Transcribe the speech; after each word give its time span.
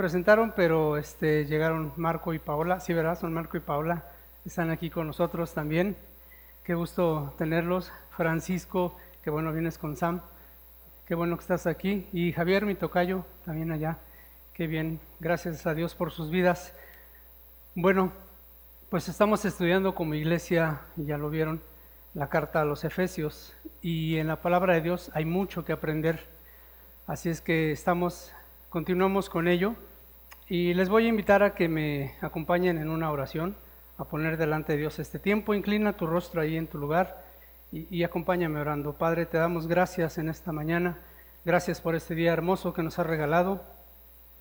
presentaron, 0.00 0.54
pero 0.56 0.96
este, 0.96 1.44
llegaron 1.44 1.92
Marco 1.96 2.32
y 2.32 2.38
Paola. 2.38 2.80
Sí, 2.80 2.94
¿verdad? 2.94 3.18
Son 3.20 3.34
Marco 3.34 3.58
y 3.58 3.60
Paola. 3.60 4.02
Están 4.46 4.70
aquí 4.70 4.88
con 4.88 5.06
nosotros 5.06 5.52
también. 5.52 5.94
Qué 6.64 6.72
gusto 6.72 7.34
tenerlos. 7.36 7.92
Francisco, 8.16 8.96
qué 9.22 9.28
bueno 9.28 9.52
vienes 9.52 9.76
con 9.76 9.96
Sam. 9.96 10.22
Qué 11.04 11.14
bueno 11.14 11.36
que 11.36 11.42
estás 11.42 11.66
aquí. 11.66 12.06
Y 12.14 12.32
Javier, 12.32 12.64
mi 12.64 12.76
tocayo, 12.76 13.26
también 13.44 13.72
allá. 13.72 13.98
Qué 14.54 14.66
bien. 14.66 15.00
Gracias 15.18 15.66
a 15.66 15.74
Dios 15.74 15.94
por 15.94 16.12
sus 16.12 16.30
vidas. 16.30 16.72
Bueno, 17.74 18.10
pues 18.88 19.06
estamos 19.06 19.44
estudiando 19.44 19.94
como 19.94 20.14
iglesia, 20.14 20.80
ya 20.96 21.18
lo 21.18 21.28
vieron, 21.28 21.60
la 22.14 22.30
carta 22.30 22.62
a 22.62 22.64
los 22.64 22.84
Efesios. 22.84 23.52
Y 23.82 24.16
en 24.16 24.28
la 24.28 24.36
palabra 24.36 24.72
de 24.72 24.80
Dios 24.80 25.10
hay 25.12 25.26
mucho 25.26 25.66
que 25.66 25.74
aprender. 25.74 26.26
Así 27.06 27.28
es 27.28 27.42
que 27.42 27.70
estamos 27.70 28.32
continuamos 28.70 29.28
con 29.28 29.46
ello 29.46 29.74
y 30.50 30.74
les 30.74 30.88
voy 30.88 31.06
a 31.06 31.08
invitar 31.08 31.44
a 31.44 31.54
que 31.54 31.68
me 31.68 32.16
acompañen 32.20 32.78
en 32.78 32.90
una 32.90 33.12
oración, 33.12 33.54
a 33.98 34.04
poner 34.04 34.36
delante 34.36 34.72
de 34.72 34.78
Dios 34.78 34.98
este 34.98 35.20
tiempo. 35.20 35.54
Inclina 35.54 35.92
tu 35.92 36.08
rostro 36.08 36.40
ahí 36.40 36.56
en 36.56 36.66
tu 36.66 36.76
lugar 36.76 37.22
y, 37.70 38.02
acompáñame 38.02 38.58
orando. 38.58 38.92
Padre, 38.94 39.26
te 39.26 39.38
damos 39.38 39.68
gracias 39.68 40.18
en 40.18 40.28
esta 40.28 40.50
mañana. 40.50 40.98
Gracias 41.44 41.80
por 41.80 41.94
este 41.94 42.16
día 42.16 42.32
hermoso 42.32 42.74
que 42.74 42.82
nos 42.82 42.98
has 42.98 43.06
regalado, 43.06 43.62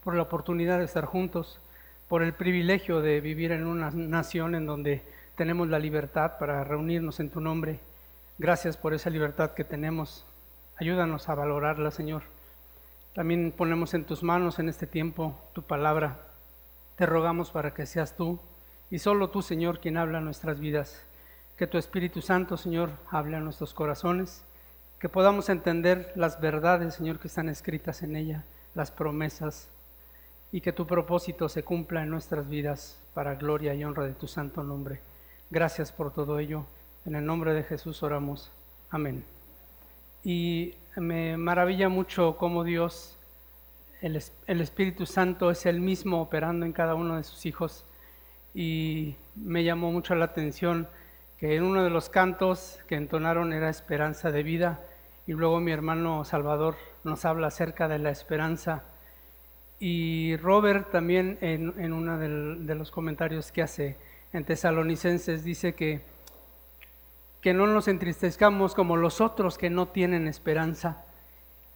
por 0.04 0.16
la 0.16 0.24
oportunidad 0.24 0.80
de 0.80 0.86
estar 0.86 1.06
juntos, 1.06 1.60
por 2.08 2.24
el 2.24 2.34
privilegio 2.34 3.02
de 3.02 3.22
vivir 3.22 3.52
en 3.52 3.68
una 3.68 3.92
nación 3.92 4.56
en 4.56 4.66
donde 4.66 5.04
tenemos 5.36 5.68
la 5.68 5.78
libertad 5.78 6.40
para 6.40 6.64
reunirnos 6.64 7.20
en 7.20 7.30
tu 7.30 7.40
nombre. 7.40 7.80
Gracias 8.40 8.78
por 8.78 8.96
esa 8.96 9.12
libertad 9.12 9.52
que 9.52 9.64
tenemos. 9.64 10.26
Ayúdanos 10.80 11.30
a 11.30 11.36
valorarla, 11.36 11.92
Señor. 11.92 12.24
También 13.14 13.52
ponemos 13.56 13.94
en 13.94 14.06
tus 14.06 14.24
manos 14.24 14.60
en 14.60 14.70
este 14.70 14.88
tiempo 14.88 15.36
tu 15.54 15.64
palabra. 15.64 16.20
Te 16.96 17.06
rogamos 17.06 17.52
para 17.52 17.74
que 17.74 17.86
seas 17.86 18.16
tú 18.16 18.40
y 18.92 19.00
solo 19.00 19.30
tú, 19.30 19.42
Señor, 19.42 19.80
quien 19.80 19.98
habla 19.98 20.20
en 20.20 20.26
nuestras 20.26 20.60
vidas. 20.60 21.04
Que 21.58 21.68
tu 21.68 21.78
Espíritu 21.78 22.22
Santo, 22.22 22.58
Señor, 22.58 22.92
hable 23.10 23.38
a 23.38 23.40
nuestros 23.40 23.74
corazones. 23.74 24.44
Que 25.00 25.10
podamos 25.10 25.50
entender 25.50 26.12
las 26.16 26.42
verdades, 26.42 26.96
Señor, 26.96 27.20
que 27.20 27.28
están 27.28 27.50
escritas 27.50 28.04
en 28.04 28.16
ella, 28.16 28.44
las 28.76 28.92
promesas, 28.92 29.70
y 30.52 30.62
que 30.62 30.74
tu 30.74 30.88
propósito 30.88 31.48
se 31.50 31.64
cumpla 31.64 32.04
en 32.04 32.10
nuestras 32.10 32.50
vidas 32.50 33.00
para 33.14 33.36
gloria 33.36 33.74
y 33.76 33.84
honra 33.84 34.06
de 34.06 34.14
tu 34.14 34.28
santo 34.28 34.64
nombre. 34.64 35.00
Gracias 35.50 35.92
por 35.92 36.14
todo 36.14 36.40
ello. 36.40 36.66
En 37.06 37.16
el 37.16 37.26
nombre 37.26 37.54
de 37.54 37.64
Jesús 37.64 38.04
oramos. 38.04 38.52
Amén. 38.90 39.39
Y 40.24 40.76
me 40.96 41.38
maravilla 41.38 41.90
mucho 41.90 42.36
cómo 42.38 42.64
Dios, 42.64 43.18
el, 44.02 44.22
el, 44.48 44.62
Espíritu 44.62 45.06
Santo, 45.06 45.52
es 45.52 45.66
el 45.66 45.80
mismo 45.80 46.22
operando 46.22 46.66
en 46.66 46.74
cada 46.74 46.96
uno 46.96 47.18
de 47.18 47.24
sus 47.24 47.46
hijos. 47.46 47.86
Y 48.54 49.16
me 49.36 49.64
llamó 49.64 49.92
mucho 49.92 50.16
la 50.16 50.26
atención 50.26 50.88
que 51.40 51.56
en 51.56 51.64
uno 51.64 51.84
de 51.84 51.90
los 51.90 52.10
cantos 52.10 52.80
que 52.88 52.96
entonaron 52.96 53.54
era 53.54 53.70
esperanza 53.70 54.32
de 54.32 54.44
vida. 54.44 54.82
Y 55.26 55.34
luego 55.34 55.60
mi 55.60 55.72
hermano 55.72 56.26
Salvador 56.26 56.76
nos 57.04 57.24
habla 57.24 57.48
acerca 57.48 57.88
de 57.88 58.00
la 58.00 58.10
esperanza. 58.10 58.84
Y 59.80 60.36
Robert 60.38 60.92
también 60.92 61.38
en, 61.42 61.74
en 61.80 61.94
uno 61.94 62.18
de 62.18 62.76
los 62.76 62.92
comentarios 62.92 63.52
que 63.52 63.62
hace 63.62 63.96
en 64.34 64.44
Tesalonicenses 64.44 65.44
dice 65.44 65.74
que 65.74 66.02
que 67.42 67.54
no 67.54 67.68
nos 67.68 67.88
entristezcamos 67.88 68.76
como 68.76 68.98
los 68.98 69.22
otros 69.22 69.58
que 69.58 69.70
no 69.70 69.88
tienen 69.88 70.28
esperanza. 70.28 71.06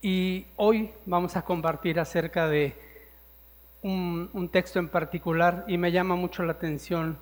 Y 0.02 0.46
hoy 0.58 0.92
vamos 1.06 1.38
a 1.38 1.44
compartir 1.44 2.00
acerca 2.00 2.48
de 2.48 2.76
un, 3.82 4.50
texto 4.52 4.80
en 4.80 4.90
particular 4.90 5.64
y 5.68 5.78
me 5.78 5.92
llama 5.92 6.16
mucho 6.16 6.44
la 6.44 6.54
atención. 6.54 7.18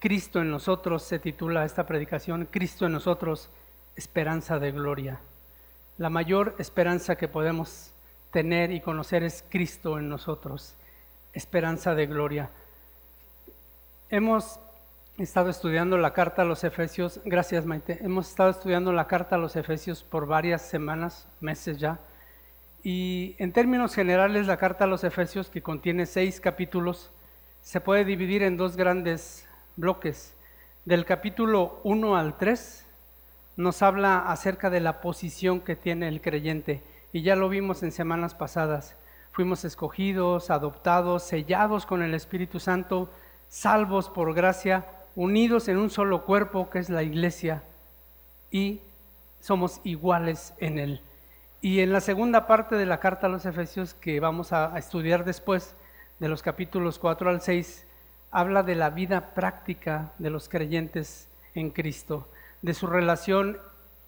Cristo 0.00 0.40
en 0.40 0.50
nosotros 0.50 1.02
se 1.02 1.18
titula 1.18 1.64
esta 1.64 1.86
predicación, 1.86 2.48
Cristo 2.50 2.86
en 2.86 2.92
nosotros, 2.92 3.48
esperanza 3.94 4.58
de 4.58 4.72
gloria. 4.72 5.20
La 5.98 6.10
mayor 6.10 6.54
esperanza 6.58 7.16
que 7.16 7.28
podemos 7.28 7.92
tener 8.32 8.72
y 8.72 8.80
conocer 8.80 9.22
es 9.22 9.44
Cristo 9.48 9.98
en 9.98 10.08
nosotros, 10.08 10.74
esperanza 11.32 11.94
de 11.94 12.06
gloria. 12.06 12.50
Hemos 14.10 14.58
He 14.58 14.65
estado 15.18 15.48
estudiando 15.48 15.96
la 15.96 16.12
carta 16.12 16.42
a 16.42 16.44
los 16.44 16.62
Efesios, 16.62 17.20
gracias 17.24 17.64
Maite, 17.64 17.98
hemos 18.02 18.28
estado 18.28 18.50
estudiando 18.50 18.92
la 18.92 19.06
carta 19.06 19.36
a 19.36 19.38
los 19.38 19.56
Efesios 19.56 20.02
por 20.04 20.26
varias 20.26 20.60
semanas, 20.60 21.26
meses 21.40 21.78
ya, 21.78 21.98
y 22.82 23.34
en 23.38 23.52
términos 23.52 23.94
generales 23.94 24.46
la 24.46 24.58
carta 24.58 24.84
a 24.84 24.86
los 24.86 25.04
Efesios, 25.04 25.48
que 25.48 25.62
contiene 25.62 26.04
seis 26.04 26.38
capítulos, 26.38 27.10
se 27.62 27.80
puede 27.80 28.04
dividir 28.04 28.42
en 28.42 28.58
dos 28.58 28.76
grandes 28.76 29.46
bloques. 29.76 30.34
Del 30.84 31.06
capítulo 31.06 31.80
1 31.84 32.16
al 32.16 32.36
3 32.36 32.84
nos 33.56 33.80
habla 33.82 34.18
acerca 34.30 34.68
de 34.68 34.80
la 34.80 35.00
posición 35.00 35.60
que 35.60 35.76
tiene 35.76 36.08
el 36.08 36.20
creyente, 36.20 36.82
y 37.12 37.22
ya 37.22 37.36
lo 37.36 37.48
vimos 37.48 37.82
en 37.82 37.90
semanas 37.90 38.34
pasadas. 38.34 38.94
Fuimos 39.32 39.64
escogidos, 39.64 40.50
adoptados, 40.50 41.22
sellados 41.22 41.86
con 41.86 42.02
el 42.02 42.12
Espíritu 42.12 42.60
Santo, 42.60 43.10
salvos 43.48 44.10
por 44.10 44.34
gracia, 44.34 44.84
unidos 45.16 45.66
en 45.66 45.78
un 45.78 45.90
solo 45.90 46.24
cuerpo 46.24 46.70
que 46.70 46.78
es 46.78 46.90
la 46.90 47.02
iglesia 47.02 47.62
y 48.52 48.80
somos 49.40 49.80
iguales 49.82 50.54
en 50.58 50.78
él. 50.78 51.00
Y 51.60 51.80
en 51.80 51.92
la 51.92 52.00
segunda 52.00 52.46
parte 52.46 52.76
de 52.76 52.86
la 52.86 53.00
carta 53.00 53.26
a 53.26 53.30
los 53.30 53.46
Efesios 53.46 53.94
que 53.94 54.20
vamos 54.20 54.52
a, 54.52 54.78
estudiar 54.78 55.24
después, 55.24 55.74
de 56.20 56.28
los 56.28 56.42
capítulos 56.42 56.98
4 56.98 57.30
al 57.30 57.40
6, 57.40 57.84
habla 58.30 58.62
de 58.62 58.74
la 58.74 58.90
vida 58.90 59.34
práctica 59.34 60.12
de 60.18 60.30
los 60.30 60.48
creyentes 60.48 61.28
en 61.54 61.70
Cristo, 61.70 62.28
de 62.62 62.74
su 62.74 62.86
relación 62.86 63.58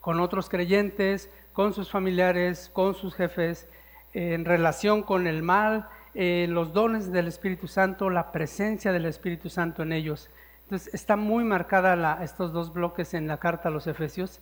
con 0.01 0.21
otros 0.21 0.49
creyentes, 0.49 1.31
con 1.53 1.75
sus 1.75 1.91
familiares, 1.91 2.71
con 2.73 2.95
sus 2.95 3.15
jefes, 3.15 3.67
en 4.13 4.45
relación 4.45 5.03
con 5.03 5.27
el 5.27 5.43
mal, 5.43 5.89
eh, 6.15 6.47
los 6.49 6.73
dones 6.73 7.13
del 7.13 7.29
Espíritu 7.29 7.67
Santo, 7.67 8.11
la 8.11 8.33
presencia 8.33 8.93
del 8.93 9.07
Espíritu 9.07 9.49
Santo 9.49 9.83
en 9.83 9.93
ellos. 9.93 10.31
Entonces 10.69 10.93
está 10.93 11.17
muy 11.17 11.45
marcada 11.45 12.23
estos 12.23 12.53
dos 12.53 12.75
bloques 12.75 13.15
en 13.15 13.27
la 13.27 13.39
carta 13.39 13.71
a 13.71 13.73
los 13.73 13.87
Efesios 13.87 14.39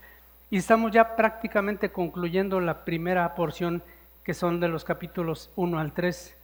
y 0.50 0.56
estamos 0.56 0.91
ya 0.91 1.14
prácticamente 1.14 1.92
concluyendo 1.92 2.59
la 2.59 2.84
primera 2.84 3.32
porción 3.37 3.81
que 4.25 4.34
son 4.34 4.59
de 4.59 4.66
los 4.66 4.82
capítulos 4.82 5.50
1 5.54 5.78
al 5.78 5.92
3. 5.92 6.36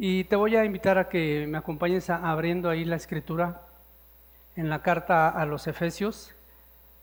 Y 0.00 0.24
te 0.24 0.34
voy 0.34 0.56
a 0.56 0.64
invitar 0.64 0.98
a 0.98 1.08
que 1.08 1.46
me 1.48 1.56
acompañes 1.56 2.10
abriendo 2.10 2.68
ahí 2.68 2.84
la 2.84 2.96
escritura 2.96 3.60
en 4.56 4.68
la 4.68 4.82
carta 4.82 5.28
a 5.28 5.46
los 5.46 5.68
Efesios. 5.68 6.34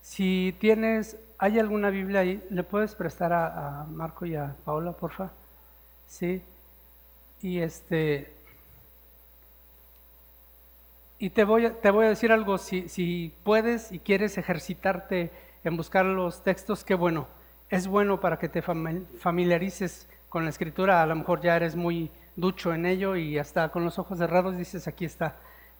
Si 0.01 0.53
tienes, 0.59 1.15
¿hay 1.37 1.57
alguna 1.57 1.89
Biblia 1.89 2.19
ahí? 2.19 2.45
¿Le 2.49 2.63
puedes 2.63 2.95
prestar 2.95 3.31
a, 3.31 3.83
a 3.83 3.85
Marco 3.85 4.25
y 4.25 4.35
a 4.35 4.57
Paula, 4.65 4.91
porfa? 4.91 5.29
Sí. 6.05 6.41
Y 7.41 7.59
este, 7.59 8.33
y 11.19 11.31
te 11.31 11.43
voy, 11.43 11.65
a, 11.65 11.73
te 11.73 11.91
voy 11.91 12.05
a 12.05 12.09
decir 12.09 12.31
algo, 12.31 12.57
si, 12.57 12.87
si 12.87 13.35
puedes 13.43 13.91
y 13.91 13.99
quieres 13.99 14.37
ejercitarte 14.37 15.31
en 15.65 15.75
buscar 15.75 16.05
los 16.05 16.43
textos, 16.43 16.85
qué 16.85 16.95
bueno. 16.95 17.27
Es 17.69 17.87
bueno 17.87 18.19
para 18.19 18.39
que 18.39 18.49
te 18.49 18.61
familiarices 18.61 20.07
con 20.29 20.45
la 20.45 20.49
escritura, 20.49 21.03
a 21.03 21.05
lo 21.05 21.15
mejor 21.15 21.41
ya 21.41 21.55
eres 21.55 21.75
muy 21.75 22.09
ducho 22.35 22.73
en 22.73 22.85
ello 22.85 23.15
y 23.15 23.37
hasta 23.37 23.69
con 23.69 23.83
los 23.83 23.99
ojos 23.99 24.17
cerrados 24.17 24.57
dices 24.57 24.87
aquí 24.87 25.05
está. 25.05 25.35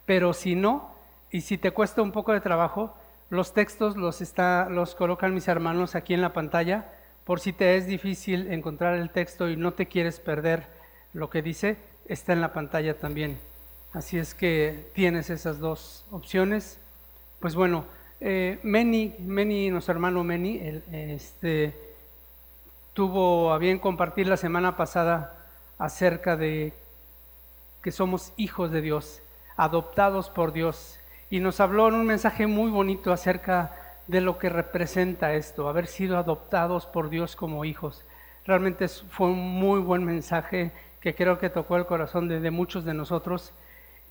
Pero 0.06 0.34
si 0.34 0.56
no, 0.56 0.94
y 1.32 1.42
si 1.42 1.58
te 1.58 1.72
cuesta 1.72 2.02
un 2.02 2.12
poco 2.12 2.34
de 2.34 2.42
trabajo, 2.42 2.94
los 3.30 3.54
textos 3.54 3.96
los, 3.96 4.22
está, 4.22 4.68
los 4.70 4.94
colocan 4.94 5.34
mis 5.34 5.48
hermanos 5.48 5.96
aquí 5.96 6.14
en 6.14 6.22
la 6.22 6.34
pantalla, 6.34 6.92
por 7.24 7.40
si 7.40 7.54
te 7.54 7.78
es 7.78 7.88
difícil 7.88 8.52
encontrar 8.52 8.96
el 8.96 9.10
texto 9.10 9.50
y 9.50 9.56
no 9.56 9.74
te 9.74 9.86
quieres 9.86 10.20
perder 10.20 10.68
lo 11.14 11.30
que 11.30 11.42
dice, 11.42 11.78
está 12.06 12.34
en 12.34 12.42
la 12.42 12.54
pantalla 12.54 12.98
también. 13.00 13.49
Así 13.92 14.20
es 14.20 14.36
que 14.36 14.92
tienes 14.94 15.32
esas 15.32 15.58
dos 15.58 16.06
opciones. 16.12 16.78
Pues 17.40 17.56
bueno, 17.56 17.86
eh, 18.22 18.60
Meni, 18.62 19.16
Meni, 19.18 19.72
nuestro 19.72 19.94
hermano 19.94 20.24
Meni, 20.24 20.62
este, 20.92 21.74
tuvo 22.94 23.52
a 23.52 23.58
bien 23.58 23.80
compartir 23.80 24.28
la 24.28 24.38
semana 24.38 24.78
pasada 24.78 25.36
acerca 25.80 26.38
de 26.38 26.72
que 27.82 27.92
somos 27.92 28.32
hijos 28.38 28.70
de 28.70 28.82
Dios, 28.82 29.24
adoptados 29.58 30.30
por 30.30 30.54
Dios, 30.54 31.00
y 31.32 31.40
nos 31.40 31.60
habló 31.60 31.88
en 31.88 31.96
un 31.96 32.06
mensaje 32.06 32.46
muy 32.46 32.70
bonito 32.70 33.12
acerca 33.12 33.76
de 34.06 34.22
lo 34.22 34.38
que 34.38 34.50
representa 34.50 35.34
esto, 35.34 35.68
haber 35.68 35.88
sido 35.88 36.20
adoptados 36.20 36.86
por 36.86 37.10
Dios 37.10 37.36
como 37.36 37.66
hijos. 37.66 38.04
Realmente 38.46 38.88
fue 38.88 39.28
un 39.28 39.40
muy 39.40 39.80
buen 39.80 40.04
mensaje 40.04 40.72
que 41.02 41.16
creo 41.16 41.40
que 41.40 41.50
tocó 41.50 41.76
el 41.78 41.88
corazón 41.88 42.28
de 42.28 42.52
muchos 42.52 42.86
de 42.86 42.94
nosotros 42.94 43.52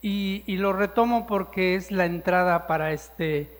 y, 0.00 0.56
lo 0.56 0.72
retomo 0.72 1.26
porque 1.26 1.74
es 1.74 1.90
la 1.90 2.06
entrada 2.06 2.66
para 2.66 2.92
este, 2.92 3.50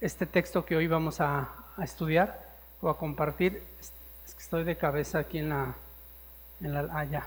este 0.00 0.26
texto 0.26 0.64
que 0.64 0.76
hoy 0.76 0.86
vamos 0.86 1.20
a, 1.20 1.48
estudiar 1.82 2.40
o 2.80 2.88
a 2.88 2.98
compartir. 2.98 3.62
Es 4.26 4.34
que 4.34 4.42
estoy 4.42 4.64
de 4.64 4.76
cabeza 4.76 5.18
aquí 5.20 5.38
en 5.38 5.50
la... 5.50 5.74
En 6.60 6.72
la 6.72 6.98
allá. 6.98 7.24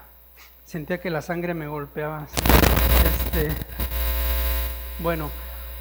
Sentía 0.66 1.00
que 1.00 1.10
la 1.10 1.22
sangre 1.22 1.54
me 1.54 1.68
golpeaba. 1.68 2.28
Este, 3.06 3.50
bueno, 5.00 5.30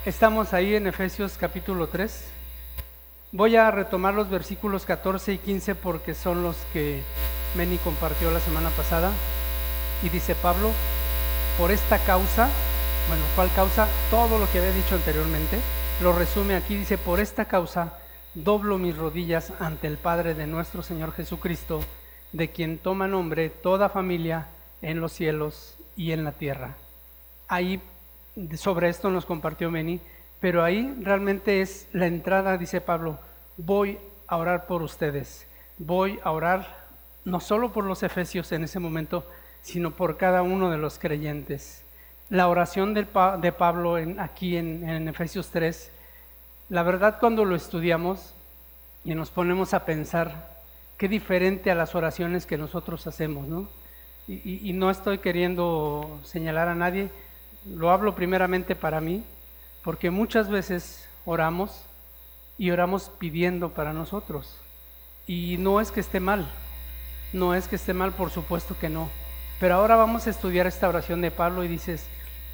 estamos 0.04 0.52
ahí 0.52 0.74
en 0.74 0.86
Efesios 0.86 1.36
capítulo 1.38 1.88
3. 1.88 2.30
Voy 3.32 3.56
a 3.56 3.70
retomar 3.70 4.14
los 4.14 4.30
versículos 4.30 4.84
14 4.84 5.34
y 5.34 5.38
15 5.38 5.74
porque 5.74 6.14
son 6.14 6.42
los 6.42 6.56
que 6.72 7.02
Meni 7.56 7.76
compartió 7.78 8.30
la 8.30 8.40
semana 8.40 8.70
pasada. 8.70 9.12
Y 10.02 10.08
dice 10.08 10.34
Pablo, 10.34 10.70
por 11.58 11.70
esta 11.70 11.98
causa, 11.98 12.48
bueno, 13.08 13.22
¿cuál 13.34 13.50
causa? 13.54 13.88
Todo 14.10 14.38
lo 14.38 14.50
que 14.50 14.58
había 14.58 14.72
dicho 14.72 14.94
anteriormente, 14.94 15.58
lo 16.02 16.12
resume 16.12 16.54
aquí, 16.54 16.76
dice, 16.76 16.98
por 16.98 17.20
esta 17.20 17.46
causa 17.46 17.98
doblo 18.34 18.76
mis 18.76 18.96
rodillas 18.96 19.52
ante 19.58 19.86
el 19.86 19.96
Padre 19.96 20.34
de 20.34 20.46
nuestro 20.46 20.82
Señor 20.82 21.12
Jesucristo, 21.12 21.80
de 22.32 22.50
quien 22.50 22.76
toma 22.76 23.08
nombre 23.08 23.48
toda 23.48 23.88
familia 23.88 24.46
en 24.82 25.00
los 25.00 25.12
cielos 25.12 25.78
y 25.96 26.12
en 26.12 26.22
la 26.22 26.32
tierra. 26.32 26.76
Ahí 27.48 27.80
sobre 28.56 28.90
esto 28.90 29.10
nos 29.10 29.24
compartió 29.24 29.70
Meni, 29.70 30.00
pero 30.38 30.62
ahí 30.62 30.94
realmente 31.00 31.62
es 31.62 31.88
la 31.92 32.06
entrada, 32.06 32.58
dice 32.58 32.82
Pablo, 32.82 33.18
voy 33.56 33.98
a 34.26 34.36
orar 34.36 34.66
por 34.66 34.82
ustedes, 34.82 35.46
voy 35.78 36.20
a 36.22 36.30
orar 36.30 36.76
no 37.24 37.40
solo 37.40 37.72
por 37.72 37.84
los 37.84 38.02
efesios 38.02 38.52
en 38.52 38.64
ese 38.64 38.78
momento, 38.78 39.24
sino 39.62 39.92
por 39.92 40.18
cada 40.18 40.42
uno 40.42 40.70
de 40.70 40.78
los 40.78 40.98
creyentes. 40.98 41.82
La 42.30 42.48
oración 42.48 42.94
de 42.94 43.04
Pablo 43.04 43.96
aquí 44.18 44.56
en, 44.56 44.88
en 44.88 45.08
Efesios 45.08 45.48
3, 45.48 45.90
la 46.68 46.82
verdad 46.82 47.18
cuando 47.18 47.44
lo 47.44 47.56
estudiamos 47.56 48.34
y 49.04 49.14
nos 49.14 49.30
ponemos 49.30 49.72
a 49.72 49.84
pensar, 49.84 50.58
qué 50.98 51.08
diferente 51.08 51.70
a 51.70 51.74
las 51.74 51.94
oraciones 51.94 52.44
que 52.44 52.58
nosotros 52.58 53.06
hacemos, 53.06 53.46
¿no? 53.46 53.68
y, 54.28 54.72
no 54.74 54.90
estoy 54.90 55.18
queriendo 55.18 56.20
señalar 56.22 56.68
a 56.68 56.74
nadie, 56.74 57.08
lo 57.64 57.90
hablo 57.90 58.14
primeramente 58.14 58.76
para 58.76 59.00
mí, 59.00 59.24
porque 59.82 60.10
muchas 60.10 60.50
veces 60.50 61.08
oramos 61.24 61.82
y 62.58 62.70
oramos 62.70 63.10
pidiendo 63.18 63.70
para 63.70 63.94
nosotros. 63.94 64.54
Y 65.26 65.56
no 65.58 65.80
es 65.80 65.90
que 65.90 66.00
esté 66.00 66.20
mal, 66.20 66.46
no 67.32 67.54
es 67.54 67.68
que 67.68 67.76
esté 67.76 67.94
mal, 67.94 68.12
por 68.12 68.30
supuesto 68.30 68.76
que 68.78 68.90
no. 68.90 69.08
Pero 69.60 69.76
ahora 69.76 69.96
vamos 69.96 70.26
a 70.26 70.30
estudiar 70.30 70.66
esta 70.66 70.88
oración 70.88 71.22
de 71.22 71.30
Pablo 71.30 71.64
y 71.64 71.68
dices, 71.68 72.06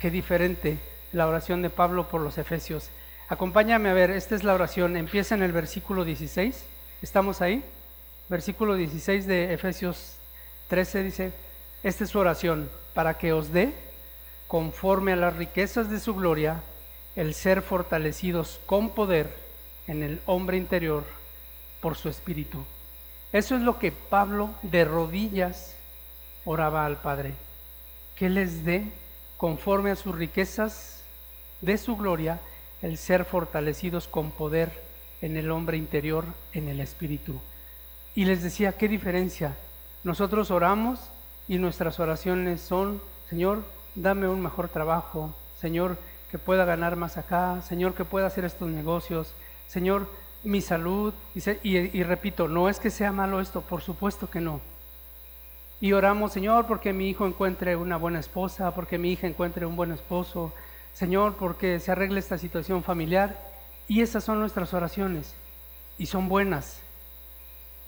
qué 0.05 0.11
diferente 0.11 0.77
la 1.15 1.27
oración 1.27 1.63
de 1.63 1.71
Pablo 1.71 2.09
por 2.09 2.21
los 2.21 2.37
Efesios. 2.37 2.91
Acompáñame 3.31 3.89
a 3.89 3.95
ver, 3.95 4.11
esta 4.11 4.35
es 4.35 4.45
la 4.45 4.53
oración, 4.53 4.99
empieza 4.99 5.35
en 5.35 5.43
el 5.43 5.51
versículo 5.51 6.05
16, 6.05 6.63
¿estamos 7.01 7.41
ahí? 7.41 7.65
Versículo 8.29 8.75
16 8.75 9.27
de 9.27 9.55
Efesios 9.55 10.17
13 10.69 11.05
dice, 11.05 11.33
esta 11.83 12.05
es 12.05 12.11
su 12.11 12.19
oración, 12.19 12.69
para 12.93 13.15
que 13.15 13.33
os 13.33 13.51
dé, 13.51 13.73
conforme 14.47 15.15
a 15.15 15.17
las 15.17 15.37
riquezas 15.37 15.89
de 15.89 15.99
su 15.99 16.15
gloria, 16.15 16.61
el 17.17 17.33
ser 17.33 17.63
fortalecidos 17.63 18.61
con 18.67 18.91
poder 18.91 19.35
en 19.87 20.03
el 20.03 20.21
hombre 20.27 20.59
interior 20.59 21.05
por 21.81 21.97
su 21.97 22.11
espíritu. 22.11 22.63
Eso 23.33 23.57
es 23.57 23.63
lo 23.63 23.79
que 23.79 23.91
Pablo 23.91 24.51
de 24.61 24.85
rodillas 24.85 25.75
oraba 26.45 26.85
al 26.85 27.01
Padre, 27.01 27.33
que 28.17 28.29
les 28.29 28.67
dé, 28.67 28.85
conforme 29.45 29.91
a 29.91 29.97
sus 29.97 30.15
riquezas 30.15 31.03
de 31.61 31.77
su 31.77 31.99
gloria, 31.99 32.41
el 32.81 32.97
ser 32.97 33.27
fortalecidos 33.27 34.09
con 34.09 34.31
poder 34.31 34.73
en 35.21 35.37
el 35.37 35.51
hombre 35.51 35.77
interior, 35.77 36.25
en 36.55 36.67
el 36.69 36.81
espíritu. 36.81 37.39
Y 38.15 38.25
les 38.25 38.43
decía, 38.43 38.73
¿qué 38.73 38.89
diferencia? 38.89 39.55
Nosotros 40.03 40.51
oramos 40.51 40.99
y 41.47 41.59
nuestras 41.59 42.01
oraciones 42.01 42.63
son, 42.63 43.03
Señor, 43.29 43.65
dame 43.95 44.29
un 44.29 44.41
mejor 44.41 44.71
trabajo, 44.71 45.35
Señor, 45.61 45.99
que 46.31 46.39
pueda 46.39 46.65
ganar 46.65 46.97
más 46.97 47.19
acá, 47.19 47.61
Señor, 47.69 47.93
que 47.93 48.07
pueda 48.07 48.29
hacer 48.29 48.47
estos 48.47 48.71
negocios, 48.71 49.35
Señor, 49.67 50.09
mi 50.43 50.63
salud. 50.63 51.13
Y, 51.63 52.03
repito, 52.03 52.49
no 52.49 52.71
es 52.71 52.81
que 52.81 52.89
sea 52.89 53.13
malo 53.13 53.43
esto, 53.43 53.61
por 53.61 53.83
supuesto 53.83 54.31
que 54.31 54.41
no. 54.41 54.63
Y 55.81 55.93
oramos, 55.93 56.33
Señor, 56.33 56.67
porque 56.67 56.93
mi 56.93 57.09
hijo 57.09 57.27
encuentre 57.27 57.77
una 57.77 57.97
buena 57.97 58.21
esposa, 58.21 58.75
porque 58.75 58.99
mi 58.99 59.13
hija 59.13 59.27
encuentre 59.27 59.67
un 59.67 59.77
buen 59.77 59.93
esposo, 59.93 60.53
Señor, 60.93 61.37
porque 61.37 61.81
se 61.81 61.93
arregle 61.93 62.21
esta 62.21 62.39
situación 62.39 62.83
familiar. 62.83 63.39
Y 63.87 64.01
esas 64.01 64.25
son 64.25 64.41
nuestras 64.41 64.73
oraciones, 64.73 65.35
y 65.99 66.07
son 66.07 66.29
buenas. 66.29 66.81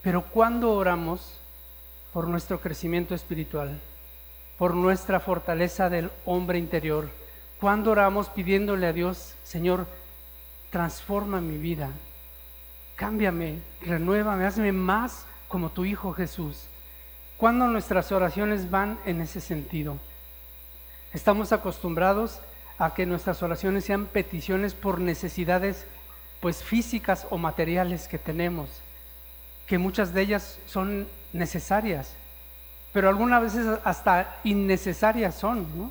Pero 0.03 0.23
cuando 0.23 0.73
oramos, 0.73 1.41
por 2.17 2.29
nuestro 2.29 2.63
crecimiento 2.63 3.15
espiritual, 3.15 3.79
por 4.57 4.75
nuestra 4.75 5.21
fortaleza 5.21 5.91
del 5.91 6.11
hombre 6.25 6.59
interior. 6.59 7.11
Cuando 7.61 7.91
oramos 7.91 8.31
pidiéndole 8.31 8.87
a 8.87 8.95
Dios, 8.95 9.35
Señor, 9.45 9.87
transforma 10.71 11.43
mi 11.43 11.59
vida, 11.59 11.91
cámbiame, 12.95 13.61
renuévame, 13.83 14.47
hazme 14.47 14.73
más 14.73 15.27
como 15.49 15.69
tu 15.69 15.85
Hijo 15.85 16.15
Jesús. 16.15 16.65
Cuando 17.37 17.67
nuestras 17.69 18.13
oraciones 18.13 18.71
van 18.71 18.99
en 19.05 19.21
ese 19.21 19.41
sentido, 19.41 19.99
estamos 21.13 21.53
acostumbrados 21.53 22.41
a 22.79 22.95
que 22.95 23.07
nuestras 23.07 23.43
oraciones 23.43 23.85
sean 23.85 24.07
peticiones 24.07 24.75
por 24.75 25.01
necesidades 25.01 25.87
pues 26.41 26.63
físicas 26.63 27.27
o 27.31 27.39
materiales 27.39 28.09
que 28.09 28.19
tenemos, 28.19 28.69
que 29.67 29.79
muchas 29.79 30.15
de 30.15 30.23
ellas 30.23 30.59
son 30.67 31.09
necesarias, 31.33 32.15
pero 32.93 33.09
algunas 33.09 33.43
veces 33.43 33.67
hasta 33.85 34.39
innecesarias 34.45 35.35
son, 35.35 35.67
¿no? 35.77 35.91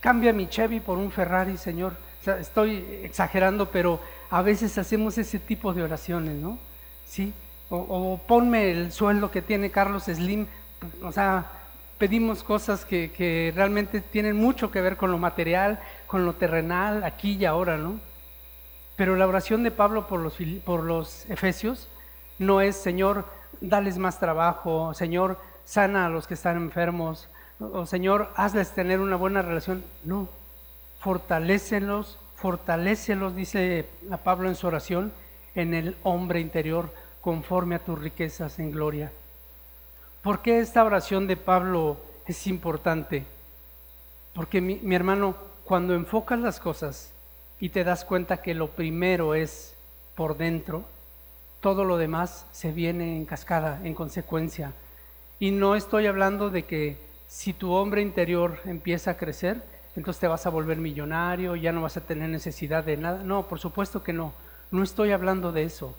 Cambia 0.00 0.34
mi 0.34 0.46
Chevy 0.48 0.80
por 0.80 0.98
un 0.98 1.10
Ferrari, 1.10 1.56
Señor. 1.56 1.96
estoy 2.26 2.84
exagerando, 3.02 3.70
pero 3.70 4.00
a 4.28 4.42
veces 4.42 4.76
hacemos 4.76 5.16
ese 5.16 5.38
tipo 5.38 5.72
de 5.72 5.82
oraciones, 5.82 6.34
¿no? 6.34 6.58
Sí. 7.06 7.32
O, 7.70 8.20
ponme 8.26 8.70
el 8.70 8.92
sueldo 8.92 9.30
que 9.30 9.40
tiene 9.40 9.70
Carlos 9.70 10.04
Slim. 10.04 10.46
O 11.02 11.12
sea, 11.12 11.46
pedimos 11.98 12.42
cosas 12.42 12.84
que, 12.84 13.10
que, 13.12 13.52
realmente 13.54 14.00
tienen 14.00 14.36
mucho 14.36 14.70
que 14.70 14.80
ver 14.80 14.96
con 14.96 15.10
lo 15.10 15.18
material, 15.18 15.80
con 16.06 16.24
lo 16.24 16.34
terrenal, 16.34 17.04
aquí 17.04 17.36
y 17.36 17.44
ahora, 17.44 17.76
¿no? 17.76 18.00
Pero 18.96 19.16
la 19.16 19.26
oración 19.26 19.62
de 19.62 19.70
Pablo 19.70 20.06
por 20.06 20.20
los, 20.20 20.36
por 20.64 20.82
los 20.82 21.28
Efesios 21.28 21.88
no 22.38 22.60
es, 22.60 22.76
Señor, 22.76 23.24
dales 23.60 23.98
más 23.98 24.20
trabajo, 24.20 24.94
Señor, 24.94 25.38
sana 25.64 26.06
a 26.06 26.08
los 26.10 26.26
que 26.26 26.34
están 26.34 26.56
enfermos, 26.56 27.28
o 27.58 27.86
Señor, 27.86 28.30
hazles 28.36 28.72
tener 28.72 29.00
una 29.00 29.16
buena 29.16 29.42
relación. 29.42 29.84
No, 30.04 30.28
fortalécelos, 31.00 32.18
fortalécelos, 32.36 33.34
dice 33.34 33.86
a 34.10 34.18
Pablo 34.18 34.48
en 34.48 34.54
su 34.54 34.66
oración, 34.66 35.12
en 35.54 35.74
el 35.74 35.96
hombre 36.02 36.40
interior, 36.40 36.92
conforme 37.20 37.76
a 37.76 37.78
tus 37.78 37.98
riquezas 37.98 38.58
en 38.58 38.70
gloria. 38.70 39.10
¿Por 40.24 40.40
qué 40.40 40.60
esta 40.60 40.82
oración 40.82 41.26
de 41.26 41.36
Pablo 41.36 41.98
es 42.26 42.46
importante? 42.46 43.24
Porque 44.32 44.62
mi, 44.62 44.94
hermano, 44.94 45.36
cuando 45.64 45.92
enfocas 45.92 46.40
las 46.40 46.60
cosas 46.60 47.10
y 47.60 47.68
te 47.68 47.84
das 47.84 48.06
cuenta 48.06 48.38
que 48.40 48.54
lo 48.54 48.68
primero 48.68 49.34
es 49.34 49.74
por 50.14 50.38
dentro, 50.38 50.84
todo 51.60 51.84
lo 51.84 51.98
demás 51.98 52.46
se 52.52 52.72
viene 52.72 53.18
en 53.18 53.26
cascada, 53.26 53.82
en 53.84 53.92
consecuencia. 53.92 54.72
Y 55.40 55.50
no 55.50 55.74
estoy 55.74 56.06
hablando 56.06 56.48
de 56.48 56.62
que 56.62 56.96
si 57.28 57.52
tu 57.52 57.74
hombre 57.74 58.00
interior 58.00 58.60
empieza 58.64 59.10
a 59.10 59.16
crecer, 59.18 59.62
entonces 59.94 60.22
te 60.22 60.26
vas 60.26 60.46
a 60.46 60.50
volver 60.50 60.78
millonario, 60.78 61.54
ya 61.54 61.70
no 61.70 61.82
vas 61.82 61.98
a 61.98 62.06
tener 62.06 62.30
necesidad 62.30 62.82
de 62.82 62.96
nada. 62.96 63.22
No, 63.22 63.46
por 63.46 63.60
supuesto 63.60 64.02
que 64.02 64.14
no. 64.14 64.32
No 64.70 64.84
estoy 64.84 65.12
hablando 65.12 65.52
de 65.52 65.64
eso. 65.64 65.94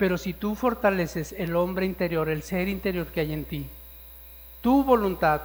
Pero 0.00 0.16
si 0.16 0.32
tú 0.32 0.54
fortaleces 0.54 1.32
el 1.32 1.54
hombre 1.54 1.84
interior, 1.84 2.30
el 2.30 2.42
ser 2.42 2.68
interior 2.68 3.08
que 3.08 3.20
hay 3.20 3.34
en 3.34 3.44
ti, 3.44 3.66
tu 4.62 4.82
voluntad 4.82 5.42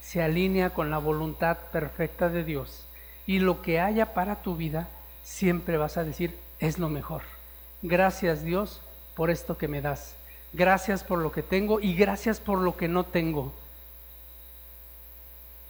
se 0.00 0.20
alinea 0.20 0.70
con 0.70 0.90
la 0.90 0.98
voluntad 0.98 1.56
perfecta 1.70 2.28
de 2.28 2.42
Dios 2.42 2.84
y 3.28 3.38
lo 3.38 3.62
que 3.62 3.78
haya 3.78 4.12
para 4.12 4.42
tu 4.42 4.56
vida, 4.56 4.88
siempre 5.22 5.76
vas 5.76 5.98
a 5.98 6.02
decir, 6.02 6.36
es 6.58 6.80
lo 6.80 6.88
mejor. 6.88 7.22
Gracias 7.80 8.42
Dios 8.42 8.80
por 9.14 9.30
esto 9.30 9.56
que 9.56 9.68
me 9.68 9.80
das. 9.80 10.16
Gracias 10.52 11.04
por 11.04 11.20
lo 11.20 11.30
que 11.30 11.44
tengo 11.44 11.78
y 11.78 11.94
gracias 11.94 12.40
por 12.40 12.58
lo 12.58 12.76
que 12.76 12.88
no 12.88 13.04
tengo. 13.04 13.52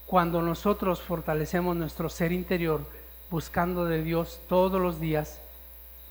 Cuando 0.07 0.41
nosotros 0.41 1.03
fortalecemos 1.03 1.77
nuestro 1.77 2.09
ser 2.09 2.33
interior 2.33 2.81
buscando 3.31 3.85
de 3.85 4.03
Dios 4.03 4.41
todos 4.49 4.81
los 4.81 5.01
días, 5.01 5.39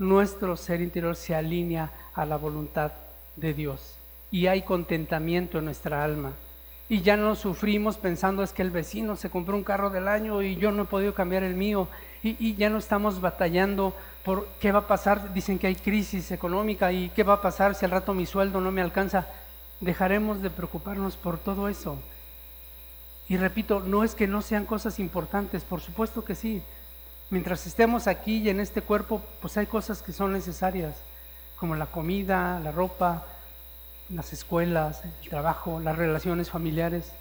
nuestro 0.01 0.57
ser 0.57 0.81
interior 0.81 1.15
se 1.15 1.35
alinea 1.35 1.91
a 2.15 2.25
la 2.25 2.35
voluntad 2.35 2.91
de 3.35 3.53
Dios 3.53 3.97
y 4.31 4.47
hay 4.47 4.63
contentamiento 4.63 5.59
en 5.59 5.65
nuestra 5.65 6.03
alma. 6.03 6.33
Y 6.89 7.01
ya 7.01 7.15
no 7.15 7.35
sufrimos 7.35 7.97
pensando 7.97 8.41
es 8.41 8.51
que 8.51 8.63
el 8.63 8.71
vecino 8.71 9.15
se 9.15 9.29
compró 9.29 9.55
un 9.55 9.63
carro 9.63 9.91
del 9.91 10.07
año 10.07 10.41
y 10.41 10.55
yo 10.55 10.71
no 10.71 10.83
he 10.83 10.87
podido 10.87 11.13
cambiar 11.13 11.43
el 11.43 11.53
mío. 11.53 11.87
Y, 12.23 12.35
y 12.39 12.55
ya 12.55 12.69
no 12.69 12.79
estamos 12.79 13.21
batallando 13.21 13.93
por 14.25 14.47
qué 14.59 14.71
va 14.71 14.79
a 14.79 14.87
pasar, 14.87 15.33
dicen 15.33 15.59
que 15.59 15.67
hay 15.67 15.75
crisis 15.75 16.31
económica 16.31 16.91
y 16.91 17.09
qué 17.09 17.23
va 17.23 17.35
a 17.35 17.41
pasar 17.41 17.75
si 17.75 17.85
al 17.85 17.91
rato 17.91 18.13
mi 18.15 18.25
sueldo 18.25 18.59
no 18.59 18.71
me 18.71 18.81
alcanza. 18.81 19.27
Dejaremos 19.81 20.41
de 20.41 20.49
preocuparnos 20.49 21.15
por 21.15 21.37
todo 21.37 21.67
eso 21.67 21.97
Y 23.29 23.37
repito, 23.37 23.79
no 23.79 24.03
es 24.03 24.15
que 24.15 24.27
no 24.27 24.41
sean 24.41 24.65
cosas 24.65 24.99
importantes, 24.99 25.63
por 25.63 25.79
supuesto 25.79 26.25
que 26.25 26.33
sí. 26.33 26.63
Mientras 27.31 27.65
estemos 27.65 28.07
aquí 28.07 28.39
y 28.39 28.49
en 28.49 28.59
este 28.59 28.81
cuerpo, 28.81 29.21
pues 29.41 29.55
hay 29.55 29.65
cosas 29.65 30.01
que 30.01 30.11
son 30.11 30.33
necesarias, 30.33 30.97
como 31.57 31.75
la 31.75 31.85
comida, 31.85 32.59
la 32.59 32.73
ropa, 32.73 33.23
las 34.09 34.33
escuelas, 34.33 35.01
el 35.05 35.29
trabajo, 35.29 35.79
las 35.79 35.97
relaciones 35.97 36.49
familiares, 36.49 37.13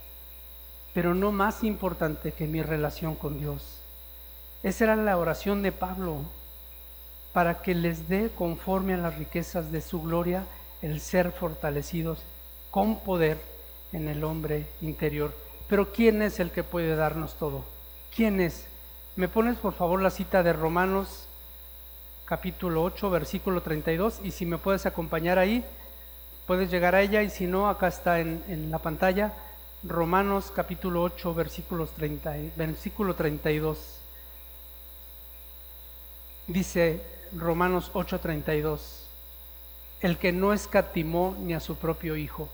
pero 0.93 1.15
no 1.15 1.31
más 1.31 1.63
importante 1.63 2.33
que 2.33 2.49
mi 2.49 2.61
relación 2.61 3.15
con 3.15 3.39
Dios. 3.39 3.63
Esa 4.65 4.83
era 4.83 4.97
la 4.97 5.17
oración 5.17 5.63
de 5.63 5.71
Pablo, 5.71 6.17
para 7.33 7.63
que 7.63 7.77
les 7.77 8.09
dé 8.09 8.31
conforme 8.37 8.95
a 8.95 8.97
las 8.97 9.17
riquezas 9.17 9.71
de 9.71 9.81
su 9.81 10.03
gloria 10.03 10.43
el 10.83 11.01
ser 11.01 11.31
fortalecidos 11.31 12.19
con 12.73 12.99
poder 12.99 13.39
en 13.93 14.09
el 14.09 14.25
hombre 14.25 14.67
interior. 14.81 15.33
Pero 15.69 15.93
¿quién 15.93 16.21
es 16.21 16.41
el 16.41 16.51
que 16.51 16.65
puede 16.65 16.97
darnos 16.97 17.35
todo? 17.35 17.63
¿Quién 18.13 18.41
es? 18.41 18.67
¿Me 19.21 19.29
pones 19.29 19.59
por 19.59 19.75
favor 19.75 20.01
la 20.01 20.09
cita 20.09 20.43
de 20.43 20.55
Romanos 20.55 21.27
capítulo 22.25 22.83
8, 22.85 23.11
versículo 23.11 23.61
32? 23.61 24.19
Y 24.25 24.31
si 24.31 24.47
me 24.47 24.57
puedes 24.57 24.87
acompañar 24.87 25.39
ahí, 25.39 25.63
puedes 26.47 26.71
llegar 26.71 26.95
a 26.95 27.03
ella 27.03 27.23
y 27.23 27.29
si 27.29 27.47
no, 27.47 27.69
acá 27.69 27.89
está 27.89 28.21
en, 28.21 28.43
en 28.49 28.71
la 28.71 28.79
pantalla. 28.79 29.35
Romanos 29.83 30.51
capítulo 30.57 31.03
8, 31.03 31.35
versículos 31.35 31.91
30, 31.91 32.35
versículo 32.57 33.15
32. 33.15 33.99
Dice 36.47 37.03
Romanos 37.37 37.91
8:32, 37.93 38.81
el 40.01 40.17
que 40.17 40.33
no 40.33 40.55
escatimó 40.55 41.37
ni 41.39 41.53
a 41.53 41.61
su 41.61 41.77
propio 41.77 42.17
Hijo. 42.17 42.49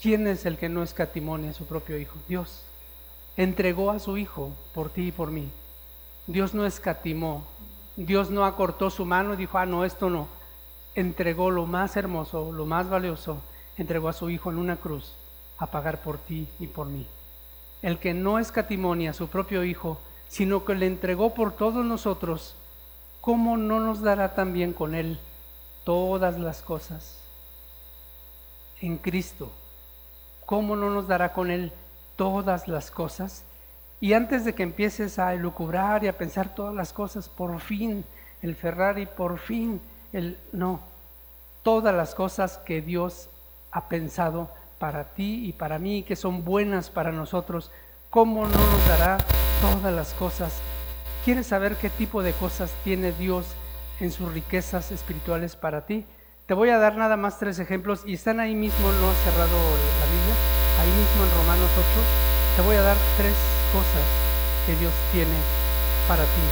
¿Quién 0.00 0.26
es 0.26 0.46
el 0.46 0.56
que 0.56 0.70
no 0.70 0.82
escatimó 0.82 1.36
ni 1.36 1.48
a 1.48 1.52
su 1.52 1.66
propio 1.66 1.98
Hijo? 1.98 2.16
Dios. 2.26 2.62
Entregó 3.36 3.90
a 3.90 3.98
su 3.98 4.16
Hijo 4.16 4.52
por 4.72 4.88
ti 4.88 5.08
y 5.08 5.12
por 5.12 5.30
mí. 5.30 5.50
Dios 6.26 6.54
no 6.54 6.66
escatimó. 6.66 7.44
Dios 7.96 8.30
no 8.30 8.44
acortó 8.44 8.90
su 8.90 9.04
mano 9.04 9.34
y 9.34 9.36
dijo, 9.36 9.58
ah, 9.58 9.66
no, 9.66 9.84
esto 9.84 10.10
no. 10.10 10.28
Entregó 10.94 11.50
lo 11.50 11.66
más 11.66 11.96
hermoso, 11.96 12.52
lo 12.52 12.66
más 12.66 12.88
valioso. 12.88 13.38
Entregó 13.78 14.08
a 14.08 14.12
su 14.12 14.28
Hijo 14.30 14.50
en 14.50 14.58
una 14.58 14.76
cruz 14.76 15.12
a 15.58 15.66
pagar 15.66 16.00
por 16.02 16.18
ti 16.18 16.48
y 16.58 16.66
por 16.66 16.86
mí. 16.86 17.06
El 17.82 17.98
que 17.98 18.14
no 18.14 18.38
escatimó 18.38 18.94
ni 18.94 19.06
a 19.08 19.12
su 19.12 19.28
propio 19.28 19.64
Hijo, 19.64 19.98
sino 20.28 20.64
que 20.64 20.74
le 20.74 20.86
entregó 20.86 21.34
por 21.34 21.52
todos 21.52 21.84
nosotros, 21.84 22.54
¿cómo 23.20 23.56
no 23.56 23.80
nos 23.80 24.00
dará 24.00 24.34
también 24.34 24.72
con 24.72 24.94
Él 24.94 25.18
todas 25.84 26.38
las 26.38 26.62
cosas? 26.62 27.20
En 28.80 28.98
Cristo, 28.98 29.50
¿cómo 30.44 30.76
no 30.76 30.90
nos 30.90 31.06
dará 31.06 31.32
con 31.32 31.50
Él 31.50 31.72
todas 32.16 32.68
las 32.68 32.90
cosas? 32.90 33.44
Y 34.00 34.12
antes 34.12 34.44
de 34.44 34.54
que 34.54 34.62
empieces 34.62 35.18
a 35.18 35.34
elucubrar 35.34 36.04
y 36.04 36.08
a 36.08 36.18
pensar 36.18 36.54
todas 36.54 36.74
las 36.74 36.92
cosas, 36.92 37.28
por 37.28 37.60
fin 37.60 38.04
el 38.42 38.54
Ferrari, 38.54 39.06
por 39.06 39.38
fin 39.38 39.80
el... 40.12 40.38
No, 40.52 40.80
todas 41.62 41.94
las 41.94 42.14
cosas 42.14 42.58
que 42.58 42.82
Dios 42.82 43.28
ha 43.72 43.88
pensado 43.88 44.50
para 44.78 45.04
ti 45.04 45.46
y 45.46 45.52
para 45.52 45.78
mí, 45.78 46.02
que 46.02 46.16
son 46.16 46.44
buenas 46.44 46.90
para 46.90 47.12
nosotros, 47.12 47.70
¿cómo 48.10 48.46
no 48.46 48.58
nos 48.58 48.88
dará 48.88 49.18
todas 49.62 49.92
las 49.92 50.12
cosas 50.14 50.60
¿Quieres 51.26 51.48
saber 51.48 51.74
qué 51.74 51.90
tipo 51.90 52.22
de 52.22 52.32
cosas 52.34 52.70
tiene 52.84 53.10
Dios 53.10 53.46
en 53.98 54.12
sus 54.12 54.32
riquezas 54.32 54.92
espirituales 54.92 55.56
para 55.56 55.84
ti? 55.84 56.04
Te 56.46 56.54
voy 56.54 56.68
a 56.68 56.78
dar 56.78 56.94
nada 56.94 57.16
más 57.16 57.40
tres 57.40 57.58
ejemplos 57.58 58.04
y 58.06 58.14
están 58.14 58.38
ahí 58.38 58.54
mismo, 58.54 58.92
no 58.92 59.10
he 59.10 59.14
cerrado 59.24 59.58
la 59.58 60.06
Biblia, 60.06 60.34
ahí 60.78 60.86
mismo 60.86 61.24
en 61.24 61.30
Romanos 61.36 61.70
8. 61.74 61.84
Te 62.54 62.62
voy 62.62 62.76
a 62.76 62.82
dar 62.82 62.96
tres 63.16 63.55
cosas 63.76 64.08
que 64.64 64.74
Dios 64.76 64.92
tiene 65.12 65.36
para 66.08 66.24
ti 66.24 66.46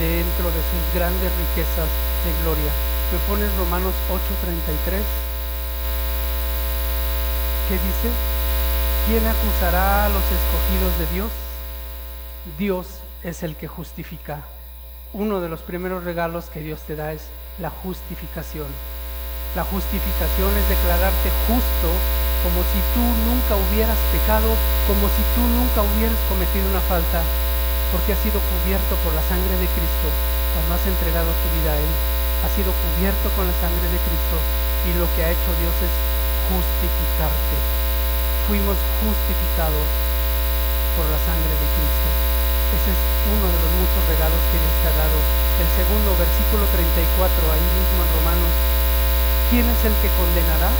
dentro 0.00 0.48
de 0.48 0.62
sus 0.64 0.84
grandes 0.96 1.30
riquezas 1.44 1.88
de 2.24 2.32
gloria. 2.42 2.72
Me 3.12 3.18
pones 3.28 3.52
Romanos 3.60 3.92
8:33. 4.08 5.04
¿Qué 7.68 7.74
dice? 7.74 8.08
¿Quién 9.06 9.24
acusará 9.26 10.06
a 10.06 10.08
los 10.08 10.24
escogidos 10.24 10.92
de 10.98 11.06
Dios? 11.14 11.30
Dios 12.58 12.86
es 13.22 13.42
el 13.42 13.54
que 13.54 13.68
justifica. 13.68 14.40
Uno 15.12 15.40
de 15.40 15.50
los 15.50 15.60
primeros 15.60 16.04
regalos 16.04 16.46
que 16.46 16.60
Dios 16.60 16.80
te 16.86 16.96
da 16.96 17.12
es 17.12 17.24
la 17.58 17.70
justificación. 17.70 18.68
La 19.54 19.64
justificación 19.64 20.50
es 20.56 20.68
declararte 20.68 21.28
justo 21.48 21.88
como 22.42 22.60
si 22.72 22.80
tú 22.92 23.02
nunca 23.24 23.56
hubieras 23.56 23.98
pecado, 24.12 24.50
como 24.86 25.08
si 25.12 25.22
tú 25.34 25.42
nunca 25.44 25.82
hubieras 25.82 26.18
cometido 26.28 26.68
una 26.68 26.84
falta, 26.84 27.22
porque 27.92 28.12
has 28.12 28.22
sido 28.22 28.40
cubierto 28.40 28.96
por 29.00 29.14
la 29.14 29.24
sangre 29.26 29.54
de 29.56 29.68
Cristo 29.72 30.08
cuando 30.52 30.74
has 30.76 30.86
entregado 30.86 31.30
tu 31.44 31.48
vida 31.60 31.72
a 31.72 31.78
Él. 31.78 31.92
Has 32.44 32.52
sido 32.52 32.70
cubierto 32.72 33.26
con 33.34 33.48
la 33.48 33.56
sangre 33.60 33.86
de 33.88 34.00
Cristo 34.00 34.36
y 34.86 34.90
lo 35.00 35.06
que 35.16 35.24
ha 35.24 35.32
hecho 35.32 35.50
Dios 35.58 35.76
es 35.80 35.92
justificarte. 36.48 37.56
Fuimos 38.46 38.76
justificados 39.02 39.86
por 40.94 41.04
la 41.10 41.18
sangre 41.26 41.54
de 41.56 41.68
Cristo. 41.74 42.08
Ese 42.76 42.90
es 42.94 43.00
uno 43.30 43.46
de 43.46 43.58
los 43.58 43.72
muchos 43.80 44.02
regalos 44.06 44.42
que 44.50 44.58
Dios 44.58 44.74
te 44.82 44.88
ha 44.90 44.96
dado. 44.96 45.18
El 45.56 45.68
segundo, 45.72 46.12
versículo 46.18 46.64
34, 46.68 47.52
ahí 47.52 47.66
mismo 47.74 47.98
en 48.04 48.10
Romanos. 48.20 48.54
¿Quién 49.50 49.66
es 49.66 49.80
el 49.86 49.94
que 50.02 50.10
condenará? 50.18 50.70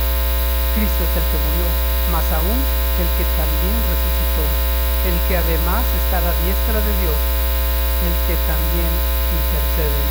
Cristo 0.77 1.09
es 1.09 1.15
el 1.17 1.25
que 1.33 1.41
murió, 1.41 1.65
más 2.13 2.29
aún 2.37 2.61
el 3.01 3.09
que 3.17 3.25
también 3.33 3.77
resucitó, 3.89 4.45
el 5.09 5.17
que 5.25 5.41
además 5.41 5.81
está 6.05 6.21
a 6.21 6.29
la 6.29 6.37
diestra 6.45 6.85
de 6.85 6.93
Dios, 7.01 7.17
el 8.05 8.13
que 8.29 8.37
también 8.45 8.93
intercede 8.93 10.05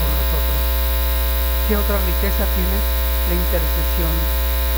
por 0.00 0.08
nosotros. 0.08 0.60
¿Qué 1.68 1.76
otra 1.76 2.00
riqueza 2.08 2.40
tienes? 2.56 2.84
La 3.28 3.36
intercesión 3.36 4.14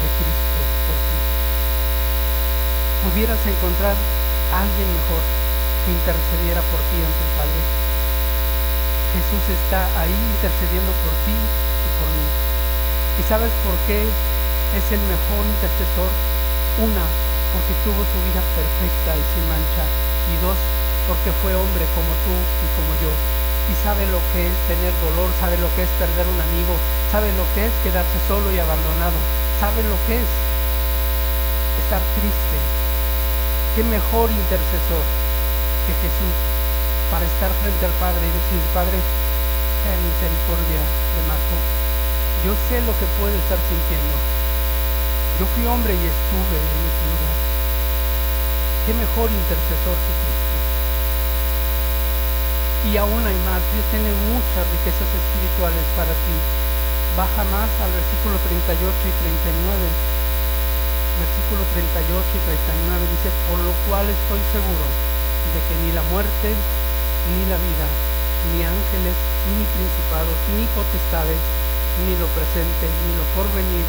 de 0.02 0.08
Cristo 0.18 0.58
por 0.90 0.98
ti. 0.98 1.18
Pudieras 3.06 3.38
encontrar 3.46 3.94
a 3.94 4.66
alguien 4.66 4.90
mejor 4.98 5.22
que 5.86 5.94
intercediera 5.94 6.58
por 6.74 6.82
ti 6.90 6.98
ante 7.06 7.22
el 7.22 7.32
Padre. 7.38 7.62
Jesús 9.14 9.44
está 9.46 9.86
ahí 9.94 10.10
intercediendo 10.10 10.90
por 11.06 11.14
ti 11.22 11.38
y 11.38 11.88
por 12.02 12.10
mí. 12.18 12.26
¿Y 13.14 13.22
sabes 13.30 13.54
por 13.62 13.78
qué 13.86 14.10
es 14.76 14.86
el 14.92 15.02
mejor 15.10 15.42
intercesor? 15.42 16.10
Una, 16.78 17.04
porque 17.50 17.74
tuvo 17.82 18.00
su 18.06 18.18
vida 18.30 18.42
perfecta 18.54 19.10
y 19.18 19.22
sin 19.34 19.44
mancha. 19.50 19.84
Y 20.30 20.34
dos, 20.38 20.58
porque 21.10 21.34
fue 21.42 21.54
hombre 21.54 21.84
como 21.94 22.12
tú 22.22 22.34
y 22.34 22.66
como 22.78 22.92
yo. 23.02 23.10
Y 23.70 23.74
sabe 23.82 24.06
lo 24.10 24.18
que 24.34 24.46
es 24.46 24.56
tener 24.66 24.94
dolor, 25.02 25.30
sabe 25.38 25.58
lo 25.58 25.70
que 25.74 25.82
es 25.82 25.92
perder 25.98 26.26
un 26.26 26.40
amigo, 26.40 26.74
sabe 27.10 27.30
lo 27.34 27.46
que 27.54 27.66
es 27.66 27.74
quedarse 27.82 28.18
solo 28.26 28.50
y 28.50 28.58
abandonado, 28.58 29.18
sabe 29.58 29.82
lo 29.86 29.98
que 30.06 30.18
es 30.18 30.30
estar 31.82 32.02
triste. 32.18 32.58
¿Qué 33.74 33.82
mejor 33.86 34.30
intercesor 34.30 35.04
que 35.86 35.94
Jesús 36.02 36.34
para 37.10 37.26
estar 37.26 37.50
frente 37.62 37.86
al 37.86 37.96
Padre 37.98 38.22
y 38.22 38.30
decir, 38.30 38.62
Padre, 38.72 38.98
ten 39.82 39.98
misericordia 39.98 40.78
de 40.78 41.20
Marco. 41.26 41.56
Yo 42.46 42.54
sé 42.70 42.80
lo 42.86 42.94
que 42.94 43.06
puede 43.18 43.36
estar 43.36 43.58
sintiendo. 43.66 44.39
Yo 45.40 45.48
fui 45.56 45.64
hombre 45.64 45.96
y 45.96 46.04
estuve 46.04 46.52
en 46.52 46.80
ese 46.84 47.04
lugar. 47.16 47.36
¿Qué 48.84 48.92
mejor 48.92 49.32
intercesor 49.32 49.96
que 49.96 50.12
Cristo? 50.20 50.56
Y 52.84 53.00
aún 53.00 53.24
hay 53.24 53.40
más. 53.48 53.64
Dios 53.72 53.88
tiene 53.88 54.12
muchas 54.28 54.68
riquezas 54.68 55.08
espirituales 55.08 55.80
para 55.96 56.12
ti. 56.12 56.36
Baja 57.16 57.48
más 57.48 57.72
al 57.80 57.88
versículo 57.88 58.36
38 58.36 58.84
y 58.84 59.14
39. 59.64 59.80
Versículo 61.24 61.64
38 61.72 62.04
y 62.04 62.40
39 63.00 63.00
dice, 63.08 63.32
por 63.48 63.64
lo 63.64 63.72
cual 63.88 64.12
estoy 64.12 64.44
seguro 64.52 64.84
de 65.56 65.58
que 65.64 65.74
ni 65.88 65.96
la 65.96 66.04
muerte, 66.12 66.52
ni 66.52 67.48
la 67.48 67.56
vida, 67.56 67.88
ni 68.52 68.60
ángeles, 68.60 69.16
ni 69.56 69.64
principados, 69.72 70.36
ni 70.52 70.68
potestades, 70.76 71.40
ni 72.04 72.12
lo 72.20 72.28
presente, 72.36 72.84
ni 72.92 73.16
lo 73.16 73.24
porvenir, 73.32 73.88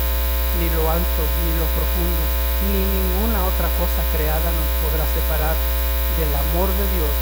ni 0.60 0.67
lo 0.75 0.89
alto, 0.89 1.22
ni 1.46 1.51
lo 1.55 1.65
profundo, 1.77 2.24
ni 2.72 2.81
ninguna 2.81 3.46
otra 3.46 3.70
cosa 3.79 4.01
creada 4.12 4.50
nos 4.51 4.70
podrá 4.84 5.05
separar 5.15 5.55
del 6.17 6.31
amor 6.36 6.67
de 6.67 6.86
Dios 6.98 7.13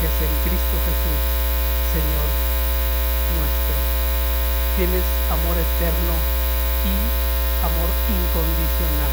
que 0.00 0.06
es 0.08 0.16
en 0.24 0.32
Cristo 0.48 0.76
Jesús, 0.88 1.20
Señor 1.92 2.50
nuestro. 3.36 3.76
Tienes 4.76 5.04
amor 5.28 5.56
eterno 5.60 6.14
y 6.88 6.94
amor 7.62 7.90
incondicional. 8.08 9.12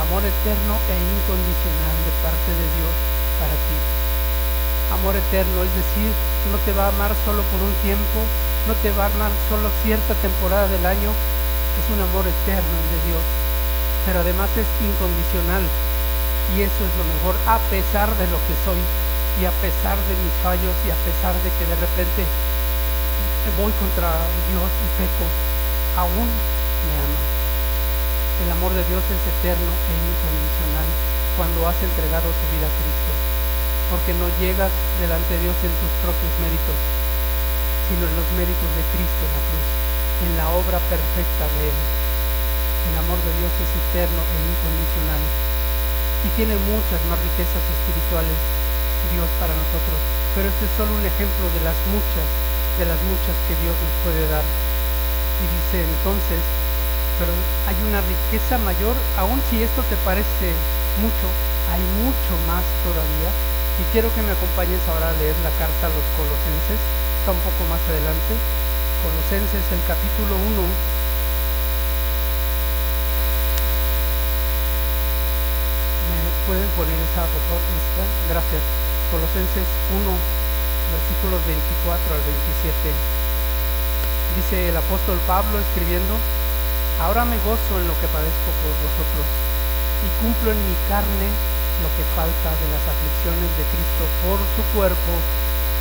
Amor 0.00 0.22
eterno 0.24 0.74
e 0.88 0.96
incondicional 0.96 1.96
de 2.00 2.12
parte 2.24 2.50
de 2.56 2.66
Dios 2.80 2.94
para 3.36 3.52
ti. 3.52 3.78
Amor 4.96 5.14
eterno, 5.14 5.62
es 5.62 5.74
decir, 5.76 6.10
no 6.50 6.58
te 6.64 6.72
va 6.72 6.88
a 6.88 6.94
amar 6.94 7.12
solo 7.24 7.44
por 7.52 7.60
un 7.60 7.74
tiempo, 7.84 8.24
no 8.66 8.74
te 8.80 8.90
va 8.96 9.06
a 9.06 9.12
amar 9.12 9.30
solo 9.48 9.70
cierta 9.84 10.14
temporada 10.24 10.66
del 10.68 10.84
año, 10.86 11.12
es 11.78 11.86
un 11.94 12.00
amor 12.02 12.26
eterno 12.26 12.78
de 12.90 12.98
Dios, 13.06 13.24
pero 14.06 14.20
además 14.20 14.50
es 14.58 14.66
incondicional. 14.82 15.62
Y 16.56 16.66
eso 16.66 16.82
es 16.82 16.92
lo 16.98 17.06
mejor, 17.06 17.38
a 17.46 17.62
pesar 17.70 18.10
de 18.18 18.26
lo 18.26 18.38
que 18.50 18.54
soy 18.66 18.80
y 19.38 19.46
a 19.46 19.54
pesar 19.62 19.94
de 19.94 20.14
mis 20.18 20.34
fallos 20.42 20.74
y 20.82 20.90
a 20.90 20.98
pesar 21.06 21.34
de 21.38 21.50
que 21.54 21.64
de 21.70 21.78
repente 21.78 22.26
voy 23.56 23.72
contra 23.78 24.10
Dios 24.50 24.68
y 24.68 24.86
peco, 24.98 25.26
aún 25.96 26.26
me 26.26 26.94
ama. 26.98 27.22
El 28.44 28.48
amor 28.52 28.72
de 28.74 28.84
Dios 28.84 29.04
es 29.04 29.22
eterno 29.38 29.70
e 29.70 29.92
incondicional 29.94 30.88
cuando 31.36 31.68
has 31.68 31.78
entregado 31.80 32.28
tu 32.28 32.46
vida 32.52 32.66
a 32.68 32.76
Cristo, 32.76 33.12
porque 33.88 34.12
no 34.16 34.26
llegas 34.40 34.72
delante 35.00 35.34
de 35.34 35.44
Dios 35.44 35.56
en 35.62 35.72
tus 35.80 35.92
propios 36.04 36.32
méritos, 36.40 36.78
sino 37.88 38.04
en 38.04 38.14
los 38.16 38.28
méritos 38.36 38.70
de 38.76 38.84
Cristo 38.92 39.22
en 39.24 39.32
la 39.32 39.42
cruz, 39.44 39.68
en 40.26 40.36
la 40.36 40.48
obra 40.50 40.78
perfecta 40.90 41.44
de 41.56 41.60
Él. 41.68 41.78
El 42.92 42.94
amor 43.04 43.18
de 43.20 43.32
Dios 43.40 43.52
es 43.60 43.70
eterno 43.88 44.20
e 44.20 44.36
incondicional 44.40 45.22
y 46.24 46.28
tiene 46.36 46.56
muchas 46.68 47.00
más 47.08 47.18
riquezas 47.20 47.64
espirituales 47.64 48.36
Dios 49.08 49.28
para 49.40 49.56
nosotros, 49.56 49.98
pero 50.36 50.52
este 50.52 50.68
es 50.68 50.72
solo 50.76 50.92
un 50.92 51.04
ejemplo 51.04 51.48
de 51.56 51.60
las 51.64 51.78
muchas, 51.88 52.26
de 52.76 52.84
las 52.84 53.00
muchas 53.08 53.34
que 53.48 53.56
Dios 53.64 53.72
nos 53.72 53.94
puede 54.04 54.22
dar. 54.28 54.44
Y 55.40 55.44
dice 55.48 55.88
entonces, 55.88 56.40
pero 57.16 57.32
hay 57.64 57.78
una 57.88 58.04
riqueza 58.04 58.60
mayor, 58.60 58.92
aun 59.16 59.40
si 59.48 59.64
esto 59.64 59.80
te 59.88 59.96
parece 60.04 60.52
mucho, 61.00 61.26
hay 61.72 61.82
mucho 62.04 62.32
más 62.44 62.64
todavía. 62.84 63.30
Y 63.80 63.82
quiero 63.96 64.12
que 64.12 64.20
me 64.20 64.36
acompañes 64.36 64.84
ahora 64.92 65.08
a 65.08 65.16
leer 65.16 65.36
la 65.40 65.52
carta 65.56 65.88
a 65.88 65.94
los 65.94 66.04
colosenses, 66.20 66.80
está 67.20 67.32
un 67.32 67.40
poco 67.40 67.64
más 67.72 67.80
adelante. 67.88 68.36
Colosenses, 69.02 69.64
el 69.72 69.82
capítulo 69.88 70.36
1, 70.36 71.00
pueden 76.50 76.68
poner 76.74 76.98
esa, 76.98 77.22
por 77.30 77.42
favor, 77.46 77.62
Gracias. 78.28 78.62
Colosenses 79.14 79.66
1, 79.94 80.02
versículos 80.02 81.40
24 81.46 82.14
al 82.14 82.22
27. 82.26 82.90
Dice 84.34 84.68
el 84.70 84.76
apóstol 84.76 85.18
Pablo 85.26 85.58
escribiendo, 85.58 86.18
ahora 87.00 87.24
me 87.24 87.38
gozo 87.46 87.78
en 87.78 87.86
lo 87.86 87.94
que 87.98 88.10
padezco 88.10 88.50
por 88.62 88.74
vosotros 88.82 89.26
y 90.04 90.08
cumplo 90.22 90.50
en 90.52 90.60
mi 90.60 90.76
carne 90.90 91.28
lo 91.82 91.88
que 91.96 92.04
falta 92.14 92.50
de 92.50 92.66
las 92.70 92.84
aflicciones 92.84 93.50
de 93.54 93.64
Cristo 93.70 94.04
por 94.26 94.38
su 94.54 94.62
cuerpo, 94.74 95.12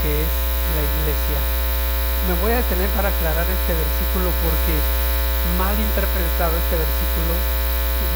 que 0.02 0.22
es 0.22 0.32
la 0.78 0.82
iglesia. 0.86 1.59
Me 2.28 2.34
voy 2.42 2.52
a 2.52 2.58
detener 2.58 2.90
para 2.92 3.10
aclarar 3.10 3.48
este 3.48 3.74
versículo 3.74 4.34
porque 4.44 4.76
mal 5.58 5.78
interpretado 5.80 6.52
este 6.58 6.76
versículo 6.76 7.34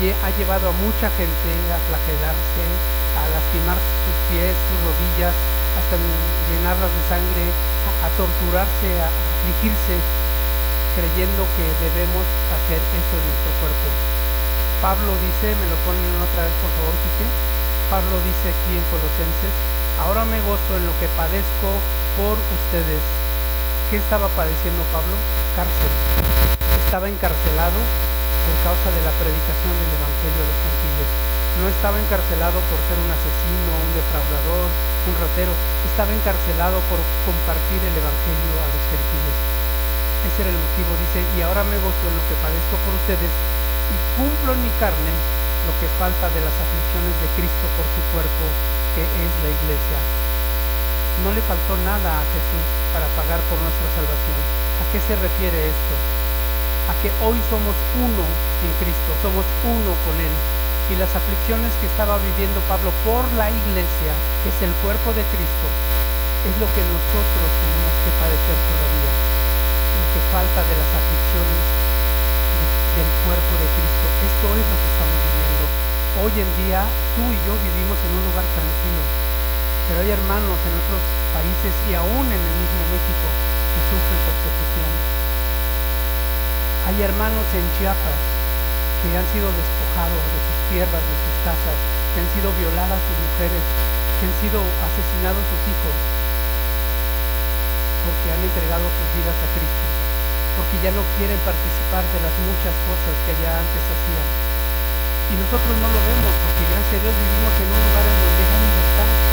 ha 0.03 0.29
llevado 0.35 0.67
a 0.67 0.75
mucha 0.83 1.07
gente 1.15 1.49
a 1.71 1.79
flagelarse, 1.87 2.63
a 3.15 3.23
lastimar 3.31 3.79
sus 3.79 4.17
pies, 4.27 4.51
sus 4.51 4.79
rodillas, 4.83 5.31
hasta 5.79 5.95
llenarlas 5.95 6.91
de 6.91 7.03
sangre, 7.07 7.45
a, 8.03 8.07
torturarse, 8.19 8.89
a, 8.99 9.07
afligirse, 9.07 9.95
creyendo 10.99 11.47
que 11.55 11.63
debemos 11.87 12.25
hacer 12.51 12.83
eso 12.83 13.15
en 13.15 13.23
nuestro 13.23 13.51
cuerpo. 13.63 13.87
Pablo 14.83 15.15
dice, 15.23 15.55
me 15.55 15.71
lo 15.71 15.77
ponen 15.87 16.19
otra 16.19 16.51
vez 16.51 16.55
por 16.59 16.71
favor, 16.75 16.95
Quique. 16.99 17.27
Pablo 17.87 18.19
dice 18.27 18.51
aquí 18.51 18.75
en 18.75 18.85
Colosenses, 18.91 19.55
ahora 20.03 20.27
me 20.27 20.43
gozo 20.43 20.75
en 20.75 20.83
lo 20.83 20.93
que 20.99 21.07
padezco 21.15 21.79
por 22.19 22.35
ustedes. 22.35 23.22
¿Qué 23.89 23.97
estaba 23.97 24.27
padeciendo 24.33 24.81
Pablo? 24.89 25.15
Cárcel. 25.55 25.91
Estaba 26.85 27.09
encarcelado 27.09 27.77
por 27.77 28.55
causa 28.63 28.89
de 28.89 29.01
la 29.03 29.13
predicación 29.19 29.73
del 29.75 29.91
Evangelio 29.97 30.39
a 30.39 30.49
los 30.49 30.59
gentiles. 30.63 31.09
No 31.59 31.65
estaba 31.69 31.97
encarcelado 31.99 32.57
por 32.71 32.79
ser 32.89 32.97
un 32.97 33.11
asesino, 33.11 33.69
un 33.73 33.91
defraudador, 33.93 34.69
un 35.09 35.15
ratero. 35.19 35.53
Estaba 35.85 36.09
encarcelado 36.09 36.81
por 36.89 36.99
compartir 37.27 37.81
el 37.83 37.95
Evangelio 37.95 38.53
a 38.57 38.67
los 38.71 38.83
gentiles. 38.89 39.35
Ese 40.25 40.39
era 40.41 40.51
el 40.55 40.59
motivo, 40.59 40.91
dice, 41.03 41.19
y 41.35 41.43
ahora 41.43 41.67
me 41.67 41.77
gozo 41.77 42.05
en 42.07 42.15
lo 42.15 42.23
que 42.31 42.39
padezco 42.39 42.75
por 42.87 42.95
ustedes 42.95 43.29
y 43.29 43.95
cumplo 44.15 44.55
en 44.55 44.63
mi 44.63 44.71
carne 44.79 45.13
lo 45.67 45.73
que 45.79 45.87
falta 45.99 46.31
de 46.31 46.41
las 46.41 46.55
aflicciones 46.55 47.13
de 47.19 47.27
Cristo 47.35 47.65
por 47.75 47.87
su 47.93 48.01
cuerpo, 48.15 48.45
que 48.95 49.03
es 49.03 49.33
la 49.43 49.51
iglesia. 49.51 50.22
No 51.21 51.29
le 51.31 51.41
faltó 51.45 51.77
nada 51.85 52.21
a 52.21 52.25
Jesús 52.33 52.65
para 52.91 53.05
pagar 53.13 53.39
por 53.45 53.59
nuestra 53.61 53.87
salvación. 53.93 54.39
¿A 54.81 54.83
qué 54.91 54.99
se 55.05 55.15
refiere 55.15 55.69
esto? 55.69 55.95
a 56.89 56.93
que 56.99 57.07
hoy 57.23 57.39
somos 57.47 57.75
uno 57.95 58.23
en 58.27 58.71
Cristo, 58.83 59.11
somos 59.23 59.45
uno 59.63 59.91
con 60.03 60.15
Él. 60.19 60.35
Y 60.91 60.99
las 60.99 61.15
aflicciones 61.15 61.71
que 61.79 61.87
estaba 61.87 62.19
viviendo 62.19 62.59
Pablo 62.67 62.91
por 63.07 63.23
la 63.39 63.47
iglesia, 63.47 64.11
que 64.43 64.51
es 64.51 64.59
el 64.67 64.73
cuerpo 64.83 65.15
de 65.15 65.23
Cristo, 65.31 65.67
es 66.43 66.55
lo 66.59 66.67
que 66.75 66.83
nosotros 66.83 67.49
tenemos 67.63 67.95
que 68.03 68.11
padecer 68.19 68.57
todavía. 68.67 69.13
Lo 69.95 70.05
que 70.11 70.21
falta 70.27 70.59
de 70.59 70.75
las 70.75 70.91
aflicciones 70.91 71.63
del 72.99 73.09
cuerpo 73.23 73.53
de 73.63 73.67
Cristo. 73.79 74.05
Esto 74.27 74.47
es 74.59 74.65
lo 74.67 74.75
que 74.75 74.89
estamos 74.91 75.17
viviendo. 75.23 75.65
Hoy 76.19 76.33
en 76.35 76.49
día 76.67 76.83
tú 77.15 77.23
y 77.31 77.37
yo 77.47 77.55
vivimos 77.63 77.97
en 78.03 78.11
un 78.11 78.23
lugar 78.27 78.45
tranquilo, 78.53 79.01
pero 79.87 80.01
hay 80.01 80.11
hermanos 80.11 80.57
en 80.67 80.73
otros 80.73 81.01
países 81.33 81.73
y 81.89 81.93
aún 81.95 82.25
en 82.27 82.41
el 82.41 82.55
mismo 82.61 82.83
México 82.91 83.27
que 83.73 83.81
sufren 83.89 84.21
persecución 84.27 85.13
hay 86.83 86.99
hermanos 86.99 87.47
en 87.55 87.63
Chiapas 87.79 88.19
que 88.99 89.15
han 89.15 89.23
sido 89.31 89.47
despojados 89.55 90.19
de 90.19 90.39
sus 90.43 90.59
tierras, 90.67 90.99
de 90.99 91.15
sus 91.23 91.35
casas, 91.47 91.77
que 92.11 92.19
han 92.19 92.29
sido 92.35 92.51
violadas 92.59 92.99
sus 93.07 93.17
mujeres, 93.23 93.63
que 94.19 94.27
han 94.27 94.35
sido 94.43 94.59
asesinados 94.83 95.39
sus 95.47 95.63
hijos, 95.63 95.95
porque 98.03 98.35
han 98.35 98.43
entregado 98.43 98.83
sus 98.83 99.07
vidas 99.15 99.31
a 99.31 99.47
Cristo, 99.55 99.85
porque 100.59 100.75
ya 100.83 100.91
no 100.91 101.07
quieren 101.15 101.39
participar 101.47 102.03
de 102.03 102.19
las 102.19 102.35
muchas 102.51 102.75
cosas 102.83 103.15
que 103.23 103.31
allá 103.31 103.63
antes 103.63 103.83
hacían. 103.87 104.27
Y 105.31 105.39
nosotros 105.39 105.73
no 105.79 105.87
lo 105.87 105.99
vemos, 106.03 106.35
porque 106.35 106.67
gracias 106.67 106.99
a 106.99 107.03
Dios 107.03 107.15
vivimos 107.15 107.53
en 107.63 107.69
un 107.71 107.79
lugar 107.79 108.05
en 108.11 108.17
donde 108.27 108.43
hay 108.43 108.59
libertad 108.59 109.32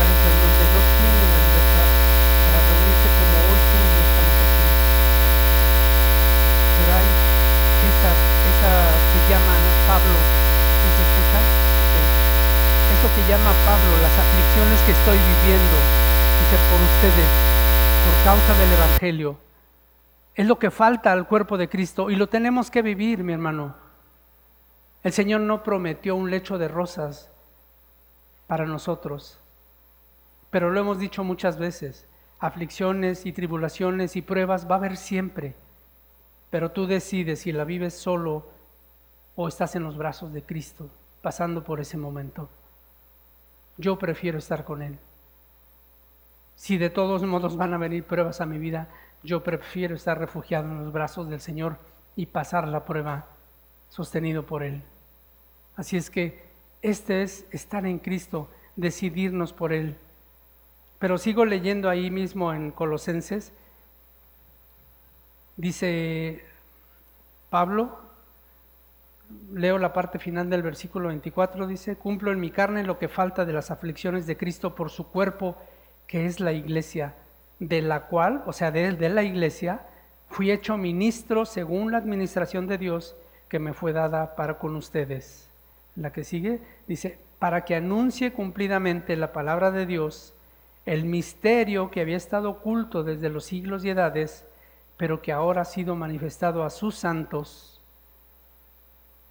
llama 13.31 13.53
Pablo 13.65 13.91
las 14.01 14.19
aflicciones 14.19 14.79
que 14.81 14.91
estoy 14.91 15.17
viviendo, 15.17 15.77
dice, 16.41 16.57
por 16.69 16.81
ustedes, 16.81 17.29
por 18.03 18.25
causa 18.25 18.59
del 18.59 18.73
Evangelio. 18.73 19.37
Es 20.35 20.45
lo 20.47 20.59
que 20.59 20.69
falta 20.69 21.13
al 21.13 21.27
cuerpo 21.27 21.57
de 21.57 21.69
Cristo 21.69 22.09
y 22.09 22.17
lo 22.17 22.27
tenemos 22.27 22.69
que 22.69 22.81
vivir, 22.81 23.23
mi 23.23 23.31
hermano. 23.31 23.73
El 25.03 25.13
Señor 25.13 25.41
no 25.41 25.63
prometió 25.63 26.17
un 26.17 26.29
lecho 26.29 26.57
de 26.57 26.67
rosas 26.67 27.29
para 28.47 28.65
nosotros, 28.65 29.39
pero 30.49 30.69
lo 30.71 30.81
hemos 30.81 30.99
dicho 30.99 31.23
muchas 31.23 31.57
veces, 31.57 32.05
aflicciones 32.41 33.25
y 33.25 33.31
tribulaciones 33.31 34.17
y 34.17 34.21
pruebas 34.21 34.69
va 34.69 34.75
a 34.75 34.79
haber 34.79 34.97
siempre, 34.97 35.55
pero 36.49 36.71
tú 36.71 36.85
decides 36.85 37.39
si 37.39 37.53
la 37.53 37.63
vives 37.63 37.93
solo 37.97 38.49
o 39.41 39.47
estás 39.47 39.75
en 39.75 39.83
los 39.83 39.97
brazos 39.97 40.33
de 40.33 40.43
Cristo, 40.43 40.89
pasando 41.21 41.63
por 41.63 41.79
ese 41.79 41.97
momento 41.97 42.49
yo 43.77 43.97
prefiero 43.97 44.37
estar 44.37 44.63
con 44.63 44.81
Él. 44.81 44.97
Si 46.55 46.77
de 46.77 46.89
todos 46.89 47.23
modos 47.23 47.57
van 47.57 47.73
a 47.73 47.77
venir 47.77 48.03
pruebas 48.03 48.39
a 48.39 48.45
mi 48.45 48.57
vida, 48.57 48.87
yo 49.23 49.43
prefiero 49.43 49.95
estar 49.95 50.19
refugiado 50.19 50.69
en 50.69 50.83
los 50.83 50.93
brazos 50.93 51.29
del 51.29 51.41
Señor 51.41 51.77
y 52.15 52.27
pasar 52.27 52.67
la 52.67 52.85
prueba 52.85 53.27
sostenido 53.89 54.45
por 54.45 54.63
Él. 54.63 54.83
Así 55.75 55.97
es 55.97 56.09
que 56.09 56.43
este 56.81 57.23
es 57.23 57.45
estar 57.51 57.85
en 57.85 57.99
Cristo, 57.99 58.49
decidirnos 58.75 59.53
por 59.53 59.73
Él. 59.73 59.97
Pero 60.99 61.17
sigo 61.17 61.45
leyendo 61.45 61.89
ahí 61.89 62.11
mismo 62.11 62.53
en 62.53 62.71
Colosenses, 62.71 63.51
dice 65.57 66.45
Pablo, 67.49 67.97
leo 69.53 69.77
la 69.77 69.93
parte 69.93 70.19
final 70.19 70.49
del 70.49 70.61
versículo 70.61 71.09
24, 71.09 71.67
dice, 71.67 71.95
cumplo 71.95 72.31
en 72.31 72.39
mi 72.39 72.51
carne 72.51 72.83
lo 72.83 72.97
que 72.97 73.07
falta 73.07 73.45
de 73.45 73.53
las 73.53 73.71
aflicciones 73.71 74.27
de 74.27 74.37
Cristo 74.37 74.75
por 74.75 74.89
su 74.89 75.07
cuerpo, 75.07 75.57
que 76.07 76.25
es 76.25 76.39
la 76.39 76.53
iglesia, 76.53 77.13
de 77.59 77.81
la 77.81 78.07
cual, 78.07 78.43
o 78.45 78.53
sea, 78.53 78.71
de, 78.71 78.91
de 78.93 79.09
la 79.09 79.23
iglesia, 79.23 79.81
fui 80.29 80.51
hecho 80.51 80.77
ministro 80.77 81.45
según 81.45 81.91
la 81.91 81.97
administración 81.97 82.67
de 82.67 82.77
Dios 82.77 83.15
que 83.49 83.59
me 83.59 83.73
fue 83.73 83.93
dada 83.93 84.35
para 84.35 84.57
con 84.57 84.75
ustedes. 84.75 85.47
La 85.95 86.11
que 86.13 86.23
sigue 86.23 86.61
dice, 86.87 87.17
para 87.37 87.65
que 87.65 87.75
anuncie 87.75 88.31
cumplidamente 88.31 89.15
la 89.15 89.33
palabra 89.33 89.71
de 89.71 89.85
Dios, 89.85 90.33
el 90.85 91.05
misterio 91.05 91.91
que 91.91 92.01
había 92.01 92.17
estado 92.17 92.49
oculto 92.49 93.03
desde 93.03 93.29
los 93.29 93.45
siglos 93.45 93.85
y 93.85 93.89
edades, 93.89 94.45
pero 94.97 95.21
que 95.21 95.31
ahora 95.31 95.61
ha 95.61 95.65
sido 95.65 95.95
manifestado 95.95 96.63
a 96.63 96.69
sus 96.69 96.95
santos, 96.95 97.70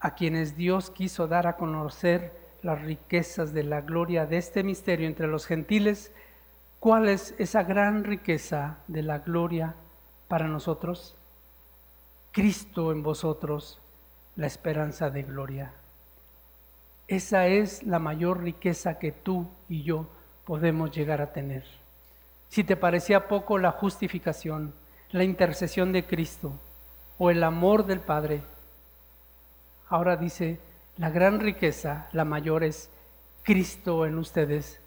a 0.00 0.14
quienes 0.14 0.56
Dios 0.56 0.90
quiso 0.90 1.28
dar 1.28 1.46
a 1.46 1.56
conocer 1.56 2.32
las 2.62 2.80
riquezas 2.82 3.52
de 3.52 3.64
la 3.64 3.82
gloria 3.82 4.26
de 4.26 4.38
este 4.38 4.62
misterio 4.62 5.06
entre 5.06 5.26
los 5.26 5.46
gentiles. 5.46 6.12
¿Cuál 6.78 7.08
es 7.08 7.34
esa 7.38 7.62
gran 7.62 8.04
riqueza 8.04 8.78
de 8.88 9.02
la 9.02 9.18
gloria 9.18 9.74
para 10.28 10.48
nosotros? 10.48 11.16
Cristo 12.32 12.92
en 12.92 13.02
vosotros, 13.02 13.80
la 14.36 14.46
esperanza 14.46 15.10
de 15.10 15.22
gloria. 15.22 15.72
Esa 17.08 17.46
es 17.48 17.82
la 17.82 17.98
mayor 17.98 18.42
riqueza 18.42 18.98
que 18.98 19.12
tú 19.12 19.48
y 19.68 19.82
yo 19.82 20.06
podemos 20.44 20.90
llegar 20.92 21.20
a 21.20 21.32
tener. 21.32 21.64
Si 22.48 22.64
te 22.64 22.76
parecía 22.76 23.28
poco 23.28 23.58
la 23.58 23.72
justificación, 23.72 24.72
la 25.10 25.24
intercesión 25.24 25.92
de 25.92 26.06
Cristo 26.06 26.52
o 27.18 27.30
el 27.30 27.42
amor 27.42 27.84
del 27.84 28.00
Padre, 28.00 28.42
ahora 29.90 30.16
dice, 30.16 30.58
la 30.96 31.10
gran 31.10 31.40
riqueza, 31.40 32.08
la 32.12 32.24
mayor 32.24 32.64
es 32.64 32.88
Cristo 33.42 34.06
en 34.06 34.18
ustedes, 34.18 34.80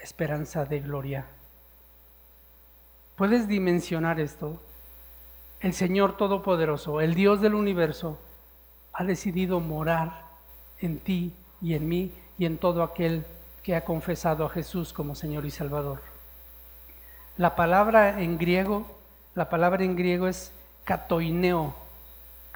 esperanza 0.00 0.64
de 0.64 0.80
gloria. 0.80 1.26
¿Puedes 3.16 3.46
dimensionar 3.48 4.18
esto? 4.18 4.60
El 5.60 5.72
Señor 5.72 6.16
Todopoderoso, 6.16 7.00
el 7.00 7.14
Dios 7.14 7.40
del 7.40 7.54
universo, 7.54 8.18
ha 8.92 9.04
decidido 9.04 9.60
morar 9.60 10.22
en 10.80 10.98
ti 10.98 11.32
y 11.62 11.74
en 11.74 11.88
mí 11.88 12.12
y 12.38 12.46
en 12.46 12.58
todo 12.58 12.82
aquel 12.82 13.24
que 13.62 13.74
ha 13.76 13.84
confesado 13.84 14.44
a 14.44 14.50
Jesús 14.50 14.92
como 14.92 15.14
Señor 15.14 15.44
y 15.44 15.50
Salvador. 15.50 16.00
La 17.36 17.56
palabra 17.56 18.20
en 18.20 18.38
griego, 18.38 18.86
la 19.34 19.50
palabra 19.50 19.84
en 19.84 19.96
griego 19.96 20.28
es 20.28 20.52
katoineo. 20.84 21.74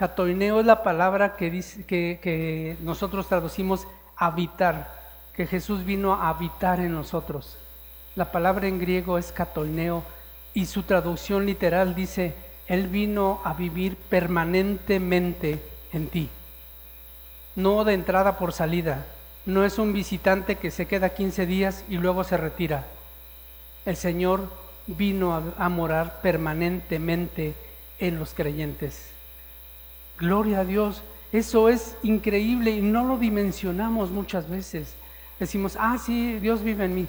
Katoineo 0.01 0.61
es 0.61 0.67
la 0.67 0.83
palabra 0.83 1.37
que, 1.37 1.51
dice, 1.51 1.85
que, 1.85 2.77
nosotros 2.81 3.29
traducimos 3.29 3.87
habitar, 4.17 4.91
que 5.35 5.47
Jesús 5.47 5.85
vino 5.85 6.15
a 6.15 6.31
habitar 6.31 6.81
en 6.81 6.95
nosotros. 6.95 7.59
La 8.17 8.33
palabra 8.33 8.67
en 8.67 8.79
griego 8.79 9.19
es 9.19 9.31
katoineo 9.31 10.03
y 10.55 10.67
su 10.67 10.83
traducción 10.85 11.47
literal 11.47 11.95
dice, 11.95 12.35
Él 12.67 12.89
vino 12.89 13.41
a 13.45 13.55
vivir 13.55 13.97
permanentemente 13.97 15.63
en 15.93 16.09
ti 16.09 16.31
no 17.57 17.85
de 17.85 17.95
entrada 17.95 18.39
por 18.39 18.53
salida. 18.53 19.07
No 19.47 19.65
es 19.65 19.79
un 19.79 19.93
visitante 19.93 20.57
que 20.57 20.71
se 20.71 20.87
queda 20.87 21.11
15 21.11 21.47
días 21.47 21.85
y 21.89 21.97
luego 21.97 22.25
se 22.25 22.37
retira. 22.37 22.87
El 23.85 23.97
Señor 23.97 24.49
vino 24.87 25.55
a, 25.57 25.69
morar 25.69 26.21
permanentemente 26.23 27.55
en 27.99 28.19
los 28.19 28.35
creyentes. 28.35 29.11
Gloria 30.21 30.61
a 30.61 30.65
Dios. 30.65 31.03
Eso 31.33 31.69
es 31.69 31.97
increíble 32.03 32.71
y 32.71 32.83
no 32.83 33.05
lo 33.05 33.17
dimensionamos 33.17 34.11
muchas 34.11 34.49
veces. 34.49 34.95
Decimos, 35.41 35.77
ah, 35.81 35.97
sí, 35.99 36.39
Dios 36.39 36.63
vive 36.63 36.85
en 36.85 36.95
mí. 36.95 37.07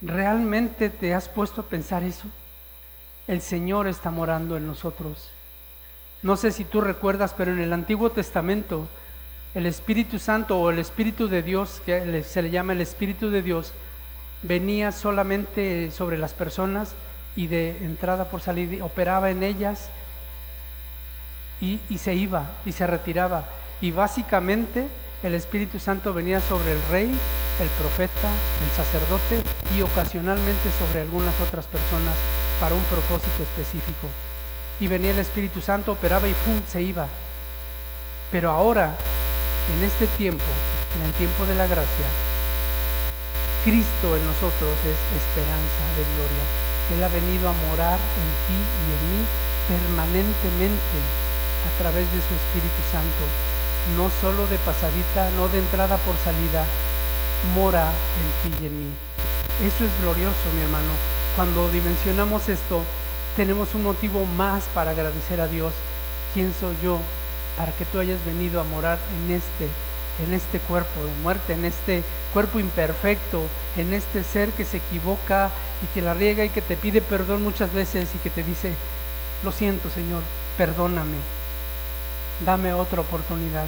¿Realmente 0.00 0.88
te 0.88 1.14
has 1.14 1.28
puesto 1.28 1.60
a 1.60 1.66
pensar 1.66 2.02
eso? 2.02 2.26
El 3.28 3.42
Señor 3.42 3.86
está 3.86 4.10
morando 4.10 4.56
en 4.56 4.66
nosotros. 4.66 5.30
No 6.22 6.36
sé 6.36 6.50
si 6.50 6.64
tú 6.64 6.80
recuerdas, 6.80 7.34
pero 7.36 7.52
en 7.52 7.60
el 7.60 7.72
Antiguo 7.72 8.10
Testamento 8.10 8.88
el 9.54 9.66
Espíritu 9.66 10.18
Santo 10.18 10.60
o 10.60 10.70
el 10.70 10.78
Espíritu 10.78 11.28
de 11.28 11.42
Dios, 11.42 11.82
que 11.84 12.22
se 12.22 12.42
le 12.42 12.50
llama 12.50 12.72
el 12.72 12.80
Espíritu 12.80 13.30
de 13.30 13.42
Dios, 13.42 13.72
venía 14.42 14.92
solamente 14.92 15.90
sobre 15.90 16.18
las 16.18 16.34
personas 16.34 16.94
y 17.34 17.48
de 17.48 17.76
entrada 17.84 18.26
por 18.30 18.40
salida 18.40 18.84
operaba 18.84 19.30
en 19.30 19.42
ellas 19.42 19.90
y, 21.60 21.78
se 21.98 22.14
iba 22.14 22.50
y 22.64 22.72
se 22.72 22.86
retiraba. 22.86 23.44
Y 23.80 23.90
básicamente 23.90 24.88
el 25.22 25.34
Espíritu 25.34 25.78
Santo 25.78 26.14
venía 26.14 26.40
sobre 26.40 26.72
el 26.72 26.82
rey, 26.90 27.06
el 27.06 27.68
profeta, 27.80 28.28
el 28.64 28.70
sacerdote 28.76 29.42
y 29.76 29.82
ocasionalmente 29.82 30.70
sobre 30.78 31.02
algunas 31.02 31.38
otras 31.40 31.66
personas 31.66 32.14
para 32.60 32.74
un 32.74 32.82
propósito 32.84 33.42
específico. 33.42 34.08
Y 34.80 34.86
venía 34.86 35.10
el 35.10 35.18
Espíritu 35.18 35.60
Santo, 35.60 35.92
operaba 35.92 36.26
y 36.26 36.32
¡pum! 36.32 36.60
se 36.66 36.82
iba. 36.82 37.06
Pero 38.32 38.50
ahora 38.50 38.94
en 39.76 39.84
este 39.84 40.06
tiempo, 40.16 40.50
en 40.96 41.06
el 41.06 41.12
tiempo 41.14 41.44
de 41.44 41.54
la 41.54 41.66
gracia, 41.66 42.06
Cristo 43.64 44.16
en 44.16 44.24
nosotros 44.24 44.72
es 44.88 44.98
esperanza 45.20 45.84
de 45.96 46.04
gloria. 46.16 46.44
Él 46.96 47.04
ha 47.04 47.08
venido 47.08 47.48
a 47.48 47.52
morar 47.68 47.98
en 48.00 48.28
ti 48.48 48.56
y 48.56 48.88
en 48.96 49.02
mí 49.12 49.22
permanentemente 49.68 51.29
a 51.66 51.70
través 51.82 52.06
de 52.12 52.20
su 52.20 52.32
Espíritu 52.34 52.80
Santo, 52.92 53.24
no 53.96 54.10
solo 54.20 54.46
de 54.48 54.58
pasadita, 54.58 55.30
no 55.36 55.48
de 55.48 55.58
entrada 55.58 55.96
por 55.98 56.16
salida, 56.24 56.64
mora 57.54 57.88
en 57.90 58.28
ti 58.42 58.58
y 58.62 58.66
en 58.66 58.78
mí. 58.78 58.92
Eso 59.60 59.84
es 59.84 59.92
glorioso, 60.00 60.46
mi 60.54 60.62
hermano. 60.62 60.92
Cuando 61.36 61.70
dimensionamos 61.70 62.48
esto, 62.48 62.82
tenemos 63.36 63.74
un 63.74 63.84
motivo 63.84 64.24
más 64.36 64.64
para 64.74 64.90
agradecer 64.90 65.40
a 65.40 65.46
Dios. 65.46 65.72
¿Quién 66.34 66.52
soy 66.58 66.76
yo 66.82 66.98
para 67.56 67.72
que 67.72 67.84
tú 67.84 67.98
hayas 67.98 68.24
venido 68.24 68.60
a 68.60 68.64
morar 68.64 68.98
en 69.16 69.36
este, 69.36 69.68
en 70.24 70.34
este 70.34 70.58
cuerpo 70.60 71.04
de 71.04 71.12
muerte, 71.22 71.52
en 71.52 71.64
este 71.64 72.02
cuerpo 72.32 72.58
imperfecto, 72.58 73.42
en 73.76 73.92
este 73.92 74.24
ser 74.24 74.50
que 74.50 74.64
se 74.64 74.78
equivoca 74.78 75.50
y 75.82 75.86
que 75.92 76.02
la 76.02 76.14
riega 76.14 76.44
y 76.44 76.50
que 76.50 76.62
te 76.62 76.76
pide 76.76 77.00
perdón 77.00 77.42
muchas 77.42 77.72
veces 77.72 78.08
y 78.14 78.18
que 78.18 78.30
te 78.30 78.42
dice, 78.42 78.72
lo 79.44 79.52
siento 79.52 79.90
Señor, 79.90 80.22
perdóname, 80.56 81.16
dame 82.44 82.72
otra 82.72 83.00
oportunidad. 83.00 83.66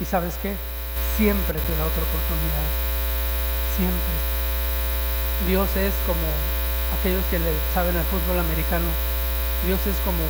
¿Y 0.00 0.04
sabes 0.04 0.34
qué? 0.42 0.54
Siempre 1.16 1.58
te 1.58 1.72
da 1.76 1.84
otra 1.86 2.02
oportunidad, 2.02 2.66
siempre. 3.76 4.14
Dios 5.46 5.68
es 5.76 5.94
como 6.06 6.26
aquellos 6.98 7.24
que 7.30 7.38
le 7.38 7.50
saben 7.74 7.96
al 7.96 8.06
fútbol 8.06 8.38
americano, 8.38 8.86
Dios 9.66 9.78
es 9.86 9.98
como 10.06 10.22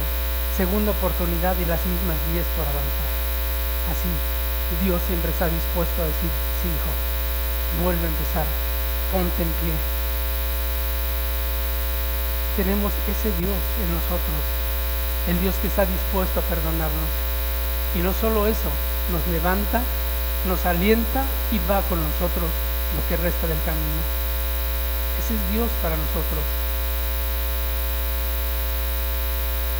segunda 0.56 0.92
oportunidad 0.92 1.56
y 1.60 1.68
las 1.68 1.80
mismas 1.84 2.16
vías 2.32 2.48
por 2.56 2.64
avanzar. 2.64 3.12
Así, 3.92 4.08
Dios 4.84 5.00
siempre 5.06 5.30
está 5.32 5.48
dispuesto 5.48 6.02
a 6.02 6.08
decir, 6.08 6.32
sí, 6.60 6.68
hijo, 6.68 6.92
vuelve 7.84 8.04
a 8.04 8.12
empezar, 8.12 8.48
ponte 9.12 9.42
en 9.44 9.52
pie. 9.60 9.76
Tenemos 12.56 12.92
ese 13.04 13.30
Dios 13.36 13.60
en 13.84 13.88
nosotros, 13.92 14.40
el 15.28 15.40
Dios 15.40 15.54
que 15.60 15.68
está 15.68 15.84
dispuesto 15.86 16.40
a 16.40 16.48
perdonarnos. 16.48 17.10
Y 17.94 18.00
no 18.00 18.12
solo 18.12 18.46
eso, 18.46 18.70
nos 19.12 19.26
levanta, 19.28 19.82
nos 20.46 20.64
alienta 20.66 21.24
y 21.52 21.58
va 21.70 21.82
con 21.82 22.00
nosotros 22.00 22.50
lo 22.96 23.00
que 23.08 23.16
resta 23.22 23.46
del 23.46 23.62
camino. 23.64 24.02
Ese 25.22 25.34
es 25.34 25.52
Dios 25.52 25.68
para 25.82 25.96
nosotros. 25.96 26.42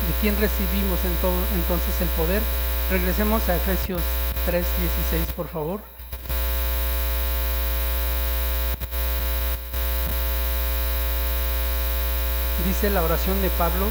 de 0.07 0.13
quién 0.21 0.35
recibimos 0.39 0.99
entonces 1.05 2.01
el 2.01 2.07
poder. 2.09 2.41
Regresemos 2.89 3.47
a 3.49 3.55
Efesios 3.55 4.01
3:16, 4.45 5.31
por 5.35 5.47
favor. 5.47 5.81
Dice 12.65 12.89
la 12.89 13.03
oración 13.03 13.41
de 13.41 13.49
Pablo, 13.51 13.85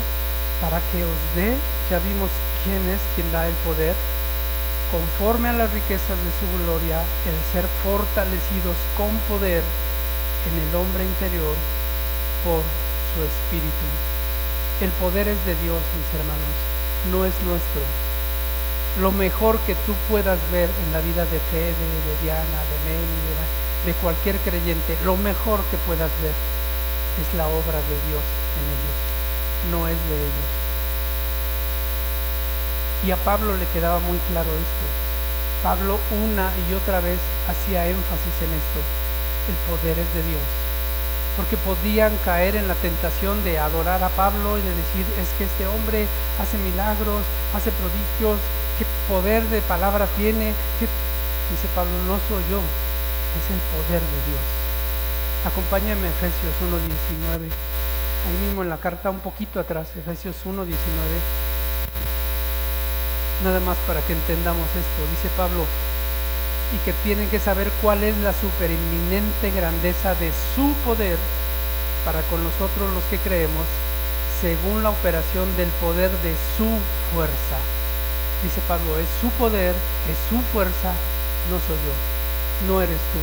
para 0.60 0.80
que 0.90 1.04
os 1.04 1.20
dé, 1.36 1.56
ya 1.90 1.98
vimos 1.98 2.30
quién 2.64 2.82
es 2.88 3.00
quien 3.14 3.30
da 3.32 3.46
el 3.46 3.54
poder, 3.66 3.94
conforme 4.90 5.48
a 5.48 5.52
las 5.52 5.70
riquezas 5.72 6.18
de 6.18 6.32
su 6.38 6.46
gloria, 6.64 7.00
el 7.26 7.38
ser 7.52 7.66
fortalecidos 7.84 8.76
con 8.96 9.10
poder 9.28 9.62
en 9.62 10.54
el 10.68 10.74
hombre 10.74 11.04
interior 11.04 11.54
por 12.44 12.62
su 13.14 13.22
espíritu 13.22 14.08
el 14.80 14.90
poder 15.02 15.26
es 15.26 15.44
de 15.44 15.56
Dios, 15.66 15.82
mis 15.98 16.20
hermanos, 16.20 16.54
no 17.10 17.24
es 17.26 17.34
nuestro. 17.42 17.82
Lo 19.00 19.10
mejor 19.10 19.58
que 19.66 19.74
tú 19.74 19.94
puedas 20.08 20.38
ver 20.52 20.70
en 20.70 20.92
la 20.92 21.00
vida 21.00 21.24
de 21.24 21.40
Fede, 21.50 21.74
de 21.74 22.14
Diana, 22.22 22.60
de 22.62 22.76
Nelly, 22.86 23.18
de, 23.26 23.90
de 23.90 23.98
cualquier 23.98 24.36
creyente, 24.38 24.96
lo 25.04 25.16
mejor 25.16 25.64
que 25.70 25.76
puedas 25.78 26.10
ver 26.22 26.30
es 26.30 27.34
la 27.34 27.48
obra 27.48 27.78
de 27.90 27.96
Dios 28.06 28.22
en 28.22 28.64
ellos, 28.70 28.96
no 29.70 29.88
es 29.88 29.96
de 30.08 30.16
ellos. 30.16 30.48
Y 33.06 33.10
a 33.10 33.16
Pablo 33.16 33.56
le 33.56 33.66
quedaba 33.66 33.98
muy 34.00 34.18
claro 34.30 34.50
esto. 34.50 34.86
Pablo 35.62 35.98
una 36.24 36.50
y 36.68 36.74
otra 36.74 37.00
vez 37.00 37.18
hacía 37.48 37.86
énfasis 37.86 38.36
en 38.42 38.52
esto. 38.54 38.80
El 39.48 39.56
poder 39.68 39.98
es 39.98 40.14
de 40.14 40.22
Dios 40.22 40.68
porque 41.38 41.56
podían 41.58 42.10
caer 42.24 42.56
en 42.56 42.66
la 42.66 42.74
tentación 42.74 43.38
de 43.44 43.60
adorar 43.60 44.02
a 44.02 44.08
Pablo 44.08 44.58
y 44.58 44.60
de 44.60 44.74
decir, 44.74 45.06
es 45.22 45.30
que 45.38 45.44
este 45.46 45.68
hombre 45.70 46.04
hace 46.42 46.58
milagros, 46.58 47.22
hace 47.54 47.70
prodigios, 47.78 48.42
qué 48.74 48.84
poder 49.06 49.46
de 49.46 49.62
palabra 49.62 50.10
tiene. 50.18 50.50
Dice 50.82 51.68
Pablo, 51.78 51.94
no 52.10 52.18
soy 52.26 52.42
yo, 52.50 52.58
es 52.58 53.46
el 53.54 53.62
poder 53.70 54.02
de 54.02 54.20
Dios. 54.26 54.42
Acompáñame 55.46 56.08
a 56.08 56.10
Efesios 56.10 56.58
1.19, 56.58 57.46
ahí 58.28 58.46
mismo 58.46 58.62
en 58.62 58.68
la 58.68 58.76
carta 58.76 59.10
un 59.10 59.20
poquito 59.20 59.58
atrás, 59.58 59.88
Efesios 59.96 60.36
1.19. 60.44 60.68
Nada 63.44 63.60
más 63.60 63.76
para 63.86 64.00
que 64.02 64.12
entendamos 64.12 64.66
esto, 64.68 65.00
dice 65.10 65.34
Pablo, 65.36 65.64
y 66.74 66.78
que 66.84 66.92
tienen 67.04 67.28
que 67.30 67.40
saber 67.40 67.70
cuál 67.80 68.02
es 68.04 68.16
la 68.18 68.32
supereminente 68.32 69.50
grandeza 69.54 70.14
de 70.16 70.30
su 70.54 70.72
poder 70.84 71.16
para 72.04 72.20
con 72.22 72.42
nosotros 72.44 72.92
los 72.92 73.04
que 73.04 73.18
creemos, 73.18 73.64
según 74.40 74.82
la 74.82 74.90
operación 74.90 75.48
del 75.56 75.68
poder 75.80 76.10
de 76.22 76.34
su 76.56 76.68
fuerza. 77.14 77.58
Dice 78.42 78.60
Pablo, 78.68 78.98
es 78.98 79.08
su 79.20 79.30
poder, 79.38 79.74
es 79.74 80.18
su 80.28 80.38
fuerza, 80.52 80.92
no 81.50 81.56
soy 81.64 81.78
yo, 81.82 81.94
no 82.68 82.82
eres 82.82 83.00
tú, 83.10 83.22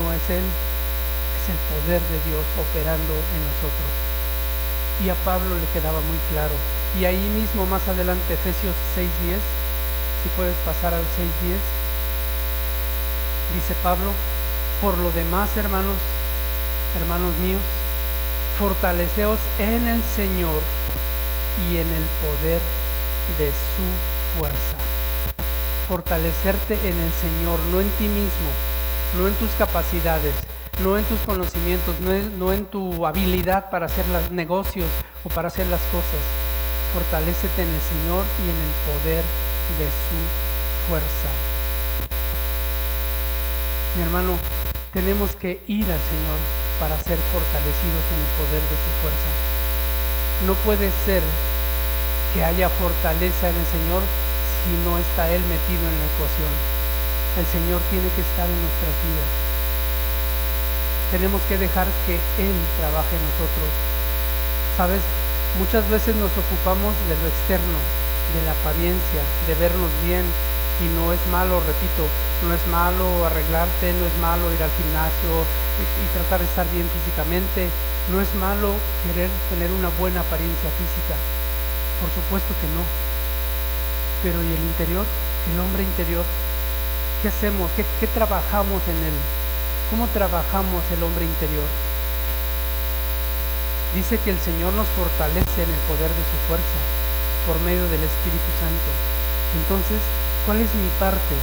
no 0.00 0.12
es 0.12 0.22
Él, 0.30 0.44
es 0.44 1.44
el 1.50 1.60
poder 1.68 2.00
de 2.00 2.18
Dios 2.30 2.44
operando 2.56 3.14
en 3.14 3.40
nosotros. 3.50 4.09
Y 5.04 5.08
a 5.08 5.14
Pablo 5.24 5.54
le 5.56 5.66
quedaba 5.72 6.00
muy 6.00 6.18
claro. 6.30 6.54
Y 6.98 7.04
ahí 7.04 7.28
mismo 7.38 7.66
más 7.66 7.86
adelante, 7.88 8.34
Efesios 8.34 8.74
6.10, 8.96 9.38
si 10.22 10.28
puedes 10.36 10.56
pasar 10.64 10.94
al 10.94 11.02
6.10 11.02 11.80
dice 13.54 13.74
Pablo, 13.82 14.12
por 14.80 14.96
lo 14.98 15.10
demás, 15.12 15.56
hermanos, 15.56 15.96
hermanos 17.00 17.34
míos, 17.38 17.60
fortaleceos 18.58 19.38
en 19.58 19.86
el 19.86 20.02
Señor 20.16 20.62
y 21.68 21.76
en 21.76 21.88
el 21.88 22.04
poder 22.22 22.60
de 23.38 23.50
su 23.50 24.38
fuerza. 24.38 24.76
Fortalecerte 25.88 26.74
en 26.74 26.98
el 26.98 27.12
Señor, 27.20 27.58
no 27.72 27.80
en 27.80 27.90
ti 27.90 28.06
mismo, 28.06 28.50
no 29.18 29.26
en 29.26 29.34
tus 29.34 29.50
capacidades, 29.58 30.34
no 30.82 30.96
en 30.96 31.04
tus 31.04 31.18
conocimientos, 31.20 31.94
no 32.00 32.52
en, 32.52 32.64
tu 32.66 33.06
habilidad 33.06 33.70
para 33.70 33.86
hacer 33.86 34.06
los 34.08 34.30
negocios 34.30 34.88
o 35.24 35.28
para 35.28 35.48
hacer 35.48 35.66
las 35.66 35.80
cosas. 35.92 36.22
Fortalecete 36.94 37.62
en 37.62 37.68
el 37.68 37.84
Señor 37.84 38.24
y 38.40 38.48
en 38.48 38.56
el 38.56 38.72
poder 38.88 39.24
de 39.78 39.86
su 39.92 40.18
fuerza. 40.88 41.30
Mi 43.96 44.02
hermano, 44.02 44.38
tenemos 44.92 45.36
que 45.36 45.60
ir 45.66 45.84
al 45.84 46.02
Señor 46.08 46.38
para 46.80 46.96
ser 46.96 47.18
fortalecidos 47.28 48.04
en 48.08 48.18
el 48.24 48.30
poder 48.40 48.62
de 48.64 48.78
su 48.80 48.90
fuerza. 49.04 49.30
No 50.46 50.54
puede 50.64 50.90
ser 51.04 51.22
que 52.32 52.44
haya 52.44 52.68
fortaleza 52.70 53.50
en 53.50 53.56
el 53.56 53.68
Señor 53.68 54.02
si 54.64 54.72
no 54.88 54.96
está 54.96 55.28
Él 55.28 55.42
metido 55.44 55.84
en 55.84 55.98
la 56.00 56.08
ecuación. 56.16 56.52
El 57.36 57.46
Señor 57.46 57.80
tiene 57.90 58.08
que 58.16 58.22
estar 58.22 58.48
en 58.48 58.60
nuestras 58.64 58.96
vidas. 59.04 59.49
Tenemos 61.10 61.42
que 61.48 61.58
dejar 61.58 61.88
que 62.06 62.14
Él 62.14 62.54
trabaje 62.78 63.16
en 63.16 63.24
nosotros. 63.34 63.70
Sabes, 64.76 65.02
muchas 65.58 65.88
veces 65.90 66.14
nos 66.14 66.30
ocupamos 66.38 66.94
de 67.10 67.18
lo 67.18 67.26
externo, 67.26 67.78
de 68.34 68.40
la 68.46 68.52
apariencia, 68.54 69.22
de 69.46 69.54
vernos 69.58 69.90
bien, 70.06 70.22
y 70.80 70.86
no 70.96 71.12
es 71.12 71.20
malo, 71.28 71.60
repito, 71.60 72.06
no 72.46 72.54
es 72.54 72.62
malo 72.68 73.26
arreglarte, 73.26 73.92
no 73.92 74.06
es 74.06 74.16
malo 74.22 74.52
ir 74.54 74.62
al 74.62 74.70
gimnasio 74.70 75.44
y, 75.82 76.06
tratar 76.16 76.40
de 76.40 76.46
estar 76.46 76.66
bien 76.72 76.88
físicamente, 76.88 77.68
no 78.08 78.20
es 78.20 78.32
malo 78.34 78.72
querer 79.04 79.28
tener 79.50 79.70
una 79.72 79.90
buena 79.98 80.20
apariencia 80.20 80.70
física, 80.78 81.18
por 82.00 82.08
supuesto 82.14 82.54
que 82.62 82.68
no. 82.72 82.86
Pero 84.22 84.42
¿y 84.42 84.52
el 84.54 84.62
interior? 84.62 85.04
El 85.52 85.60
hombre 85.60 85.82
interior, 85.82 86.24
¿qué 87.20 87.28
hacemos? 87.28 87.70
¿Qué, 87.76 87.84
qué 87.98 88.06
trabajamos 88.06 88.80
en 88.88 88.96
él? 88.96 89.39
¿Cómo 89.90 90.06
trabajamos 90.08 90.82
el 90.96 91.02
hombre 91.02 91.24
interior? 91.24 91.66
Dice 93.94 94.18
que 94.24 94.30
el 94.30 94.38
Señor 94.38 94.72
nos 94.74 94.86
fortalece 94.94 95.62
en 95.62 95.70
el 95.70 95.82
poder 95.90 96.08
de 96.08 96.24
su 96.30 96.38
fuerza 96.46 96.80
por 97.46 97.60
medio 97.60 97.84
del 97.90 98.02
Espíritu 98.02 98.50
Santo. 98.62 98.90
Entonces, 99.58 99.98
¿Cuál 100.46 100.56
es 100.62 100.72
mi 100.72 100.88
parte? 100.98 101.36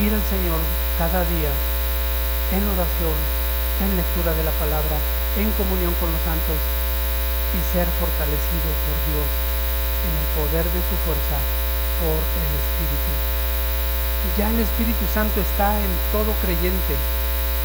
Ir 0.00 0.08
al 0.08 0.24
Señor 0.32 0.56
cada 0.96 1.20
día 1.20 1.52
en 2.50 2.64
oración, 2.64 3.12
en 3.84 3.92
lectura 3.92 4.32
de 4.32 4.42
la 4.42 4.56
palabra, 4.56 4.96
en 5.36 5.52
comunión 5.52 5.92
con 6.00 6.08
los 6.08 6.22
santos 6.24 6.56
y 7.52 7.60
ser 7.76 7.84
fortalecido 8.00 8.70
por 8.88 8.96
Dios 9.12 9.28
en 10.00 10.12
el 10.16 10.28
poder 10.32 10.64
de 10.64 10.80
su 10.80 10.96
fuerza 11.04 11.38
por 12.00 12.18
el 12.18 12.50
Espíritu. 12.56 13.12
Ya 14.40 14.48
el 14.48 14.64
Espíritu 14.64 15.04
Santo 15.12 15.44
está 15.44 15.76
en 15.76 15.92
todo 16.08 16.32
creyente, 16.40 16.96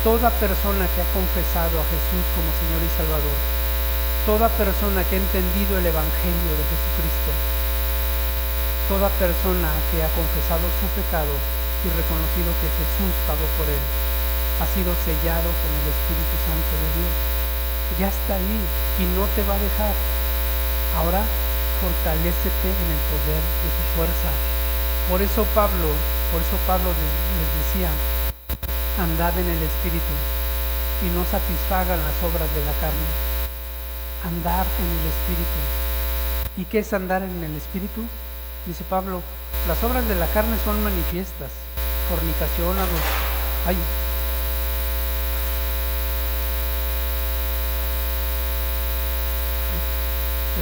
toda 0.05 0.29
persona 0.37 0.85
que 0.85 1.01
ha 1.01 1.09
confesado 1.17 1.81
a 1.81 1.89
Jesús 1.89 2.23
como 2.37 2.53
Señor 2.61 2.77
y 2.85 2.91
Salvador, 2.93 3.37
toda 4.29 4.53
persona 4.53 5.01
que 5.01 5.17
ha 5.17 5.25
entendido 5.25 5.81
el 5.81 5.89
Evangelio 5.89 6.51
de 6.53 6.63
Jesucristo 6.69 7.33
Toda 8.85 9.09
persona 9.17 9.73
que 9.89 9.97
ha 10.05 10.09
confesado 10.13 10.61
su 10.77 10.85
pecado 10.93 11.33
y 11.81 11.89
reconocido 11.89 12.53
que 12.61 12.69
Jesús 12.69 13.09
pagó 13.25 13.41
por 13.57 13.65
él, 13.65 13.81
ha 14.61 14.69
sido 14.77 14.93
sellado 15.01 15.49
con 15.49 15.71
el 15.73 15.89
Espíritu 15.89 16.35
Santo 16.45 16.73
de 16.77 16.89
Dios. 16.93 17.13
Ya 17.97 18.13
está 18.13 18.37
ahí 18.37 18.61
y 19.01 19.09
no 19.17 19.25
te 19.33 19.41
va 19.49 19.57
a 19.57 19.65
dejar. 19.65 19.89
Ahora 21.01 21.25
fortalécete 21.81 22.69
en 22.69 22.89
el 22.93 23.01
poder 23.09 23.41
de 23.41 23.69
su 23.73 23.83
fuerza. 23.97 24.29
Por 25.09 25.25
eso 25.25 25.41
Pablo, 25.57 25.89
por 26.29 26.45
eso 26.45 26.57
Pablo 26.69 26.93
les 26.93 27.49
decía, 27.57 27.89
andad 28.99 29.37
en 29.37 29.49
el 29.49 29.61
Espíritu 29.61 30.13
y 31.03 31.09
no 31.15 31.25
satisfagan 31.25 31.99
las 31.99 32.23
obras 32.23 32.49
de 32.55 32.63
la 32.65 32.71
carne. 32.79 33.09
Andar 34.25 34.65
en 34.79 34.85
el 34.85 35.05
Espíritu. 35.11 35.59
¿Y 36.57 36.65
qué 36.65 36.79
es 36.79 36.93
andar 36.93 37.21
en 37.23 37.43
el 37.43 37.55
Espíritu? 37.55 38.01
Dice 38.65 38.83
Pablo, 38.89 39.21
las 39.67 39.83
obras 39.83 40.07
de 40.07 40.15
la 40.15 40.27
carne 40.27 40.57
son 40.63 40.83
manifiestas, 40.83 41.51
fornicación, 42.09 42.75
ay, 43.67 43.77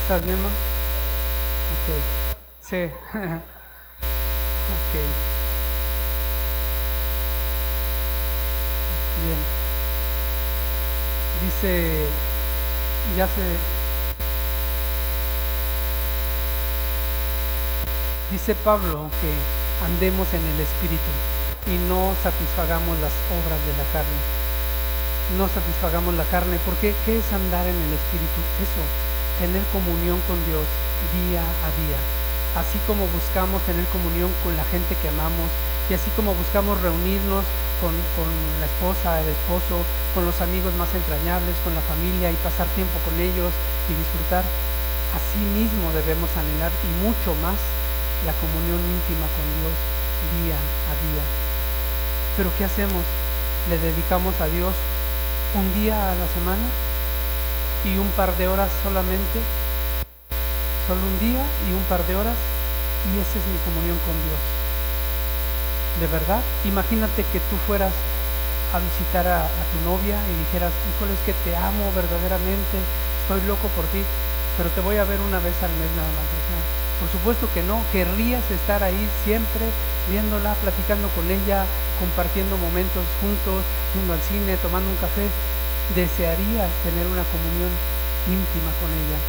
¿Estás 0.03 0.25
man? 0.25 0.51
Ok. 1.71 1.87
Sí. 2.61 2.83
ok. 4.73 5.32
Bien. 9.23 9.37
Dice, 11.43 12.05
ya 13.17 13.27
se 13.27 13.57
Dice 18.31 18.55
Pablo 18.55 19.11
que 19.21 19.29
andemos 19.85 20.25
en 20.33 20.41
el 20.41 20.59
Espíritu 20.59 21.11
y 21.69 21.77
no 21.85 22.17
satisfagamos 22.23 22.97
las 22.97 23.13
obras 23.29 23.61
de 23.61 23.77
la 23.77 23.85
carne. 23.93 24.19
No 25.37 25.45
satisfagamos 25.47 26.15
la 26.15 26.25
carne, 26.25 26.57
porque 26.65 26.95
¿qué 27.05 27.19
es 27.19 27.27
andar 27.31 27.61
en 27.61 27.77
el 27.77 27.93
Espíritu? 27.93 28.39
Eso, 28.57 28.81
tener 29.37 29.61
comunión 29.69 30.17
con 30.25 30.41
Dios 30.49 30.65
día 31.13 31.45
a 31.45 31.69
día. 31.77 31.99
Así 32.57 32.81
como 32.89 33.05
buscamos 33.13 33.61
tener 33.69 33.85
comunión 33.93 34.33
con 34.43 34.57
la 34.57 34.65
gente 34.65 34.97
que 34.97 35.13
amamos 35.13 35.49
y 35.89 35.93
así 35.93 36.09
como 36.17 36.33
buscamos 36.33 36.81
reunirnos 36.81 37.45
con, 37.83 37.91
con 38.15 38.31
la 38.63 38.65
esposa, 38.71 39.19
el 39.19 39.27
esposo, 39.27 39.83
con 40.15 40.23
los 40.23 40.39
amigos 40.39 40.71
más 40.79 40.87
entrañables, 40.95 41.51
con 41.67 41.75
la 41.75 41.83
familia 41.83 42.31
y 42.31 42.39
pasar 42.39 42.63
tiempo 42.79 42.95
con 43.03 43.19
ellos 43.19 43.51
y 43.51 43.93
disfrutar, 43.99 44.47
así 45.11 45.43
mismo 45.51 45.91
debemos 45.91 46.31
anhelar 46.39 46.71
y 46.71 46.89
mucho 47.03 47.35
más 47.43 47.59
la 48.23 48.31
comunión 48.39 48.79
íntima 48.79 49.27
con 49.35 49.45
Dios 49.59 49.75
día 50.39 50.55
a 50.55 50.93
día. 50.95 51.25
Pero 52.39 52.49
¿qué 52.55 52.63
hacemos? 52.63 53.03
¿Le 53.67 53.77
dedicamos 53.77 54.31
a 54.39 54.47
Dios 54.47 54.71
un 55.59 55.67
día 55.75 55.99
a 55.99 56.15
la 56.15 56.27
semana 56.31 56.63
y 57.83 57.99
un 57.99 58.07
par 58.15 58.31
de 58.39 58.47
horas 58.47 58.71
solamente? 58.79 59.43
Solo 60.87 61.03
un 61.03 61.19
día 61.19 61.43
y 61.67 61.75
un 61.75 61.83
par 61.91 61.99
de 62.07 62.15
horas 62.15 62.39
y 63.11 63.19
esa 63.19 63.35
es 63.35 63.45
mi 63.51 63.59
comunión 63.67 63.99
con 64.07 64.15
Dios. 64.23 64.62
¿De 65.99 66.07
verdad? 66.07 66.41
Imagínate 66.65 67.23
que 67.31 67.39
tú 67.49 67.55
fueras 67.67 67.93
a 68.73 68.79
visitar 68.79 69.27
a, 69.27 69.45
tu 69.45 69.77
novia 69.85 70.17
y 70.17 70.33
dijeras, 70.45 70.73
híjole, 70.89 71.13
es 71.13 71.23
que 71.25 71.33
te 71.45 71.55
amo 71.55 71.93
verdaderamente, 71.93 72.81
estoy 73.21 73.45
loco 73.45 73.69
por 73.77 73.85
ti, 73.93 74.01
pero 74.57 74.69
te 74.73 74.81
voy 74.81 74.97
a 74.97 75.05
ver 75.05 75.21
una 75.21 75.37
vez 75.37 75.53
al 75.61 75.69
mes 75.77 75.91
nada 75.93 76.09
más. 76.09 76.25
Por 76.99 77.09
supuesto 77.11 77.49
que 77.53 77.61
no, 77.61 77.81
querrías 77.91 78.41
estar 78.49 78.81
ahí 78.81 79.09
siempre 79.23 79.65
viéndola, 80.09 80.53
platicando 80.61 81.07
con 81.09 81.29
ella, 81.29 81.65
compartiendo 81.99 82.57
momentos 82.57 83.05
juntos, 83.21 83.61
yendo 83.93 84.13
al 84.13 84.21
cine, 84.21 84.57
tomando 84.57 84.89
un 84.89 84.97
café. 84.97 85.29
desearías 85.93 86.71
tener 86.81 87.05
una 87.05 87.27
comunión 87.29 87.69
íntima 88.25 88.71
con 88.81 88.89
ella. 88.89 89.19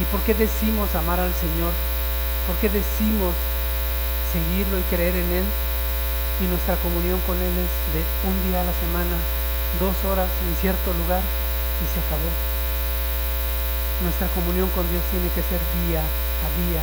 ¿Y 0.00 0.04
por 0.10 0.20
qué 0.22 0.34
decimos 0.34 0.94
amar 0.94 1.20
al 1.20 1.32
Señor? 1.34 1.72
¿Por 2.46 2.56
qué 2.56 2.68
decimos 2.68 3.34
seguirlo 4.32 4.78
y 4.78 4.82
creer 4.90 5.16
en 5.16 5.30
Él? 5.42 5.46
Y 6.40 6.46
nuestra 6.46 6.76
comunión 6.76 7.20
con 7.26 7.36
Él 7.36 7.54
es 7.58 7.72
de 7.92 8.02
un 8.28 8.36
día 8.46 8.62
a 8.62 8.68
la 8.68 8.76
semana, 8.78 9.16
dos 9.80 9.96
horas 10.06 10.30
en 10.46 10.54
cierto 10.60 10.92
lugar 10.94 11.20
y 11.20 11.84
se 11.90 11.98
acabó. 11.98 12.30
Nuestra 14.02 14.28
comunión 14.30 14.70
con 14.70 14.88
Dios 14.90 15.02
tiene 15.10 15.26
que 15.34 15.42
ser 15.42 15.58
día 15.82 16.02
a 16.02 16.48
día, 16.54 16.82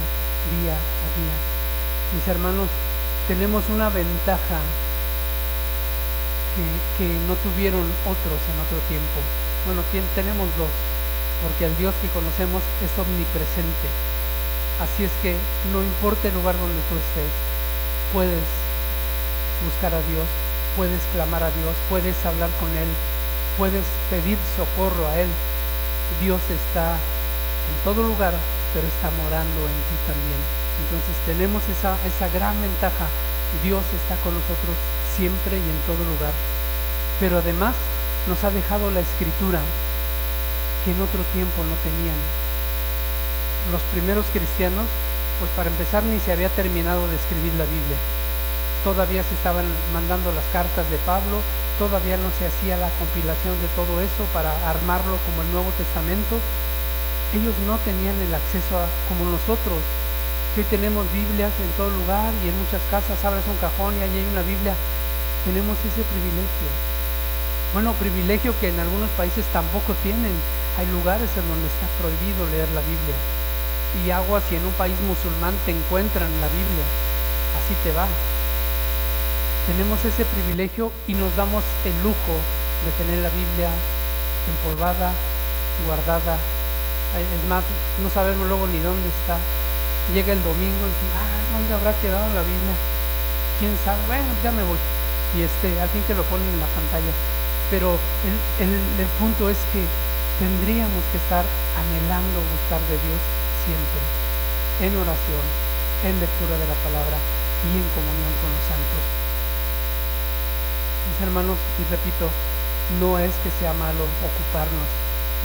día 0.60 0.76
a 0.76 1.08
día. 1.16 1.36
Mis 2.14 2.28
hermanos, 2.28 2.68
tenemos 3.28 3.64
una 3.70 3.90
ventaja 3.90 4.60
que, 6.98 7.08
no 7.28 7.36
tuvieron 7.36 7.84
otros 8.04 8.40
en 8.48 8.58
otro 8.64 8.80
tiempo. 8.88 9.20
Bueno, 9.66 9.82
tenemos 10.14 10.48
dos, 10.58 10.70
porque 11.42 11.66
el 11.66 11.76
Dios 11.78 11.94
que 12.02 12.08
conocemos 12.10 12.64
es 12.84 12.92
omnipresente. 13.00 14.15
Así 14.76 15.06
es 15.06 15.12
que 15.24 15.36
no 15.72 15.82
importa 15.82 16.28
el 16.28 16.34
lugar 16.34 16.58
donde 16.60 16.76
tú 16.92 17.00
estés, 17.00 17.32
puedes 18.12 18.44
buscar 19.64 19.96
a 19.96 20.04
Dios, 20.12 20.28
puedes 20.76 21.00
clamar 21.14 21.44
a 21.44 21.52
Dios, 21.52 21.72
puedes 21.88 22.16
hablar 22.26 22.50
con 22.60 22.68
Él, 22.76 22.92
puedes 23.58 23.86
pedir 24.10 24.38
socorro 24.60 25.08
a 25.08 25.20
Él. 25.20 25.32
Dios 26.20 26.42
está 26.52 27.00
en 27.00 27.78
todo 27.88 28.04
lugar, 28.04 28.36
pero 28.76 28.86
está 28.86 29.10
morando 29.16 29.60
en 29.64 29.80
ti 29.88 29.98
también. 30.12 30.42
Entonces 30.84 31.16
tenemos 31.26 31.64
esa, 31.72 31.96
esa 32.04 32.28
gran 32.36 32.60
ventaja. 32.60 33.08
Dios 33.64 33.84
está 33.96 34.20
con 34.28 34.36
nosotros 34.36 34.76
siempre 35.16 35.56
y 35.56 35.64
en 35.64 35.80
todo 35.88 36.04
lugar. 36.04 36.36
Pero 37.24 37.40
además 37.40 37.74
nos 38.28 38.44
ha 38.44 38.52
dejado 38.52 38.92
la 38.92 39.00
escritura 39.00 39.64
que 40.84 40.92
en 40.92 41.00
otro 41.00 41.24
tiempo 41.32 41.64
no 41.64 41.76
tenían. 41.80 42.45
Los 43.72 43.82
primeros 43.94 44.26
cristianos, 44.34 44.86
pues 45.40 45.52
para 45.56 45.70
empezar 45.70 46.04
ni 46.04 46.20
se 46.20 46.32
había 46.32 46.50
terminado 46.50 47.08
de 47.08 47.16
escribir 47.16 47.54
la 47.56 47.66
Biblia. 47.66 47.98
Todavía 48.84 49.24
se 49.24 49.34
estaban 49.34 49.66
mandando 49.94 50.32
las 50.34 50.46
cartas 50.54 50.90
de 50.90 50.98
Pablo, 51.06 51.42
todavía 51.80 52.18
no 52.18 52.30
se 52.38 52.46
hacía 52.46 52.78
la 52.78 52.94
compilación 53.02 53.58
de 53.60 53.70
todo 53.76 54.02
eso 54.02 54.24
para 54.32 54.54
armarlo 54.70 55.18
como 55.26 55.42
el 55.42 55.52
Nuevo 55.52 55.72
Testamento. 55.78 56.38
Ellos 57.34 57.56
no 57.66 57.82
tenían 57.82 58.16
el 58.22 58.34
acceso 58.34 58.78
a, 58.78 58.86
como 59.10 59.26
nosotros, 59.26 59.82
que 60.54 60.62
hoy 60.62 60.68
tenemos 60.70 61.10
Biblias 61.12 61.52
en 61.58 61.72
todo 61.76 61.90
lugar 61.90 62.32
y 62.46 62.50
en 62.50 62.58
muchas 62.62 62.82
casas 62.94 63.18
abres 63.26 63.44
un 63.50 63.58
cajón 63.58 63.98
y 63.98 64.04
allí 64.06 64.22
hay 64.22 64.30
una 64.30 64.46
Biblia 64.46 64.76
tenemos 65.46 65.78
ese 65.78 66.02
privilegio. 66.02 66.70
Bueno, 67.72 67.94
privilegio 67.94 68.58
que 68.60 68.70
en 68.70 68.80
algunos 68.80 69.10
países 69.12 69.46
tampoco 69.54 69.94
tienen. 70.02 70.34
Hay 70.78 70.88
lugares 70.88 71.30
en 71.38 71.48
donde 71.48 71.70
está 71.70 71.86
prohibido 72.02 72.50
leer 72.50 72.68
la 72.74 72.82
Biblia. 72.82 73.18
Y 74.04 74.12
aguas 74.12 74.44
si 74.50 74.56
en 74.56 74.66
un 74.66 74.74
país 74.74 74.96
musulmán 75.08 75.54
te 75.66 75.72
encuentran 75.72 76.30
la 76.42 76.48
Biblia. 76.48 76.86
Así 77.56 77.74
te 77.84 77.92
va. 77.94 78.08
Tenemos 79.68 80.04
ese 80.04 80.26
privilegio 80.26 80.92
y 81.08 81.14
nos 81.14 81.36
damos 81.36 81.64
el 81.86 81.96
lujo 82.04 82.36
de 82.86 82.92
tener 83.00 83.24
la 83.24 83.30
Biblia 83.30 83.70
empolvada, 84.50 85.14
guardada. 85.86 86.38
Es 87.16 87.50
más, 87.50 87.64
no 88.04 88.10
sabemos 88.10 88.48
luego 88.48 88.68
ni 88.68 88.80
dónde 88.80 89.08
está. 89.08 89.38
Llega 90.14 90.34
el 90.34 90.44
domingo 90.44 90.84
y 90.86 90.92
dice, 90.92 91.08
ah, 91.16 91.58
¿dónde 91.58 91.74
habrá 91.74 91.94
quedado 92.02 92.28
la 92.36 92.42
Biblia? 92.42 92.76
¿Quién 93.60 93.74
sabe? 93.86 94.02
Bueno, 94.08 94.28
ya 94.44 94.52
me 94.52 94.62
voy 94.64 94.78
y 95.36 95.42
este, 95.44 95.80
al 95.82 95.90
fin 95.90 96.04
que 96.08 96.16
lo 96.16 96.24
ponen 96.24 96.48
en 96.48 96.60
la 96.60 96.72
pantalla. 96.72 97.12
Pero 97.70 97.98
el, 98.60 98.70
el, 98.70 99.08
punto 99.20 99.50
es 99.50 99.58
que 99.74 99.84
tendríamos 100.40 101.04
que 101.12 101.18
estar 101.18 101.44
anhelando 101.76 102.40
buscar 102.40 102.80
de 102.88 102.98
Dios 103.02 103.22
siempre, 103.66 104.02
en 104.86 104.94
oración, 104.94 105.46
en 106.06 106.22
lectura 106.22 106.54
de 106.54 106.70
la 106.70 106.78
palabra 106.86 107.18
y 107.66 107.82
en 107.82 107.88
comunión 107.98 108.34
con 108.38 108.50
los 108.54 108.66
santos. 108.70 109.04
Mis 111.10 111.20
hermanos, 111.26 111.58
y 111.82 111.84
repito, 111.90 112.30
no 113.02 113.18
es 113.18 113.34
que 113.42 113.50
sea 113.58 113.74
malo 113.74 114.06
ocuparnos 114.22 114.88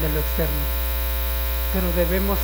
de 0.04 0.08
lo 0.12 0.20
externo, 0.20 0.64
pero 1.72 1.88
debemos 1.96 2.36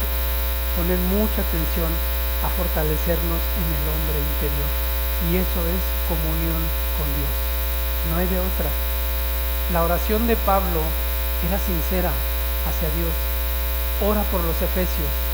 poner 0.81 0.97
mucha 1.13 1.45
atención 1.45 1.93
a 2.41 2.49
fortalecernos 2.57 3.41
en 3.61 3.69
el 3.69 3.85
hombre 3.93 4.19
interior. 4.21 4.71
Y 5.29 5.41
eso 5.41 5.61
es 5.65 5.81
comunión 6.09 6.61
con 6.97 7.09
Dios. 7.17 7.35
No 8.13 8.17
hay 8.17 8.29
de 8.29 8.41
otra. 8.41 8.69
La 9.73 9.83
oración 9.83 10.27
de 10.27 10.37
Pablo 10.37 10.85
era 11.49 11.59
sincera 11.59 12.13
hacia 12.69 12.89
Dios. 12.97 13.13
Ora 14.05 14.23
por 14.29 14.45
los 14.45 14.57
efesios 14.61 15.26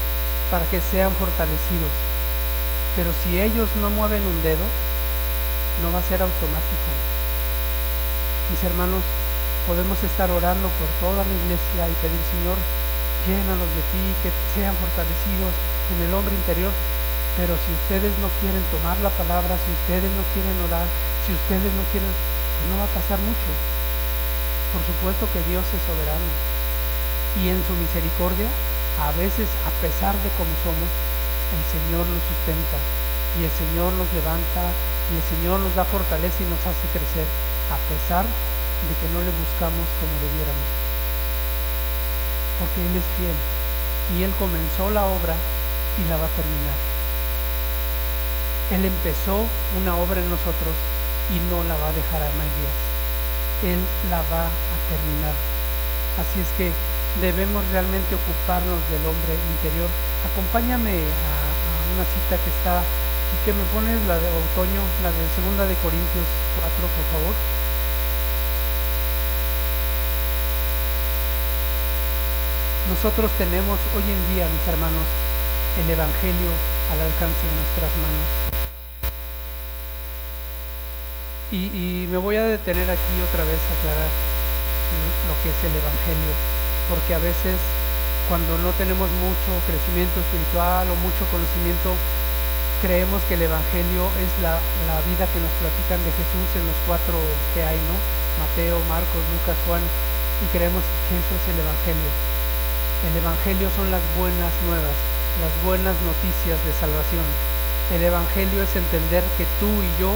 para 0.52 0.68
que 0.68 0.84
sean 0.92 1.16
fortalecidos. 1.16 1.88
Pero 2.92 3.08
si 3.24 3.40
ellos 3.40 3.72
no 3.80 3.88
mueven 3.88 4.20
un 4.20 4.36
dedo, 4.44 4.68
no 5.80 5.88
va 5.88 6.04
a 6.04 6.08
ser 6.12 6.20
automático. 6.20 6.92
Mis 8.52 8.60
hermanos, 8.60 9.00
podemos 9.64 9.96
estar 10.04 10.28
orando 10.28 10.68
por 10.76 10.88
toda 11.00 11.24
la 11.24 11.34
iglesia 11.40 11.88
y 11.88 11.96
pedir, 12.04 12.20
Señor, 12.36 12.60
llénalos 13.24 13.70
de 13.72 13.82
ti, 13.96 14.04
que 14.20 14.30
sean 14.52 14.76
fortalecidos 14.76 15.56
en 15.96 15.98
el 16.04 16.12
hombre 16.12 16.36
interior, 16.36 16.76
pero 17.40 17.56
si 17.56 17.72
ustedes 17.72 18.12
no 18.20 18.28
quieren 18.44 18.60
tomar 18.68 19.00
la 19.00 19.08
palabra, 19.08 19.56
si 19.56 19.72
ustedes 19.72 20.12
no 20.12 20.24
quieren 20.36 20.68
orar, 20.68 20.84
si 21.24 21.32
ustedes 21.32 21.72
no 21.72 21.84
quieren, 21.96 22.12
pues 22.12 22.64
no 22.68 22.76
va 22.76 22.84
a 22.84 22.92
pasar 22.92 23.16
mucho. 23.24 23.50
Por 24.76 24.84
supuesto 24.84 25.24
que 25.32 25.40
Dios 25.48 25.64
es 25.64 25.80
soberano. 25.88 26.28
Y 27.40 27.48
en 27.48 27.64
su 27.64 27.72
misericordia, 27.72 28.52
a 29.00 29.12
veces, 29.16 29.48
a 29.64 29.72
pesar 29.81 30.12
de 30.20 30.31
como 30.37 30.52
somos, 30.64 30.90
el 31.52 31.62
Señor 31.68 32.05
nos 32.09 32.22
sustenta. 32.28 32.78
Y 33.40 33.44
el 33.44 33.52
Señor 33.57 33.92
nos 33.96 34.09
levanta. 34.12 34.68
Y 35.12 35.16
el 35.16 35.24
Señor 35.28 35.61
nos 35.61 35.74
da 35.74 35.85
fortaleza 35.85 36.37
y 36.40 36.48
nos 36.48 36.61
hace 36.64 36.87
crecer. 36.92 37.28
A 37.72 37.78
pesar 37.88 38.24
de 38.24 38.92
que 39.00 39.09
no 39.12 39.20
le 39.20 39.33
buscamos 39.33 39.87
como 40.00 40.14
debiéramos. 40.20 40.68
Porque 42.61 42.81
Él 42.85 42.94
es 42.96 43.09
fiel. 43.16 43.38
Y 44.16 44.22
Él 44.24 44.33
comenzó 44.38 44.90
la 44.90 45.05
obra 45.07 45.37
y 45.96 46.09
la 46.09 46.16
va 46.16 46.26
a 46.26 46.37
terminar. 46.37 46.78
Él 48.72 48.85
empezó 48.85 49.44
una 49.81 49.96
obra 49.96 50.20
en 50.20 50.31
nosotros 50.31 50.74
y 51.31 51.37
no 51.52 51.62
la 51.64 51.76
va 51.76 51.88
a 51.88 51.92
dejar 51.92 52.22
a 52.22 52.33
medias. 52.40 52.76
Él 53.62 53.81
la 54.11 54.18
va 54.33 54.48
a 54.48 54.76
terminar. 54.88 55.62
Así 56.20 56.40
es 56.40 56.51
que 56.61 56.68
debemos 57.20 57.64
realmente 57.72 58.14
ocuparnos 58.14 58.81
del 58.92 59.05
hombre 59.09 59.33
interior. 59.57 59.88
Acompáñame 60.29 60.92
a, 60.92 61.35
una 61.92 62.05
cita 62.05 62.37
que 62.37 62.51
está 62.53 62.85
y 62.85 63.37
que 63.44 63.53
me 63.53 63.64
pones 63.72 63.96
la 64.09 64.16
de 64.16 64.29
otoño, 64.29 64.83
la 65.03 65.09
de 65.09 65.25
segunda 65.37 65.64
de 65.64 65.77
Corintios 65.81 66.29
4, 66.61 66.68
por 66.68 67.07
favor. 67.16 67.35
Nosotros 72.92 73.31
tenemos 73.38 73.79
hoy 73.96 74.05
en 74.05 74.20
día, 74.35 74.44
mis 74.48 74.68
hermanos, 74.68 75.05
el 75.81 75.88
Evangelio 75.88 76.53
al 76.92 77.01
alcance 77.01 77.40
de 77.40 77.57
nuestras 77.57 77.92
manos. 78.05 78.29
Y, 81.53 82.09
me 82.09 82.16
voy 82.16 82.37
a 82.37 82.44
detener 82.44 82.88
aquí 82.88 83.14
otra 83.29 83.44
vez 83.44 83.61
a 83.61 83.72
aclarar 83.77 84.41
lo 85.28 85.35
que 85.42 85.50
es 85.50 85.59
el 85.64 85.74
Evangelio, 85.74 86.33
porque 86.88 87.14
a 87.14 87.22
veces 87.22 87.57
cuando 88.28 88.57
no 88.59 88.70
tenemos 88.78 89.11
mucho 89.20 89.50
crecimiento 89.66 90.20
espiritual 90.20 90.88
o 90.88 90.94
mucho 91.02 91.26
conocimiento, 91.28 91.94
creemos 92.81 93.22
que 93.28 93.35
el 93.35 93.44
Evangelio 93.44 94.11
es 94.18 94.31
la, 94.42 94.59
vida 95.07 95.26
que 95.31 95.42
nos 95.42 95.52
platican 95.62 96.02
de 96.02 96.11
Jesús 96.16 96.48
en 96.59 96.64
los 96.66 96.78
cuatro 96.87 97.18
que 97.55 97.62
hay, 97.62 97.78
¿no? 97.87 97.96
Mateo, 98.42 98.81
Marcos, 98.88 99.22
Lucas, 99.37 99.59
Juan, 99.66 99.83
y 100.42 100.46
creemos 100.50 100.83
que 101.07 101.14
eso 101.18 101.33
es 101.37 101.44
el 101.52 101.59
Evangelio. 101.62 102.11
El 103.07 103.14
Evangelio 103.18 103.68
son 103.74 103.90
las 103.90 104.03
buenas 104.18 104.53
nuevas, 104.66 104.97
las 105.43 105.55
buenas 105.66 105.97
noticias 106.03 106.59
de 106.62 106.72
salvación. 106.78 107.26
El 107.95 108.03
Evangelio 108.03 108.62
es 108.62 108.74
entender 108.74 109.22
que 109.36 109.47
tú 109.59 109.68
y 109.68 109.90
yo 110.01 110.14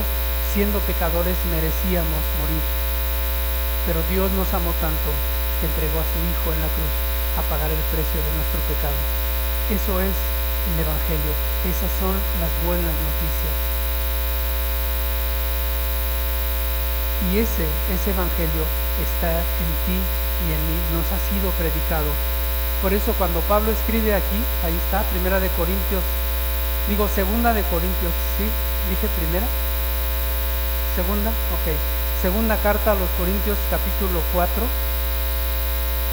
siendo 0.53 0.79
pecadores 0.87 1.35
merecíamos 1.51 2.23
morir. 2.39 2.86
Pero 3.87 4.03
Dios 4.11 4.27
nos 4.35 4.51
amó 4.51 4.75
tanto 4.83 5.09
que 5.63 5.71
entregó 5.71 6.03
a 6.03 6.11
su 6.11 6.19
Hijo 6.19 6.51
en 6.51 6.59
la 6.59 6.67
cruz 6.67 6.93
a 7.39 7.41
pagar 7.47 7.71
el 7.71 7.83
precio 7.87 8.19
de 8.19 8.31
nuestro 8.35 8.59
pecado. 8.67 8.99
Eso 9.71 10.03
es 10.03 10.11
el 10.11 10.83
Evangelio, 10.83 11.33
esas 11.63 11.87
son 12.03 12.11
las 12.43 12.51
buenas 12.67 12.91
noticias. 12.91 13.55
Y 17.31 17.39
ese, 17.39 17.63
ese 17.95 18.11
Evangelio 18.11 18.67
está 18.99 19.39
en 19.39 19.71
ti 19.87 19.97
y 19.97 20.47
en 20.51 20.61
mí, 20.67 20.77
nos 20.91 21.07
ha 21.07 21.19
sido 21.31 21.49
predicado. 21.55 22.11
Por 22.83 22.93
eso 22.93 23.15
cuando 23.17 23.39
Pablo 23.47 23.71
escribe 23.71 24.13
aquí, 24.13 24.39
ahí 24.67 24.75
está, 24.85 25.01
primera 25.15 25.39
de 25.39 25.49
Corintios, 25.55 26.03
digo 26.87 27.07
segunda 27.07 27.53
de 27.53 27.63
Corintios, 27.63 28.13
¿sí? 28.37 28.45
Dije 28.91 29.07
primera. 29.17 29.47
Segunda, 30.95 31.31
ok. 31.31 31.67
Segunda 32.21 32.57
carta 32.57 32.91
a 32.91 32.95
los 32.95 33.09
Corintios 33.17 33.57
capítulo 33.69 34.21
4, 34.33 34.63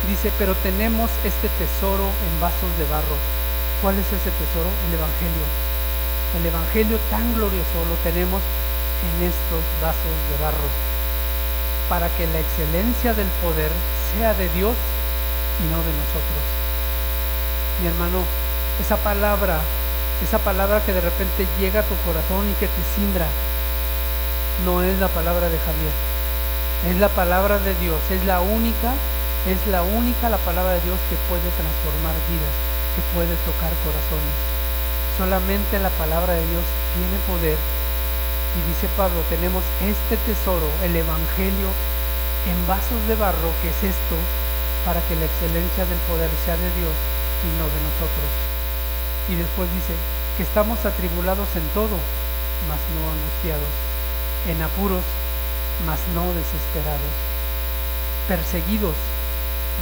Dice, 0.09 0.31
pero 0.39 0.55
tenemos 0.57 1.09
este 1.25 1.49
tesoro 1.57 2.05
en 2.05 2.41
vasos 2.41 2.69
de 2.77 2.85
barro. 2.93 3.17
¿Cuál 3.81 3.97
es 3.97 4.05
ese 4.13 4.29
tesoro? 4.37 4.69
El 4.89 5.01
Evangelio. 5.01 5.47
El 6.37 6.45
Evangelio 6.45 6.99
tan 7.09 7.33
glorioso 7.33 7.81
lo 7.89 7.97
tenemos 8.05 8.43
en 9.01 9.25
estos 9.25 9.65
vasos 9.81 10.17
de 10.29 10.45
barro, 10.45 10.69
para 11.89 12.13
que 12.17 12.27
la 12.27 12.41
excelencia 12.41 13.15
del 13.15 13.29
poder 13.41 13.73
sea 14.13 14.35
de 14.35 14.49
Dios 14.53 14.77
y 14.77 15.65
no 15.73 15.81
de 15.81 15.93
nosotros. 16.05 16.45
Mi 17.81 17.89
hermano, 17.89 18.21
esa 18.77 18.99
palabra, 18.99 19.57
esa 20.23 20.39
palabra 20.39 20.85
que 20.85 20.93
de 20.93 21.01
repente 21.01 21.49
llega 21.59 21.81
a 21.81 21.89
tu 21.89 21.97
corazón 22.05 22.45
y 22.51 22.55
que 22.61 22.69
te 22.69 22.83
simbra, 22.95 23.27
no 24.63 24.83
es 24.83 24.99
la 25.01 25.09
palabra 25.09 25.49
de 25.49 25.59
Javier, 25.59 25.95
es 26.91 26.97
la 27.01 27.09
palabra 27.09 27.59
de 27.59 27.75
Dios, 27.83 27.99
es 28.11 28.25
la 28.25 28.41
única, 28.41 28.95
es 29.51 29.59
la 29.67 29.83
única 29.83 30.31
la 30.31 30.39
palabra 30.39 30.79
de 30.79 30.81
Dios 30.87 30.99
que 31.11 31.19
puede 31.27 31.49
transformar 31.59 32.15
vidas, 32.31 32.55
que 32.95 33.03
puede 33.11 33.35
tocar 33.43 33.75
corazones. 33.83 34.37
Solamente 35.19 35.79
la 35.81 35.91
palabra 35.99 36.35
de 36.35 36.47
Dios 36.47 36.65
tiene 36.95 37.19
poder 37.27 37.59
y 38.55 38.61
dice 38.71 38.87
Pablo, 38.97 39.19
tenemos 39.29 39.65
este 39.83 40.17
tesoro, 40.23 40.71
el 40.87 40.95
Evangelio, 40.95 41.75
en 42.47 42.59
vasos 42.71 43.03
de 43.09 43.19
barro, 43.19 43.51
que 43.59 43.69
es 43.75 43.81
esto, 43.91 44.17
para 44.87 45.03
que 45.11 45.19
la 45.19 45.27
excelencia 45.27 45.83
del 45.83 45.99
poder 46.07 46.31
sea 46.47 46.55
de 46.55 46.71
Dios 46.79 46.95
y 47.43 47.51
no 47.59 47.67
de 47.67 47.81
nosotros. 47.83 48.31
Y 49.27 49.35
después 49.35 49.67
dice 49.75 49.99
que 50.37 50.45
estamos 50.45 50.79
atribulados 50.87 51.51
en 51.59 51.67
todo, 51.75 51.99
mas 52.71 52.79
no 52.95 53.03
angustiados, 53.11 53.94
en 54.49 54.63
apuros, 54.63 55.05
mas 55.87 56.01
no 56.15 56.25
desesperados, 56.35 57.15
perseguidos, 58.29 58.95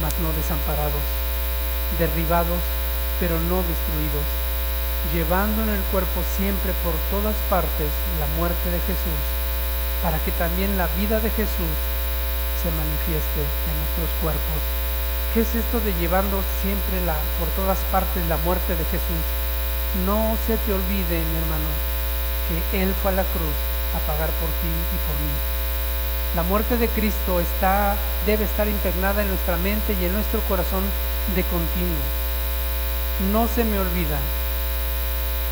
mas 0.01 0.13
no 0.19 0.31
desamparados, 0.33 1.03
derribados, 1.99 2.59
pero 3.19 3.39
no 3.39 3.57
destruidos 3.63 4.43
llevando 5.11 5.63
en 5.63 5.69
el 5.69 5.81
cuerpo 5.91 6.23
siempre 6.37 6.71
por 6.85 6.95
todas 7.11 7.35
partes 7.49 7.89
la 8.21 8.27
muerte 8.39 8.71
de 8.71 8.79
Jesús, 8.87 9.21
para 10.01 10.17
que 10.23 10.31
también 10.39 10.77
la 10.77 10.87
vida 10.95 11.19
de 11.19 11.29
Jesús 11.31 11.73
se 12.61 12.71
manifieste 12.71 13.41
en 13.43 13.75
nuestros 13.83 14.09
cuerpos. 14.21 14.61
¿Qué 15.33 15.41
es 15.41 15.51
esto 15.55 15.81
de 15.81 15.91
llevando 15.99 16.39
siempre 16.61 17.03
la, 17.03 17.17
por 17.41 17.49
todas 17.59 17.79
partes 17.91 18.23
la 18.29 18.37
muerte 18.37 18.77
de 18.77 18.85
Jesús? 18.85 19.23
No 20.05 20.37
se 20.47 20.55
te 20.57 20.71
olvide, 20.71 21.19
mi 21.19 21.37
hermano, 21.41 21.71
que 22.47 22.83
Él 22.83 22.93
fue 23.01 23.11
a 23.11 23.15
la 23.19 23.27
cruz 23.35 23.72
a 23.95 23.99
pagar 24.07 24.29
por 24.41 24.49
ti 24.49 24.67
y 24.67 24.97
por 25.07 25.15
mí. 25.21 25.33
La 26.35 26.43
muerte 26.43 26.77
de 26.77 26.87
Cristo 26.87 27.39
está, 27.39 27.95
debe 28.25 28.45
estar 28.45 28.67
impregnada 28.67 29.21
en 29.21 29.29
nuestra 29.29 29.57
mente 29.57 29.93
y 29.93 30.05
en 30.05 30.13
nuestro 30.13 30.41
corazón 30.49 30.83
de 31.35 31.43
continuo. 31.43 32.03
No 33.31 33.47
se 33.47 33.63
me 33.63 33.77
olvida 33.77 34.17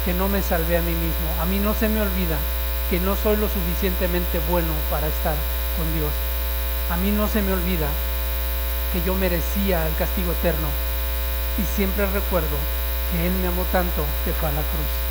que 0.05 0.13
no 0.13 0.27
me 0.27 0.41
salvé 0.41 0.77
a 0.77 0.81
mí 0.81 0.93
mismo. 0.93 1.29
A 1.39 1.45
mí 1.45 1.59
no 1.59 1.75
se 1.75 1.87
me 1.87 2.01
olvida 2.01 2.37
que 2.89 2.99
no 2.99 3.15
soy 3.15 3.37
lo 3.37 3.47
suficientemente 3.47 4.39
bueno 4.49 4.73
para 4.89 5.07
estar 5.07 5.35
con 5.77 5.85
Dios. 5.93 6.11
A 6.89 6.97
mí 6.97 7.11
no 7.11 7.27
se 7.27 7.41
me 7.41 7.53
olvida 7.53 7.87
que 8.91 9.01
yo 9.05 9.13
merecía 9.13 9.87
el 9.87 9.95
castigo 9.95 10.31
eterno. 10.31 10.67
Y 11.61 11.75
siempre 11.75 12.05
recuerdo 12.07 12.57
que 13.11 13.27
Él 13.27 13.33
me 13.33 13.47
amó 13.47 13.63
tanto 13.71 14.03
que 14.25 14.33
fue 14.33 14.49
a 14.49 14.51
la 14.51 14.61
cruz. 14.61 15.10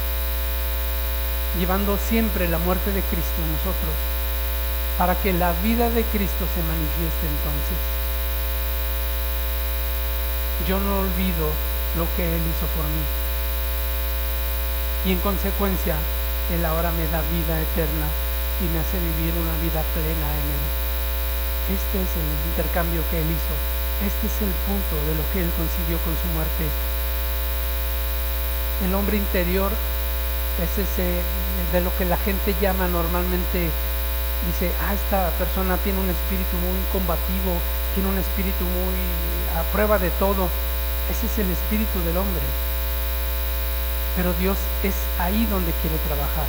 Llevando 1.58 1.98
siempre 1.98 2.48
la 2.48 2.58
muerte 2.58 2.92
de 2.92 3.02
Cristo 3.02 3.42
en 3.42 3.52
nosotros, 3.52 3.94
para 4.98 5.14
que 5.16 5.32
la 5.32 5.52
vida 5.64 5.90
de 5.90 6.04
Cristo 6.04 6.46
se 6.54 6.62
manifieste 6.62 7.26
entonces. 7.26 7.78
Yo 10.68 10.78
no 10.78 11.00
olvido 11.00 11.50
lo 11.96 12.06
que 12.16 12.22
Él 12.22 12.40
hizo 12.40 12.66
por 12.76 12.84
mí 12.84 13.20
y 15.04 15.12
en 15.12 15.18
consecuencia 15.20 15.96
Él 16.52 16.64
ahora 16.64 16.92
me 16.92 17.06
da 17.08 17.22
vida 17.32 17.60
eterna 17.60 18.08
y 18.60 18.68
me 18.68 18.80
hace 18.80 18.98
vivir 18.98 19.32
una 19.32 19.56
vida 19.64 19.80
plena 19.96 20.28
en 20.28 20.46
Él. 20.52 20.64
Este 21.72 21.96
es 22.02 22.10
el 22.20 22.28
intercambio 22.52 23.00
que 23.10 23.20
Él 23.20 23.28
hizo. 23.30 23.54
Este 24.04 24.26
es 24.26 24.36
el 24.44 24.52
punto 24.68 24.96
de 25.08 25.14
lo 25.16 25.24
que 25.32 25.40
Él 25.40 25.50
consiguió 25.56 25.96
con 26.04 26.12
su 26.12 26.28
muerte. 26.36 26.68
El 28.84 28.94
hombre 28.94 29.16
interior 29.16 29.72
es 30.58 30.72
ese 30.78 31.22
de 31.72 31.80
lo 31.80 31.94
que 31.96 32.04
la 32.04 32.16
gente 32.18 32.54
llama 32.60 32.88
normalmente, 32.88 33.70
dice, 34.46 34.72
ah, 34.82 34.94
esta 34.94 35.30
persona 35.38 35.76
tiene 35.78 36.00
un 36.00 36.10
espíritu 36.10 36.56
muy 36.58 36.80
combativo, 36.92 37.54
tiene 37.94 38.08
un 38.08 38.18
espíritu 38.18 38.64
muy 38.64 38.98
a 39.58 39.62
prueba 39.72 39.98
de 39.98 40.10
todo. 40.18 40.48
Ese 41.10 41.26
es 41.26 41.38
el 41.38 41.50
espíritu 41.50 41.98
del 42.06 42.16
hombre 42.16 42.42
pero 44.16 44.32
Dios 44.34 44.58
es 44.82 44.94
ahí 45.18 45.46
donde 45.50 45.72
quiere 45.80 45.96
trabajar, 46.06 46.46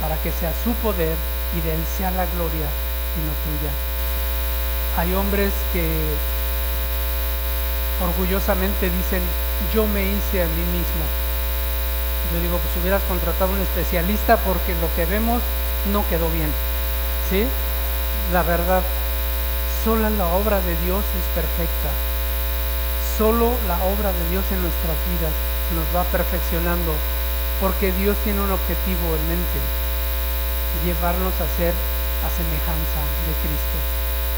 para 0.00 0.16
que 0.22 0.32
sea 0.32 0.52
su 0.64 0.72
poder 0.84 1.16
y 1.56 1.60
de 1.60 1.74
Él 1.74 1.80
sea 1.96 2.10
la 2.10 2.26
gloria 2.26 2.68
y 3.16 3.20
no 3.24 3.32
tuya. 3.44 3.72
Hay 4.98 5.14
hombres 5.14 5.52
que 5.72 5.86
orgullosamente 8.02 8.90
dicen, 8.90 9.22
yo 9.72 9.86
me 9.86 10.02
hice 10.02 10.42
a 10.42 10.46
mí 10.46 10.64
mismo. 10.72 11.25
Yo 12.32 12.40
digo, 12.40 12.58
pues 12.58 12.82
hubieras 12.82 13.02
contratado 13.08 13.52
un 13.52 13.60
especialista 13.60 14.36
porque 14.38 14.74
lo 14.80 14.88
que 14.96 15.06
vemos 15.06 15.42
no 15.92 16.06
quedó 16.08 16.28
bien. 16.30 16.50
¿Sí? 17.30 17.46
La 18.32 18.42
verdad, 18.42 18.82
solo 19.84 20.10
la 20.10 20.26
obra 20.26 20.60
de 20.60 20.74
Dios 20.84 21.04
es 21.04 21.26
perfecta. 21.34 21.90
Solo 23.18 23.54
la 23.66 23.78
obra 23.86 24.12
de 24.12 24.24
Dios 24.30 24.44
en 24.50 24.60
nuestras 24.60 24.98
vidas 25.08 25.32
nos 25.74 25.86
va 25.94 26.04
perfeccionando, 26.10 26.92
porque 27.60 27.92
Dios 27.92 28.16
tiene 28.24 28.40
un 28.40 28.50
objetivo 28.50 29.16
en 29.16 29.24
mente, 29.30 29.58
llevarnos 30.84 31.32
a 31.40 31.46
ser 31.56 31.72
a 31.72 32.28
semejanza 32.34 33.00
de 33.24 33.32
Cristo. 33.40 33.78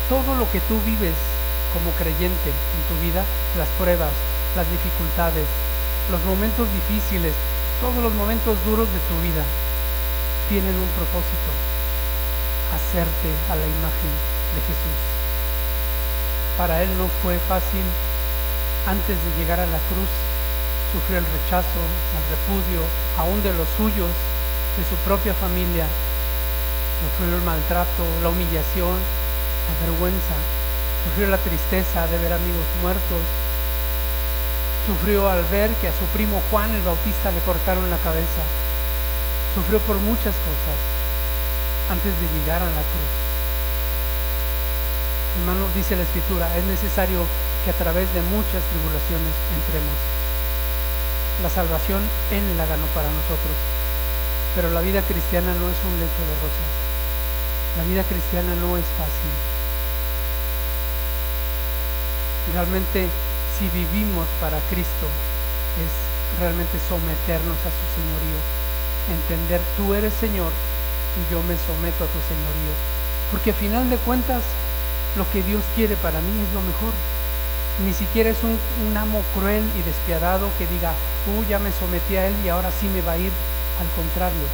Todo 0.09 0.36
lo 0.36 0.47
que 0.53 0.61
tú 0.68 0.80
vives 0.86 1.16
como 1.72 1.91
creyente 1.93 2.49
en 2.53 2.82
tu 2.89 2.97
vida, 3.03 3.24
las 3.57 3.68
pruebas, 3.80 4.12
las 4.57 4.68
dificultades, 4.70 5.45
los 6.11 6.22
momentos 6.24 6.68
difíciles, 6.72 7.34
todos 7.81 8.03
los 8.03 8.14
momentos 8.14 8.57
duros 8.64 8.89
de 8.89 9.01
tu 9.09 9.16
vida, 9.22 9.45
tienen 10.49 10.74
un 10.74 10.91
propósito, 10.97 11.51
hacerte 12.74 13.31
a 13.51 13.57
la 13.57 13.66
imagen 13.66 14.12
de 14.55 14.61
Jesús. 14.66 14.99
Para 16.57 16.83
Él 16.83 16.91
no 16.99 17.09
fue 17.22 17.39
fácil 17.49 17.85
antes 18.87 19.16
de 19.16 19.31
llegar 19.39 19.61
a 19.61 19.66
la 19.66 19.79
cruz 19.93 20.09
sufrió 20.93 21.18
el 21.18 21.26
rechazo, 21.26 21.81
el 22.16 22.24
repudio, 22.33 22.81
aún 23.18 23.43
de 23.43 23.53
los 23.53 23.68
suyos, 23.76 24.09
de 24.76 24.85
su 24.89 24.97
propia 25.05 25.35
familia, 25.35 25.85
sufrió 27.01 27.37
el 27.37 27.43
maltrato, 27.43 28.05
la 28.22 28.31
humillación, 28.31 28.97
la 28.97 29.74
vergüenza, 29.85 30.37
sufrió 31.05 31.29
la 31.29 31.39
tristeza 31.39 32.07
de 32.07 32.18
ver 32.18 32.33
amigos 32.33 32.64
muertos, 32.81 33.22
sufrió 34.89 35.28
al 35.28 35.45
ver 35.53 35.68
que 35.84 35.89
a 35.89 35.93
su 35.93 36.07
primo 36.16 36.41
Juan 36.51 36.72
el 36.72 36.80
Bautista 36.80 37.30
le 37.30 37.45
cortaron 37.45 37.91
la 37.93 38.01
cabeza, 38.01 38.41
sufrió 39.55 39.80
por 39.84 40.01
muchas 40.01 40.32
cosas 40.32 40.78
antes 41.93 42.09
de 42.09 42.26
llegar 42.41 42.64
a 42.64 42.72
la 42.72 42.80
cruz. 42.89 43.12
Hermano, 45.45 45.68
dice 45.76 45.93
la 45.95 46.09
escritura, 46.09 46.49
es 46.57 46.64
necesario 46.64 47.20
que 47.64 47.70
a 47.70 47.76
través 47.76 48.09
de 48.16 48.22
muchas 48.32 48.64
tribulaciones 48.72 49.36
entremos 49.61 49.99
la 51.43 51.51
salvación 51.51 52.03
Él 52.32 52.57
la 52.57 52.64
ganó 52.64 52.86
para 52.97 53.12
nosotros. 53.12 53.57
Pero 54.57 54.70
la 54.70 54.80
vida 54.80 55.03
cristiana 55.03 55.53
no 55.53 55.68
es 55.68 55.78
un 55.84 55.95
lecho 56.01 56.22
de 56.24 56.34
rosas. 56.41 56.70
La 57.76 57.84
vida 57.84 58.03
cristiana 58.09 58.57
no 58.57 58.76
es 58.76 58.84
fácil. 58.97 59.32
Realmente 62.55 63.09
si 63.59 63.69
vivimos 63.71 64.27
para 64.41 64.59
Cristo 64.71 65.07
es 65.83 66.39
realmente 66.39 66.79
someternos 66.89 67.59
a 67.59 67.71
su 67.75 67.87
señorío. 67.99 68.39
Entender, 69.11 69.61
tú 69.77 69.95
eres 69.95 70.15
Señor 70.15 70.53
y 71.19 71.33
yo 71.33 71.43
me 71.43 71.59
someto 71.67 72.05
a 72.05 72.13
tu 72.13 72.21
señorío. 72.31 72.75
Porque 73.31 73.51
a 73.51 73.55
final 73.55 73.91
de 73.91 73.97
cuentas, 73.99 74.43
lo 75.17 75.29
que 75.31 75.43
Dios 75.43 75.63
quiere 75.75 75.97
para 75.97 76.21
mí 76.21 76.31
es 76.41 76.55
lo 76.55 76.63
mejor. 76.63 76.95
Ni 77.85 77.95
siquiera 77.95 78.31
es 78.31 78.39
un, 78.43 78.59
amo 78.97 79.23
cruel 79.35 79.65
y 79.79 79.83
despiadado 79.83 80.51
que 80.59 80.67
diga, 80.67 80.95
tú 81.25 81.45
ya 81.49 81.59
me 81.59 81.73
sometí 81.73 82.17
a 82.17 82.27
él 82.27 82.35
y 82.45 82.49
ahora 82.49 82.71
sí 82.71 82.87
me 82.89 83.03
va 83.03 83.13
a 83.13 83.19
ir. 83.19 83.33
Al 83.79 83.91
contrario, 83.95 84.47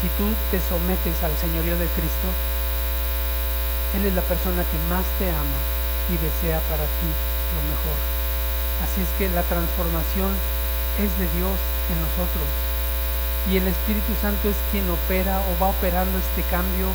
si 0.00 0.06
tú 0.18 0.26
te 0.50 0.58
sometes 0.68 1.22
al 1.22 1.34
señorío 1.38 1.78
de 1.78 1.86
Cristo, 1.94 2.28
Él 3.94 4.06
es 4.06 4.14
la 4.14 4.22
persona 4.22 4.62
que 4.62 4.78
más 4.88 5.04
te 5.18 5.28
ama 5.30 5.60
y 6.10 6.14
desea 6.14 6.60
para 6.70 6.84
ti 6.84 7.10
lo 7.54 7.62
mejor. 7.70 8.21
Así 8.80 9.02
es 9.02 9.10
que 9.18 9.28
la 9.34 9.42
transformación 9.42 10.32
es 10.98 11.10
de 11.18 11.28
Dios 11.36 11.56
en 11.92 11.98
nosotros. 12.00 12.48
Y 13.50 13.56
el 13.56 13.66
Espíritu 13.68 14.12
Santo 14.20 14.48
es 14.48 14.56
quien 14.70 14.88
opera 14.88 15.40
o 15.40 15.58
va 15.62 15.68
operando 15.68 16.18
este 16.18 16.42
cambio 16.48 16.88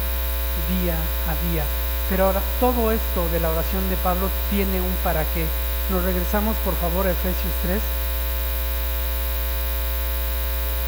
día 0.72 0.96
a 1.28 1.34
día. 1.52 1.64
Pero 2.10 2.26
ahora 2.26 2.42
todo 2.60 2.92
esto 2.92 3.28
de 3.32 3.40
la 3.40 3.50
oración 3.52 3.90
de 3.90 3.98
Pablo 3.98 4.30
tiene 4.50 4.80
un 4.80 4.96
para 5.04 5.24
qué. 5.34 5.46
Nos 5.92 6.04
regresamos 6.04 6.56
por 6.64 6.76
favor 6.76 7.08
a 7.08 7.12
Efesios 7.12 7.54
3. 7.64 7.82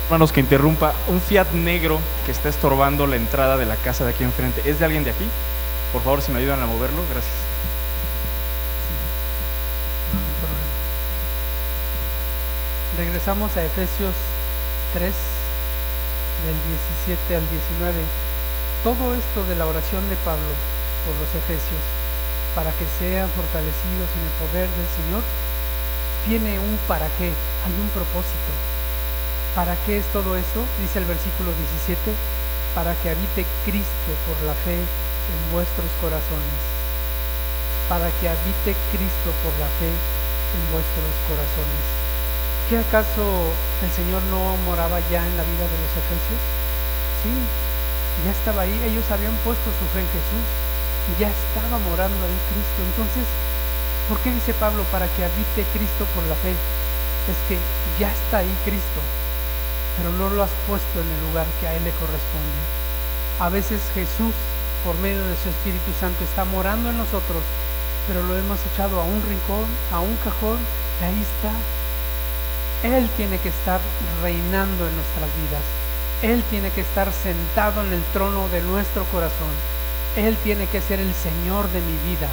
Hermanos, 0.05 0.31
que 0.31 0.39
interrumpa 0.39 0.93
un 1.07 1.21
Fiat 1.21 1.51
negro 1.51 1.99
que 2.25 2.31
está 2.31 2.49
estorbando 2.49 3.05
la 3.05 3.15
entrada 3.15 3.57
de 3.57 3.65
la 3.65 3.75
casa 3.75 4.05
de 4.05 4.11
aquí 4.11 4.23
enfrente. 4.23 4.61
¿Es 4.65 4.79
de 4.79 4.85
alguien 4.85 5.03
de 5.03 5.11
aquí? 5.11 5.25
Por 5.93 6.01
favor, 6.01 6.21
si 6.21 6.31
me 6.31 6.39
ayudan 6.39 6.61
a 6.61 6.65
moverlo, 6.65 7.03
gracias. 7.11 7.48
Regresamos 12.97 13.55
a 13.55 13.63
Efesios 13.63 14.17
3, 14.97 15.13
del 16.41 16.57
17 17.05 17.37
al 17.37 17.45
19. 17.85 18.01
Todo 18.83 19.13
esto 19.13 19.45
de 19.45 19.55
la 19.55 19.69
oración 19.69 20.01
de 20.09 20.17
Pablo 20.25 20.49
por 21.05 21.13
los 21.21 21.29
Efesios, 21.37 21.85
para 22.57 22.73
que 22.73 22.89
sean 22.97 23.29
fortalecidos 23.37 24.09
en 24.09 24.23
el 24.25 24.33
poder 24.41 24.67
del 24.73 24.89
Señor, 24.97 25.21
tiene 26.25 26.57
un 26.57 26.81
para 26.89 27.05
qué, 27.21 27.29
hay 27.29 27.75
un 27.77 27.93
propósito. 27.93 28.51
¿Para 29.53 29.77
qué 29.85 30.01
es 30.01 30.05
todo 30.09 30.33
eso? 30.33 30.65
Dice 30.81 30.97
el 30.97 31.05
versículo 31.05 31.53
17, 31.85 32.01
para 32.73 32.97
que 33.05 33.13
habite 33.13 33.45
Cristo 33.69 34.11
por 34.25 34.37
la 34.49 34.57
fe 34.65 34.81
en 34.81 35.39
vuestros 35.53 35.93
corazones. 36.01 36.57
Para 37.85 38.09
que 38.17 38.33
habite 38.33 38.73
Cristo 38.89 39.29
por 39.45 39.53
la 39.61 39.69
fe 39.77 39.93
en 39.93 40.63
vuestros 40.73 41.13
corazones. 41.29 42.08
¿Qué 42.69 42.77
acaso 42.77 43.25
el 43.81 43.89
Señor 43.89 44.21
no 44.29 44.53
moraba 44.69 45.01
ya 45.09 45.25
en 45.25 45.33
la 45.33 45.41
vida 45.41 45.65
de 45.65 45.73
los 45.81 45.89
efesios? 45.89 46.41
Sí, 47.25 47.33
ya 48.21 48.29
estaba 48.29 48.61
ahí, 48.61 48.77
ellos 48.85 49.09
habían 49.09 49.33
puesto 49.41 49.73
su 49.73 49.85
fe 49.89 50.05
en 50.05 50.11
Jesús, 50.13 50.45
ya 51.17 51.33
estaba 51.33 51.81
morando 51.81 52.13
ahí 52.13 52.37
Cristo. 52.53 52.79
Entonces, 52.93 53.25
¿por 54.05 54.21
qué 54.21 54.29
dice 54.29 54.53
Pablo 54.53 54.85
para 54.93 55.09
que 55.17 55.25
habite 55.25 55.65
Cristo 55.73 56.05
por 56.13 56.21
la 56.29 56.37
fe? 56.45 56.53
Es 56.53 57.41
que 57.49 57.57
ya 57.97 58.13
está 58.13 58.45
ahí 58.45 58.53
Cristo, 58.61 59.01
pero 59.97 60.13
no 60.13 60.29
lo 60.29 60.45
has 60.45 60.53
puesto 60.69 61.01
en 61.01 61.09
el 61.09 61.21
lugar 61.25 61.49
que 61.57 61.65
a 61.65 61.73
Él 61.73 61.81
le 61.81 61.97
corresponde. 61.97 62.61
A 63.41 63.49
veces 63.49 63.81
Jesús, 63.97 64.37
por 64.85 64.93
medio 65.01 65.25
de 65.25 65.41
su 65.41 65.49
Espíritu 65.49 65.89
Santo, 65.97 66.21
está 66.21 66.45
morando 66.45 66.93
en 66.93 67.01
nosotros, 67.01 67.41
pero 68.05 68.21
lo 68.21 68.37
hemos 68.37 68.61
echado 68.69 69.01
a 69.01 69.09
un 69.09 69.25
rincón, 69.25 69.65
a 69.89 70.05
un 70.05 70.13
cajón, 70.21 70.61
y 71.01 71.09
ahí 71.09 71.17
está. 71.17 71.49
Él 72.83 73.09
tiene 73.17 73.37
que 73.39 73.49
estar 73.49 73.79
reinando 74.21 74.87
en 74.87 74.95
nuestras 74.95 75.29
vidas. 75.41 75.63
Él 76.21 76.43
tiene 76.49 76.69
que 76.71 76.81
estar 76.81 77.11
sentado 77.11 77.81
en 77.85 77.93
el 77.93 78.03
trono 78.13 78.47
de 78.49 78.61
nuestro 78.61 79.03
corazón. 79.05 79.53
Él 80.15 80.37
tiene 80.43 80.65
que 80.67 80.81
ser 80.81 80.99
el 80.99 81.13
Señor 81.13 81.67
de 81.69 81.81
mi 81.81 82.09
vida 82.09 82.27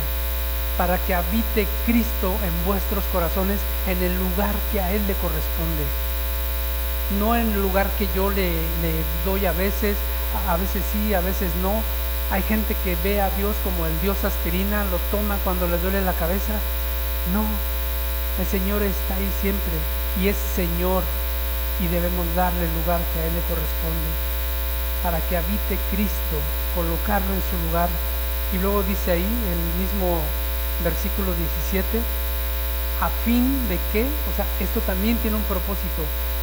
para 0.79 0.99
que 0.99 1.15
habite 1.15 1.67
Cristo 1.87 2.35
en 2.45 2.67
vuestros 2.67 3.05
corazones 3.13 3.59
en 3.87 4.03
el 4.03 4.17
lugar 4.19 4.55
que 4.73 4.81
a 4.81 4.93
Él 4.93 5.03
le 5.07 5.15
corresponde 5.15 5.85
no 7.19 7.37
en 7.37 7.53
el 7.53 7.63
lugar 7.63 7.89
que 7.99 8.09
yo 8.15 8.31
le, 8.31 8.53
doy 9.25 9.47
a 9.47 9.53
veces, 9.53 9.97
a 10.49 10.57
veces 10.57 10.83
sí, 10.93 11.15
a 11.15 11.21
veces 11.21 11.51
no. 11.63 11.73
Hay 12.31 12.43
gente 12.43 12.77
que 12.83 12.97
ve 13.05 13.21
a 13.21 13.31
Dios 13.31 13.55
como 13.63 13.87
el 13.87 14.01
Dios 14.01 14.25
aspirina, 14.25 14.85
lo 14.85 14.99
toma 15.11 15.39
cuando 15.45 15.69
le 15.69 15.79
duele 15.79 16.03
la 16.03 16.13
cabeza. 16.15 16.55
No, 17.33 17.45
el 18.41 18.47
Señor 18.47 18.83
está 18.83 19.15
ahí 19.15 19.31
siempre 19.41 20.06
y 20.21 20.29
es 20.29 20.37
Señor 20.55 21.03
y 21.81 21.89
debemos 21.89 22.27
darle 22.35 22.65
el 22.65 22.75
lugar 22.83 23.01
que 23.13 23.21
a 23.21 23.27
Él 23.27 23.35
le 23.35 23.43
corresponde 23.43 24.11
para 25.03 25.21
que 25.21 25.37
habite 25.37 25.79
Cristo, 25.93 26.37
colocarlo 26.75 27.33
en 27.33 27.43
su 27.47 27.57
lugar. 27.69 27.89
Y 28.53 28.59
luego 28.59 28.83
dice 28.83 29.13
ahí 29.13 29.23
el 29.23 29.63
mismo 29.79 30.21
versículo 30.83 31.33
17, 31.35 32.01
a 33.01 33.09
fin 33.25 33.69
de 33.69 33.79
que, 33.93 34.05
o 34.05 34.33
sea, 34.37 34.47
esto 34.61 34.81
también 34.81 35.17
tiene 35.19 35.37
un 35.37 35.43
propósito, 35.45 36.03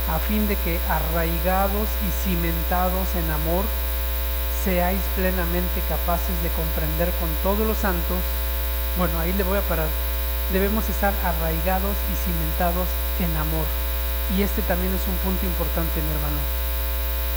a 0.09 0.19
fin 0.19 0.47
de 0.47 0.55
que 0.57 0.80
arraigados 0.89 1.88
y 2.05 2.09
cimentados 2.24 3.07
en 3.15 3.32
amor, 3.32 3.65
seáis 4.63 5.01
plenamente 5.15 5.82
capaces 5.89 6.36
de 6.43 6.49
comprender 6.55 7.09
con 7.19 7.30
todos 7.41 7.65
los 7.65 7.78
santos, 7.78 8.19
bueno, 8.97 9.17
ahí 9.19 9.34
le 9.34 9.43
voy 9.43 9.57
a 9.57 9.67
parar, 9.67 9.88
debemos 10.52 10.88
estar 10.89 11.14
arraigados 11.24 11.96
y 12.12 12.14
cimentados 12.26 12.88
en 13.20 13.32
amor. 13.38 13.66
Y 14.38 14.41
este 14.41 14.62
también 14.64 14.94
es 14.94 15.08
un 15.08 15.16
punto 15.24 15.46
importante, 15.46 16.02
mi 16.02 16.12
hermano. 16.12 16.41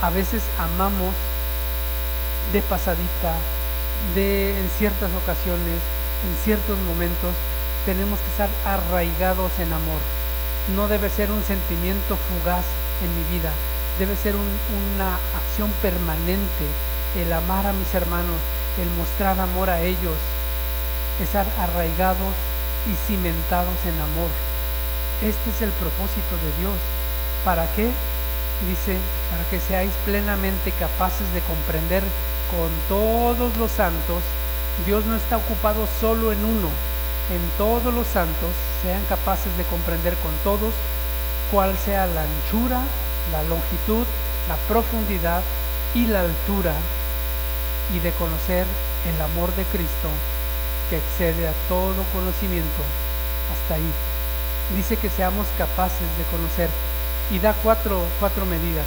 A 0.02 0.10
veces 0.10 0.42
amamos 0.58 1.14
de 2.52 2.62
pasadita, 2.62 3.34
de 4.14 4.58
en 4.58 4.70
ciertas 4.78 5.10
ocasiones, 5.14 5.78
en 6.24 6.34
ciertos 6.44 6.78
momentos, 6.80 7.34
tenemos 7.84 8.18
que 8.18 8.30
estar 8.30 8.50
arraigados 8.64 9.52
en 9.60 9.72
amor 9.72 10.00
no 10.74 10.88
debe 10.88 11.08
ser 11.10 11.30
un 11.30 11.42
sentimiento 11.44 12.16
fugaz 12.16 12.64
en 13.02 13.10
mi 13.14 13.38
vida, 13.38 13.52
debe 14.00 14.16
ser 14.16 14.34
una 14.34 15.14
acción 15.36 15.70
permanente, 15.80 16.66
el 17.16 17.32
amar 17.32 17.66
a 17.66 17.72
mis 17.72 17.94
hermanos, 17.94 18.36
el 18.82 18.90
mostrar 18.98 19.38
amor 19.38 19.70
a 19.70 19.80
ellos, 19.82 20.18
estar 21.22 21.46
arraigados 21.60 22.34
y 22.86 22.94
cimentados 23.06 23.76
en 23.84 23.98
amor. 24.00 24.30
Este 25.22 25.50
es 25.50 25.62
el 25.62 25.70
propósito 25.70 26.34
de 26.42 26.62
Dios. 26.62 26.78
¿Para 27.44 27.66
qué? 27.74 27.90
Dice, 28.68 28.96
para 29.30 29.44
que 29.50 29.60
seáis 29.60 29.92
plenamente 30.04 30.72
capaces 30.72 31.26
de 31.34 31.40
comprender 31.42 32.02
con 32.50 32.70
todos 32.88 33.56
los 33.56 33.70
santos. 33.70 34.22
Dios 34.84 35.04
no 35.06 35.16
está 35.16 35.36
ocupado 35.38 35.86
solo 36.00 36.32
en 36.32 36.44
uno, 36.44 36.68
en 37.32 37.40
todos 37.56 37.92
los 37.94 38.06
santos 38.06 38.52
sean 38.82 39.02
capaces 39.08 39.56
de 39.56 39.64
comprender 39.64 40.14
con 40.16 40.32
todos 40.44 40.72
cuál 41.50 41.76
sea 41.78 42.06
la 42.06 42.22
anchura, 42.22 42.80
la 43.32 43.42
longitud, 43.44 44.06
la 44.48 44.56
profundidad 44.68 45.42
y 45.94 46.06
la 46.06 46.20
altura 46.20 46.74
y 47.94 48.00
de 48.00 48.12
conocer 48.12 48.66
el 49.08 49.22
amor 49.22 49.54
de 49.56 49.64
Cristo 49.64 50.10
que 50.88 50.96
excede 50.98 51.48
a 51.48 51.52
todo 51.68 52.02
conocimiento 52.12 52.82
hasta 53.52 53.74
ahí. 53.74 53.92
Dice 54.76 54.96
que 54.96 55.10
seamos 55.10 55.46
capaces 55.58 56.08
de 56.18 56.24
conocer 56.30 56.68
y 57.30 57.38
da 57.38 57.54
cuatro, 57.62 58.02
cuatro 58.20 58.46
medidas. 58.46 58.86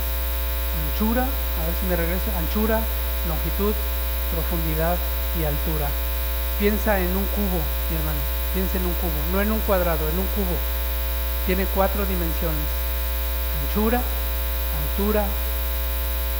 Anchura, 0.94 1.24
a 1.24 1.62
ver 1.66 1.76
si 1.80 1.86
me 1.88 1.96
regreso, 1.96 2.32
anchura, 2.38 2.80
longitud, 3.28 3.74
profundidad 4.32 4.98
y 5.40 5.44
altura. 5.44 5.88
Piensa 6.60 7.00
en 7.00 7.16
un 7.16 7.26
cubo, 7.36 7.60
mi 7.90 7.96
hermano. 7.96 8.20
Piensa 8.54 8.78
en 8.78 8.86
un 8.86 8.94
cubo, 8.94 9.20
no 9.32 9.42
en 9.42 9.52
un 9.52 9.60
cuadrado, 9.62 10.08
en 10.10 10.20
un 10.20 10.28
cubo. 10.36 10.56
Tiene 11.46 11.66
cuatro 11.76 12.06
dimensiones. 12.06 12.68
Anchura, 13.68 14.00
altura, 14.00 15.26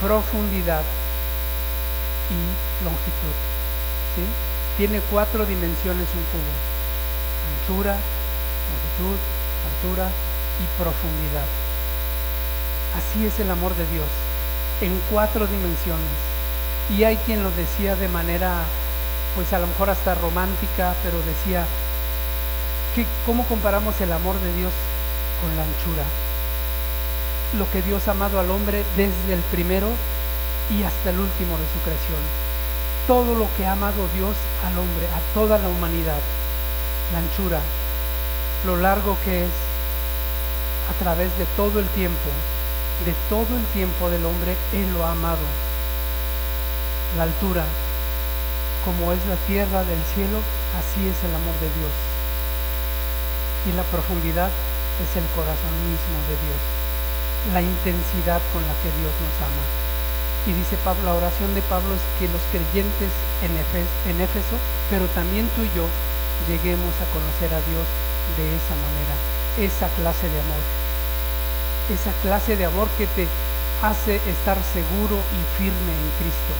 profundidad 0.00 0.82
y 2.30 2.84
longitud. 2.84 3.36
¿sí? 4.16 4.49
Tiene 4.76 5.00
cuatro 5.10 5.44
dimensiones 5.44 6.06
un 6.14 6.24
cubo. 6.32 6.52
Anchura, 7.50 7.96
longitud, 7.96 9.18
altura 9.66 10.08
y 10.58 10.82
profundidad. 10.82 11.48
Así 12.96 13.26
es 13.26 13.38
el 13.40 13.50
amor 13.50 13.74
de 13.76 13.86
Dios, 13.86 14.08
en 14.80 15.00
cuatro 15.10 15.46
dimensiones. 15.46 16.18
Y 16.90 17.04
hay 17.04 17.16
quien 17.18 17.42
lo 17.42 17.50
decía 17.52 17.94
de 17.94 18.08
manera 18.08 18.64
pues 19.34 19.52
a 19.52 19.58
lo 19.58 19.66
mejor 19.66 19.90
hasta 19.90 20.14
romántica, 20.14 20.94
pero 21.02 21.18
decía, 21.22 21.64
que, 22.94 23.06
¿cómo 23.26 23.44
comparamos 23.46 24.00
el 24.00 24.12
amor 24.12 24.34
de 24.40 24.52
Dios 24.54 24.72
con 25.40 25.54
la 25.56 25.62
anchura? 25.62 26.04
Lo 27.58 27.70
que 27.70 27.82
Dios 27.82 28.06
ha 28.08 28.12
amado 28.12 28.40
al 28.40 28.50
hombre 28.50 28.84
desde 28.96 29.34
el 29.34 29.40
primero 29.52 29.88
y 30.70 30.82
hasta 30.82 31.10
el 31.10 31.18
último 31.18 31.56
de 31.56 31.64
su 31.72 31.80
creación. 31.84 32.49
Todo 33.10 33.34
lo 33.34 33.48
que 33.56 33.66
ha 33.66 33.72
amado 33.72 34.06
Dios 34.14 34.36
al 34.62 34.78
hombre, 34.78 35.04
a 35.10 35.34
toda 35.34 35.58
la 35.58 35.66
humanidad. 35.66 36.22
La 37.10 37.18
anchura, 37.18 37.58
lo 38.64 38.76
largo 38.76 39.16
que 39.24 39.46
es 39.46 39.50
a 40.86 40.94
través 41.02 41.36
de 41.36 41.44
todo 41.56 41.80
el 41.80 41.88
tiempo, 41.88 42.30
de 43.04 43.12
todo 43.28 43.50
el 43.58 43.64
tiempo 43.74 44.08
del 44.10 44.24
hombre, 44.24 44.54
Él 44.72 44.94
lo 44.94 45.04
ha 45.04 45.10
amado. 45.10 45.42
La 47.16 47.24
altura, 47.24 47.64
como 48.84 49.10
es 49.10 49.18
la 49.26 49.34
tierra 49.50 49.82
del 49.82 50.02
cielo, 50.14 50.38
así 50.78 51.02
es 51.02 51.18
el 51.26 51.34
amor 51.34 51.58
de 51.58 51.66
Dios. 51.66 51.94
Y 53.66 53.72
la 53.74 53.82
profundidad 53.90 54.50
es 55.02 55.10
el 55.18 55.26
corazón 55.34 55.74
mismo 55.82 56.14
de 56.30 56.36
Dios, 56.46 56.62
la 57.58 57.60
intensidad 57.60 58.38
con 58.54 58.62
la 58.62 58.74
que 58.78 58.94
Dios 59.02 59.10
nos 59.18 59.34
ama. 59.42 59.89
Y 60.46 60.52
dice 60.52 60.76
Pablo, 60.84 61.04
la 61.04 61.14
oración 61.14 61.54
de 61.54 61.62
Pablo 61.62 61.94
es 61.94 62.04
que 62.18 62.32
los 62.32 62.40
creyentes 62.50 63.12
en, 63.44 64.20
Éfeso, 64.20 64.56
pero 64.88 65.06
también 65.12 65.48
tú 65.56 65.62
y 65.62 65.70
yo, 65.76 65.84
lleguemos 66.48 66.94
a 66.96 67.10
conocer 67.12 67.52
a 67.52 67.60
Dios 67.68 67.84
de 68.36 68.44
esa 68.56 68.74
manera, 68.80 69.14
esa 69.60 69.88
clase 70.00 70.28
de 70.28 70.40
amor, 70.40 70.64
esa 71.92 72.12
clase 72.22 72.56
de 72.56 72.64
amor 72.64 72.88
que 72.96 73.06
te 73.08 73.28
hace 73.82 74.16
estar 74.16 74.56
seguro 74.72 75.16
y 75.16 75.40
firme 75.60 75.92
en 75.92 76.08
Cristo 76.18 76.54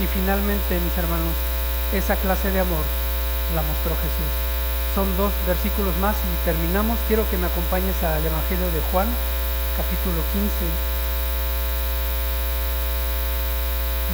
y 0.00 0.06
finalmente, 0.06 0.80
mis 0.80 0.96
hermanos, 0.96 1.36
esa 1.92 2.16
clase 2.16 2.50
de 2.50 2.60
amor 2.60 2.84
la 3.54 3.60
mostró 3.60 3.92
Jesús. 4.00 4.32
Son 4.94 5.04
dos 5.16 5.32
versículos 5.46 5.94
más 5.98 6.16
y 6.16 6.44
terminamos. 6.44 6.98
Quiero 7.06 7.28
que 7.28 7.36
me 7.36 7.46
acompañes 7.46 7.94
al 8.02 8.24
Evangelio 8.24 8.64
de 8.72 8.80
Juan, 8.90 9.06
capítulo 9.76 10.24
15, 10.32 10.48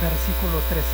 versículo 0.07 0.63
13. 0.71 0.87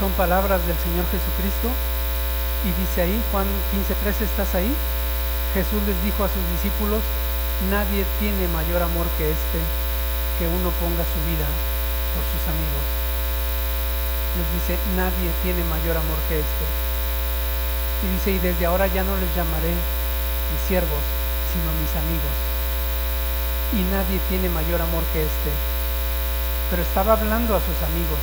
Son 0.00 0.12
palabras 0.12 0.64
del 0.66 0.78
Señor 0.78 1.04
Jesucristo 1.12 1.68
y 2.64 2.70
dice 2.80 3.02
ahí, 3.02 3.18
Juan 3.30 3.46
15:13, 3.72 4.24
¿estás 4.24 4.54
ahí? 4.54 4.72
Jesús 5.54 5.82
les 5.86 5.98
dijo 6.04 6.24
a 6.24 6.32
sus 6.32 6.44
discípulos, 6.56 7.02
nadie 7.68 8.06
tiene 8.20 8.48
mayor 8.48 8.82
amor 8.82 9.06
que 9.18 9.28
este, 9.28 9.60
que 10.38 10.46
uno 10.46 10.70
ponga 10.80 11.04
su 11.04 11.20
vida 11.28 11.48
por 12.14 12.24
sus 12.30 12.44
amigos. 12.48 12.84
Les 14.38 14.48
dice, 14.54 14.78
nadie 14.96 15.28
tiene 15.42 15.64
mayor 15.66 15.96
amor 15.96 16.18
que 16.28 16.40
este. 16.40 16.66
Y 18.04 18.06
dice, 18.14 18.30
y 18.30 18.38
desde 18.38 18.66
ahora 18.66 18.86
ya 18.86 19.02
no 19.02 19.16
les 19.16 19.34
llamaré 19.34 19.72
mis 19.72 20.62
siervos, 20.68 21.02
sino 21.50 21.68
mis 21.74 21.92
amigos. 21.98 22.57
Y 23.72 23.82
nadie 23.92 24.18
tiene 24.28 24.48
mayor 24.48 24.80
amor 24.80 25.04
que 25.12 25.22
este. 25.22 25.50
Pero 26.70 26.82
estaba 26.82 27.12
hablando 27.12 27.54
a 27.54 27.60
sus 27.60 27.78
amigos. 27.84 28.20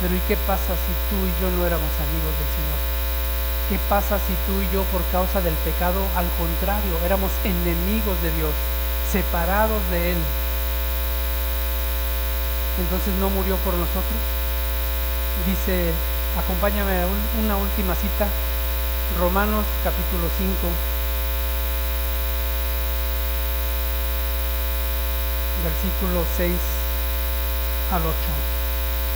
Pero 0.00 0.14
¿y 0.14 0.20
qué 0.28 0.36
pasa 0.46 0.72
si 0.76 0.92
tú 1.08 1.16
y 1.20 1.32
yo 1.40 1.50
no 1.56 1.66
éramos 1.66 1.92
amigos 2.00 2.32
del 2.36 2.50
Señor? 2.52 2.80
¿Qué 3.68 3.78
pasa 3.88 4.18
si 4.18 4.32
tú 4.46 4.60
y 4.62 4.68
yo 4.72 4.84
por 4.92 5.02
causa 5.10 5.40
del 5.40 5.54
pecado, 5.64 6.00
al 6.14 6.28
contrario, 6.38 6.94
éramos 7.04 7.32
enemigos 7.44 8.20
de 8.22 8.30
Dios, 8.36 8.52
separados 9.10 9.82
de 9.90 10.12
Él? 10.12 10.18
Entonces 12.78 13.12
no 13.20 13.30
murió 13.30 13.56
por 13.64 13.74
nosotros. 13.74 14.20
Dice, 15.46 15.92
acompáñame 16.38 17.02
a 17.02 17.06
una 17.42 17.56
última 17.56 17.94
cita, 17.96 18.28
Romanos 19.18 19.64
capítulo 19.82 20.28
5. 20.38 20.95
Versículo 25.66 26.22
6 26.36 26.52
al 27.90 28.02
8. 28.02 28.12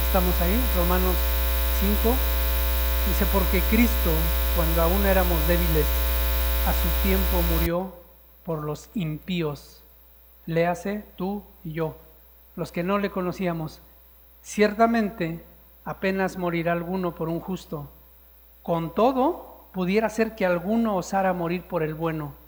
¿Estamos 0.07 0.41
ahí? 0.41 0.59
Romanos 0.75 1.15
5. 2.03 2.15
Dice, 3.07 3.25
porque 3.31 3.61
Cristo, 3.69 4.11
cuando 4.57 4.81
aún 4.81 5.05
éramos 5.05 5.47
débiles, 5.47 5.85
a 6.67 6.73
su 6.73 7.07
tiempo 7.07 7.41
murió 7.53 7.93
por 8.43 8.63
los 8.63 8.89
impíos. 8.95 9.81
Léase 10.45 11.05
tú 11.15 11.41
y 11.63 11.71
yo, 11.71 11.95
los 12.57 12.73
que 12.73 12.83
no 12.83 12.97
le 12.97 13.11
conocíamos. 13.11 13.79
Ciertamente 14.41 15.45
apenas 15.85 16.35
morirá 16.35 16.73
alguno 16.73 17.15
por 17.15 17.29
un 17.29 17.39
justo. 17.39 17.87
Con 18.61 18.93
todo, 18.93 19.69
pudiera 19.71 20.09
ser 20.09 20.35
que 20.35 20.45
alguno 20.45 20.97
osara 20.97 21.31
morir 21.31 21.63
por 21.63 21.81
el 21.81 21.95
bueno. 21.95 22.40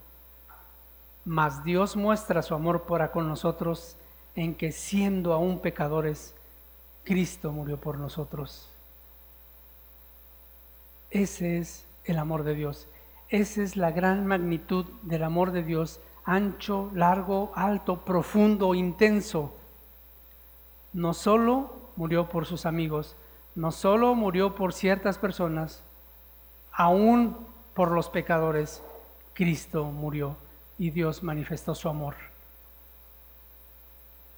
Mas 1.26 1.64
Dios 1.64 1.96
muestra 1.96 2.42
su 2.42 2.54
amor 2.54 2.84
para 2.84 3.12
con 3.12 3.28
nosotros 3.28 3.96
en 4.36 4.56
que 4.56 4.72
siendo 4.72 5.34
aún 5.34 5.60
pecadores, 5.60 6.34
Cristo 7.04 7.52
murió 7.52 7.78
por 7.78 7.98
nosotros. 7.98 8.70
Ese 11.12 11.60
es 11.60 11.86
el 12.06 12.18
amor 12.18 12.44
de 12.44 12.56
Dios. 12.56 12.88
Esa 13.30 13.62
es 13.62 13.78
la 13.78 13.92
gran 13.92 14.26
magnitud 14.28 14.86
del 15.04 15.24
amor 15.24 15.52
de 15.52 15.64
Dios, 15.64 16.00
ancho, 16.26 16.92
largo, 16.94 17.52
alto, 17.56 18.04
profundo, 18.04 18.74
intenso. 18.76 19.54
No 20.92 21.14
solo 21.14 21.72
murió 21.96 22.30
por 22.30 22.46
sus 22.46 22.66
amigos, 22.66 23.16
no 23.56 23.72
solo 23.72 24.16
murió 24.16 24.56
por 24.56 24.74
ciertas 24.74 25.18
personas, 25.18 25.84
aún 26.72 27.38
por 27.74 27.92
los 27.92 28.10
pecadores, 28.10 28.82
Cristo 29.34 29.86
murió 29.86 30.36
y 30.78 30.90
Dios 30.90 31.24
manifestó 31.24 31.76
su 31.76 31.90
amor. 31.90 32.16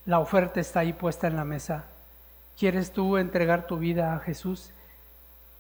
La 0.06 0.20
oferta 0.20 0.60
está 0.60 0.82
ahí 0.82 0.94
puesta 0.94 1.28
en 1.28 1.36
la 1.36 1.46
mesa. 1.46 1.86
¿Quieres 2.58 2.92
tú 2.92 3.18
entregar 3.18 3.68
tu 3.68 3.78
vida 3.78 4.16
a 4.16 4.20
Jesús? 4.20 4.72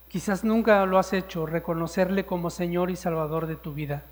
Quizás 0.07 0.43
nunca 0.43 0.85
lo 0.85 0.99
has 0.99 1.13
hecho, 1.13 1.45
reconocerle 1.45 2.25
como 2.25 2.49
Señor 2.49 2.91
y 2.91 2.95
Salvador 2.95 3.47
de 3.47 3.55
tu 3.55 3.73
vida. 3.73 4.03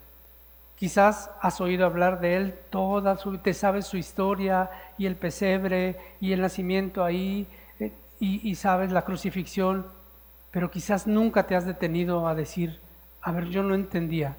Quizás 0.76 1.30
has 1.40 1.62
oído 1.62 1.86
hablar 1.86 2.20
de 2.20 2.36
Él 2.36 2.56
toda 2.72 3.16
su, 3.18 3.38
te 3.38 3.54
sabes 3.54 3.86
su 3.86 3.98
historia 3.98 4.72
y 4.98 5.06
el 5.06 5.16
pesebre 5.16 5.98
y 6.20 6.34
el 6.34 6.42
nacimiento 6.42 7.04
ahí 7.04 7.48
eh, 7.80 7.94
y, 8.20 8.50
y 8.50 8.56
sabes 8.56 8.92
la 8.92 9.06
crucifixión, 9.06 9.86
pero 10.52 10.72
quizás 10.72 11.06
nunca 11.06 11.44
te 11.44 11.56
has 11.56 11.66
detenido 11.66 12.28
a 12.28 12.36
decir, 12.36 12.80
a 13.22 13.32
ver, 13.32 13.46
yo 13.46 13.62
no 13.64 13.76
entendía, 13.76 14.36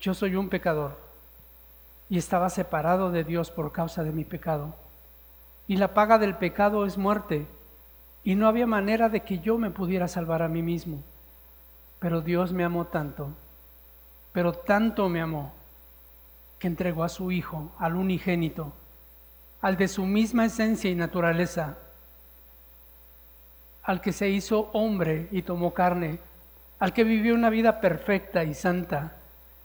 yo 0.00 0.14
soy 0.14 0.36
un 0.36 0.48
pecador 0.48 1.05
y 2.08 2.18
estaba 2.18 2.50
separado 2.50 3.10
de 3.10 3.24
Dios 3.24 3.50
por 3.50 3.72
causa 3.72 4.04
de 4.04 4.12
mi 4.12 4.24
pecado. 4.24 4.74
Y 5.66 5.76
la 5.76 5.94
paga 5.94 6.18
del 6.18 6.36
pecado 6.36 6.86
es 6.86 6.96
muerte, 6.96 7.46
y 8.22 8.34
no 8.34 8.48
había 8.48 8.66
manera 8.66 9.08
de 9.08 9.20
que 9.20 9.38
yo 9.38 9.58
me 9.58 9.70
pudiera 9.70 10.08
salvar 10.08 10.42
a 10.42 10.48
mí 10.48 10.62
mismo. 10.62 11.02
Pero 11.98 12.20
Dios 12.20 12.52
me 12.52 12.64
amó 12.64 12.86
tanto, 12.86 13.30
pero 14.32 14.52
tanto 14.52 15.08
me 15.08 15.20
amó, 15.20 15.52
que 16.58 16.66
entregó 16.66 17.04
a 17.04 17.08
su 17.08 17.32
Hijo, 17.32 17.72
al 17.78 17.96
unigénito, 17.96 18.72
al 19.60 19.76
de 19.76 19.88
su 19.88 20.04
misma 20.04 20.46
esencia 20.46 20.90
y 20.90 20.94
naturaleza, 20.94 21.78
al 23.82 24.00
que 24.00 24.12
se 24.12 24.28
hizo 24.28 24.70
hombre 24.72 25.28
y 25.30 25.42
tomó 25.42 25.72
carne, 25.72 26.18
al 26.78 26.92
que 26.92 27.04
vivió 27.04 27.34
una 27.34 27.50
vida 27.50 27.80
perfecta 27.80 28.44
y 28.44 28.54
santa, 28.54 29.16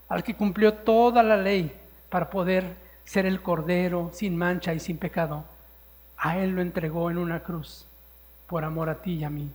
al 0.08 0.24
que 0.24 0.36
cumplió 0.36 0.76
toda 0.76 1.24
la 1.24 1.38
ley 1.38 1.81
para 2.12 2.30
poder 2.30 2.76
ser 3.06 3.26
el 3.26 3.42
Cordero 3.42 4.12
sin 4.14 4.38
mancha 4.38 4.74
y 4.74 4.80
sin 4.80 4.98
pecado. 4.98 5.46
A 6.18 6.38
Él 6.38 6.52
lo 6.52 6.62
entregó 6.62 7.10
en 7.10 7.18
una 7.18 7.40
cruz 7.40 7.88
por 8.46 8.64
amor 8.64 8.90
a 8.90 9.02
ti 9.02 9.14
y 9.14 9.24
a 9.24 9.30
mí. 9.30 9.50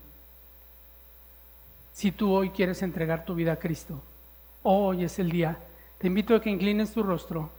Si 1.92 2.10
tú 2.10 2.32
hoy 2.32 2.50
quieres 2.50 2.82
entregar 2.82 3.24
tu 3.24 3.34
vida 3.34 3.52
a 3.52 3.56
Cristo, 3.56 4.02
hoy 4.62 5.04
es 5.04 5.18
el 5.18 5.30
día. 5.30 5.58
Te 5.98 6.08
invito 6.08 6.34
a 6.34 6.40
que 6.40 6.50
inclines 6.50 6.92
tu 6.92 7.02
rostro 7.02 7.50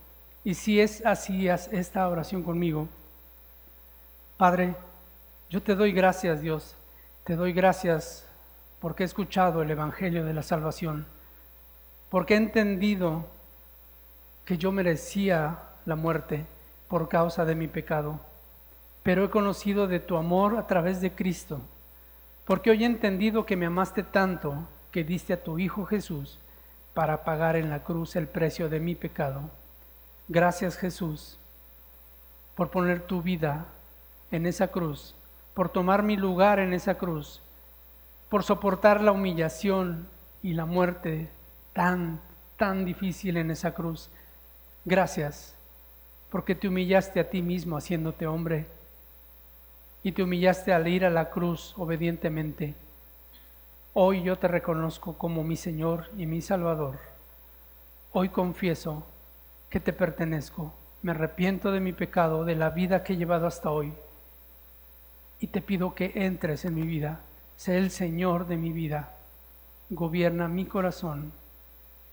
y 0.44 0.56
si 0.56 0.80
es 0.80 1.06
así, 1.06 1.48
haz 1.48 1.72
esta 1.72 2.08
oración 2.10 2.42
conmigo. 2.42 2.90
Padre, 4.36 4.76
yo 5.50 5.62
te 5.62 5.76
doy 5.76 5.92
gracias, 5.92 6.42
Dios. 6.42 6.76
Te 7.24 7.36
doy 7.36 7.54
gracias 7.54 8.26
porque 8.80 9.04
he 9.04 9.06
escuchado 9.06 9.62
el 9.62 9.70
Evangelio 9.70 10.26
de 10.26 10.34
la 10.34 10.44
Salvación, 10.44 11.06
porque 12.10 12.34
he 12.34 12.38
entendido 12.38 13.26
que 14.48 14.58
yo 14.58 14.72
merecía 14.72 15.60
la 15.86 15.96
muerte 15.96 16.48
por 16.88 17.08
causa 17.08 17.46
de 17.46 17.54
mi 17.54 17.68
pecado 17.68 18.20
pero 19.08 19.24
he 19.24 19.30
conocido 19.30 19.88
de 19.88 20.02
tu 20.02 20.18
amor 20.18 20.58
a 20.58 20.68
través 20.68 21.00
de 21.00 21.14
Cristo, 21.14 21.62
porque 22.44 22.72
hoy 22.72 22.84
he 22.84 22.86
entendido 22.86 23.46
que 23.46 23.56
me 23.56 23.68
amaste 23.68 24.04
tanto 24.04 24.68
que 24.92 25.06
diste 25.06 25.32
a 25.32 25.42
tu 25.42 25.60
Hijo 25.60 25.86
Jesús 25.86 26.38
para 26.94 27.24
pagar 27.24 27.56
en 27.56 27.70
la 27.70 27.86
cruz 27.86 28.18
el 28.18 28.28
precio 28.28 28.68
de 28.68 28.82
mi 28.82 28.96
pecado. 28.96 29.50
Gracias 30.28 30.76
Jesús 30.76 31.40
por 32.54 32.70
poner 32.70 33.00
tu 33.00 33.22
vida 33.22 33.68
en 34.30 34.46
esa 34.46 34.68
cruz, 34.68 35.16
por 35.54 35.70
tomar 35.70 36.04
mi 36.04 36.18
lugar 36.18 36.60
en 36.60 36.74
esa 36.74 36.98
cruz, 36.98 37.42
por 38.28 38.44
soportar 38.44 39.00
la 39.00 39.14
humillación 39.14 40.06
y 40.44 40.52
la 40.52 40.66
muerte 40.66 41.30
tan, 41.72 42.20
tan 42.58 42.84
difícil 42.84 43.38
en 43.38 43.52
esa 43.52 43.74
cruz. 43.74 44.10
Gracias 44.88 45.54
porque 46.32 46.56
te 46.56 46.70
humillaste 46.70 47.20
a 47.20 47.30
ti 47.30 47.42
mismo 47.42 47.76
haciéndote 47.76 48.26
hombre 48.26 48.68
y 50.02 50.14
te 50.14 50.24
humillaste 50.24 50.72
al 50.72 50.88
ir 50.88 51.04
a 51.04 51.10
la 51.10 51.30
cruz 51.30 51.74
obedientemente. 51.76 52.74
Hoy 53.94 54.24
yo 54.24 54.38
te 54.38 54.48
reconozco 54.48 55.18
como 55.18 55.44
mi 55.44 55.58
Señor 55.58 56.06
y 56.18 56.26
mi 56.26 56.42
Salvador. 56.42 57.00
Hoy 58.14 58.30
confieso 58.30 59.06
que 59.70 59.82
te 59.82 59.92
pertenezco. 59.92 60.74
Me 61.02 61.12
arrepiento 61.12 61.74
de 61.74 61.82
mi 61.82 61.92
pecado, 61.92 62.46
de 62.46 62.56
la 62.56 62.70
vida 62.70 63.04
que 63.04 63.12
he 63.12 63.18
llevado 63.18 63.46
hasta 63.46 63.70
hoy. 63.70 63.92
Y 65.42 65.48
te 65.48 65.60
pido 65.60 65.96
que 65.96 66.14
entres 66.16 66.64
en 66.64 66.76
mi 66.76 66.84
vida. 66.84 67.20
Sé 67.58 67.78
el 67.78 67.92
Señor 67.92 68.48
de 68.48 68.56
mi 68.56 68.72
vida. 68.72 69.18
Gobierna 69.90 70.48
mi 70.48 70.64
corazón. 70.64 71.34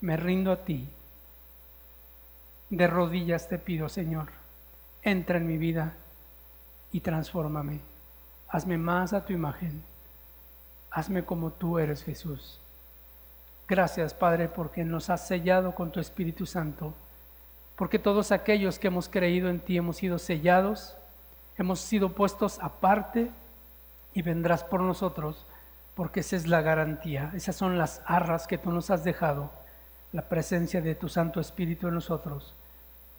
Me 0.01 0.17
rindo 0.17 0.51
a 0.51 0.65
ti. 0.65 0.89
De 2.71 2.87
rodillas 2.87 3.49
te 3.49 3.59
pido, 3.59 3.89
Señor. 3.89 4.29
Entra 5.03 5.39
en 5.39 5.47
mi 5.47 5.59
vida 5.59 5.95
y 6.93 7.01
transfórmame. 7.01 7.81
Hazme 8.49 8.79
más 8.79 9.13
a 9.13 9.25
tu 9.25 9.33
imagen. 9.33 9.83
Hazme 10.91 11.25
como 11.25 11.51
tú 11.51 11.79
eres, 11.79 12.05
Jesús. 12.05 12.61
Gracias, 13.67 14.13
Padre, 14.13 14.49
porque 14.49 14.85
nos 14.85 15.09
has 15.09 15.27
sellado 15.27 15.75
con 15.75 15.91
tu 15.91 15.99
Espíritu 15.99 16.45
Santo, 16.45 16.93
porque 17.77 17.99
todos 17.99 18.31
aquellos 18.31 18.79
que 18.79 18.89
hemos 18.89 19.09
creído 19.09 19.49
en 19.49 19.59
ti 19.59 19.79
hemos 19.79 19.97
sido 19.97 20.19
sellados, 20.19 20.95
hemos 21.57 21.81
sido 21.81 22.13
puestos 22.13 22.59
aparte 22.61 23.31
y 24.13 24.21
vendrás 24.21 24.63
por 24.65 24.81
nosotros, 24.81 25.47
porque 25.95 26.21
esa 26.21 26.37
es 26.37 26.47
la 26.47 26.61
garantía, 26.61 27.31
esas 27.35 27.57
son 27.57 27.79
las 27.79 28.03
arras 28.05 28.47
que 28.47 28.59
tú 28.59 28.71
nos 28.71 28.91
has 28.91 29.03
dejado, 29.03 29.51
la 30.15 30.23
presencia 30.23 30.81
de 30.81 30.95
tu 30.95 31.09
Santo 31.09 31.41
Espíritu 31.41 31.89
en 31.89 31.95
nosotros, 31.95 32.55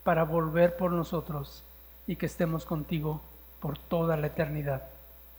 para 0.06 0.24
volver 0.24 0.78
por 0.78 0.94
nosotros 0.94 1.62
y 2.08 2.16
que 2.16 2.26
estemos 2.26 2.64
contigo 2.64 3.20
por 3.60 3.78
toda 3.78 4.16
la 4.16 4.28
eternidad. 4.28 4.82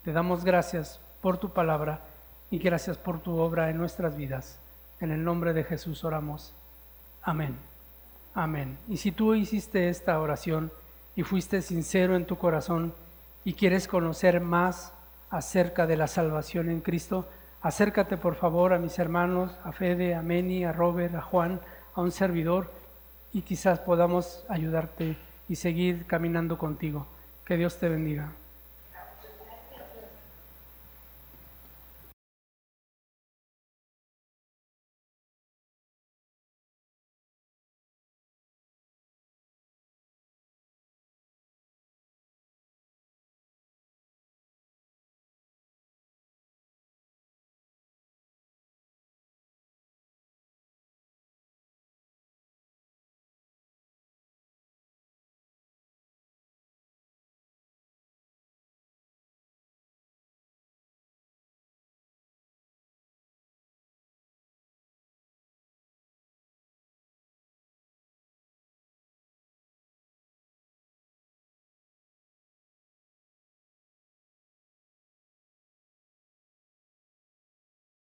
Te 0.05 0.13
damos 0.13 0.45
gracias 0.45 1.01
por 1.23 1.39
tu 1.39 1.49
palabra 1.49 2.01
y 2.51 2.59
gracias 2.59 2.99
por 2.99 3.21
tu 3.21 3.39
obra 3.39 3.71
en 3.71 3.79
nuestras 3.79 4.19
vidas. 4.19 4.59
En 5.01 5.11
el 5.11 5.25
nombre 5.25 5.55
de 5.55 5.65
Jesús 5.65 6.05
oramos. 6.05 6.53
Amén. 7.23 7.57
Amén. 8.35 8.77
Y 8.87 8.99
si 8.99 9.11
tú 9.11 9.35
hiciste 9.35 9.89
esta 9.89 10.21
oración 10.21 10.71
y 11.17 11.23
fuiste 11.23 11.63
sincero 11.63 12.17
en 12.17 12.27
tu 12.27 12.37
corazón 12.37 12.93
y 13.47 13.55
quieres 13.55 13.89
conocer 13.89 14.43
más 14.43 14.93
acerca 15.31 15.87
de 15.87 15.97
la 15.97 16.07
salvación 16.07 16.69
en 16.69 16.83
Cristo, 16.83 17.27
acércate 17.67 18.17
por 18.17 18.37
favor 18.37 18.73
a 18.73 18.79
mis 18.79 18.97
hermanos, 18.99 19.51
a 19.65 19.73
Fede, 19.73 20.15
a 20.15 20.23
Meni, 20.23 20.65
a 20.65 20.73
Robert, 20.73 21.15
a 21.17 21.21
Juan, 21.21 21.61
a 21.95 22.01
un 22.01 22.13
servidor 22.13 22.71
y 23.33 23.43
quizás 23.43 23.81
podamos 23.81 24.45
ayudarte 24.49 25.17
y 25.49 25.57
seguir 25.57 26.07
caminando 26.07 26.59
contigo. 26.59 27.07
Que 27.45 27.57
Dios 27.57 27.79
te 27.79 27.89
bendiga. 27.89 28.31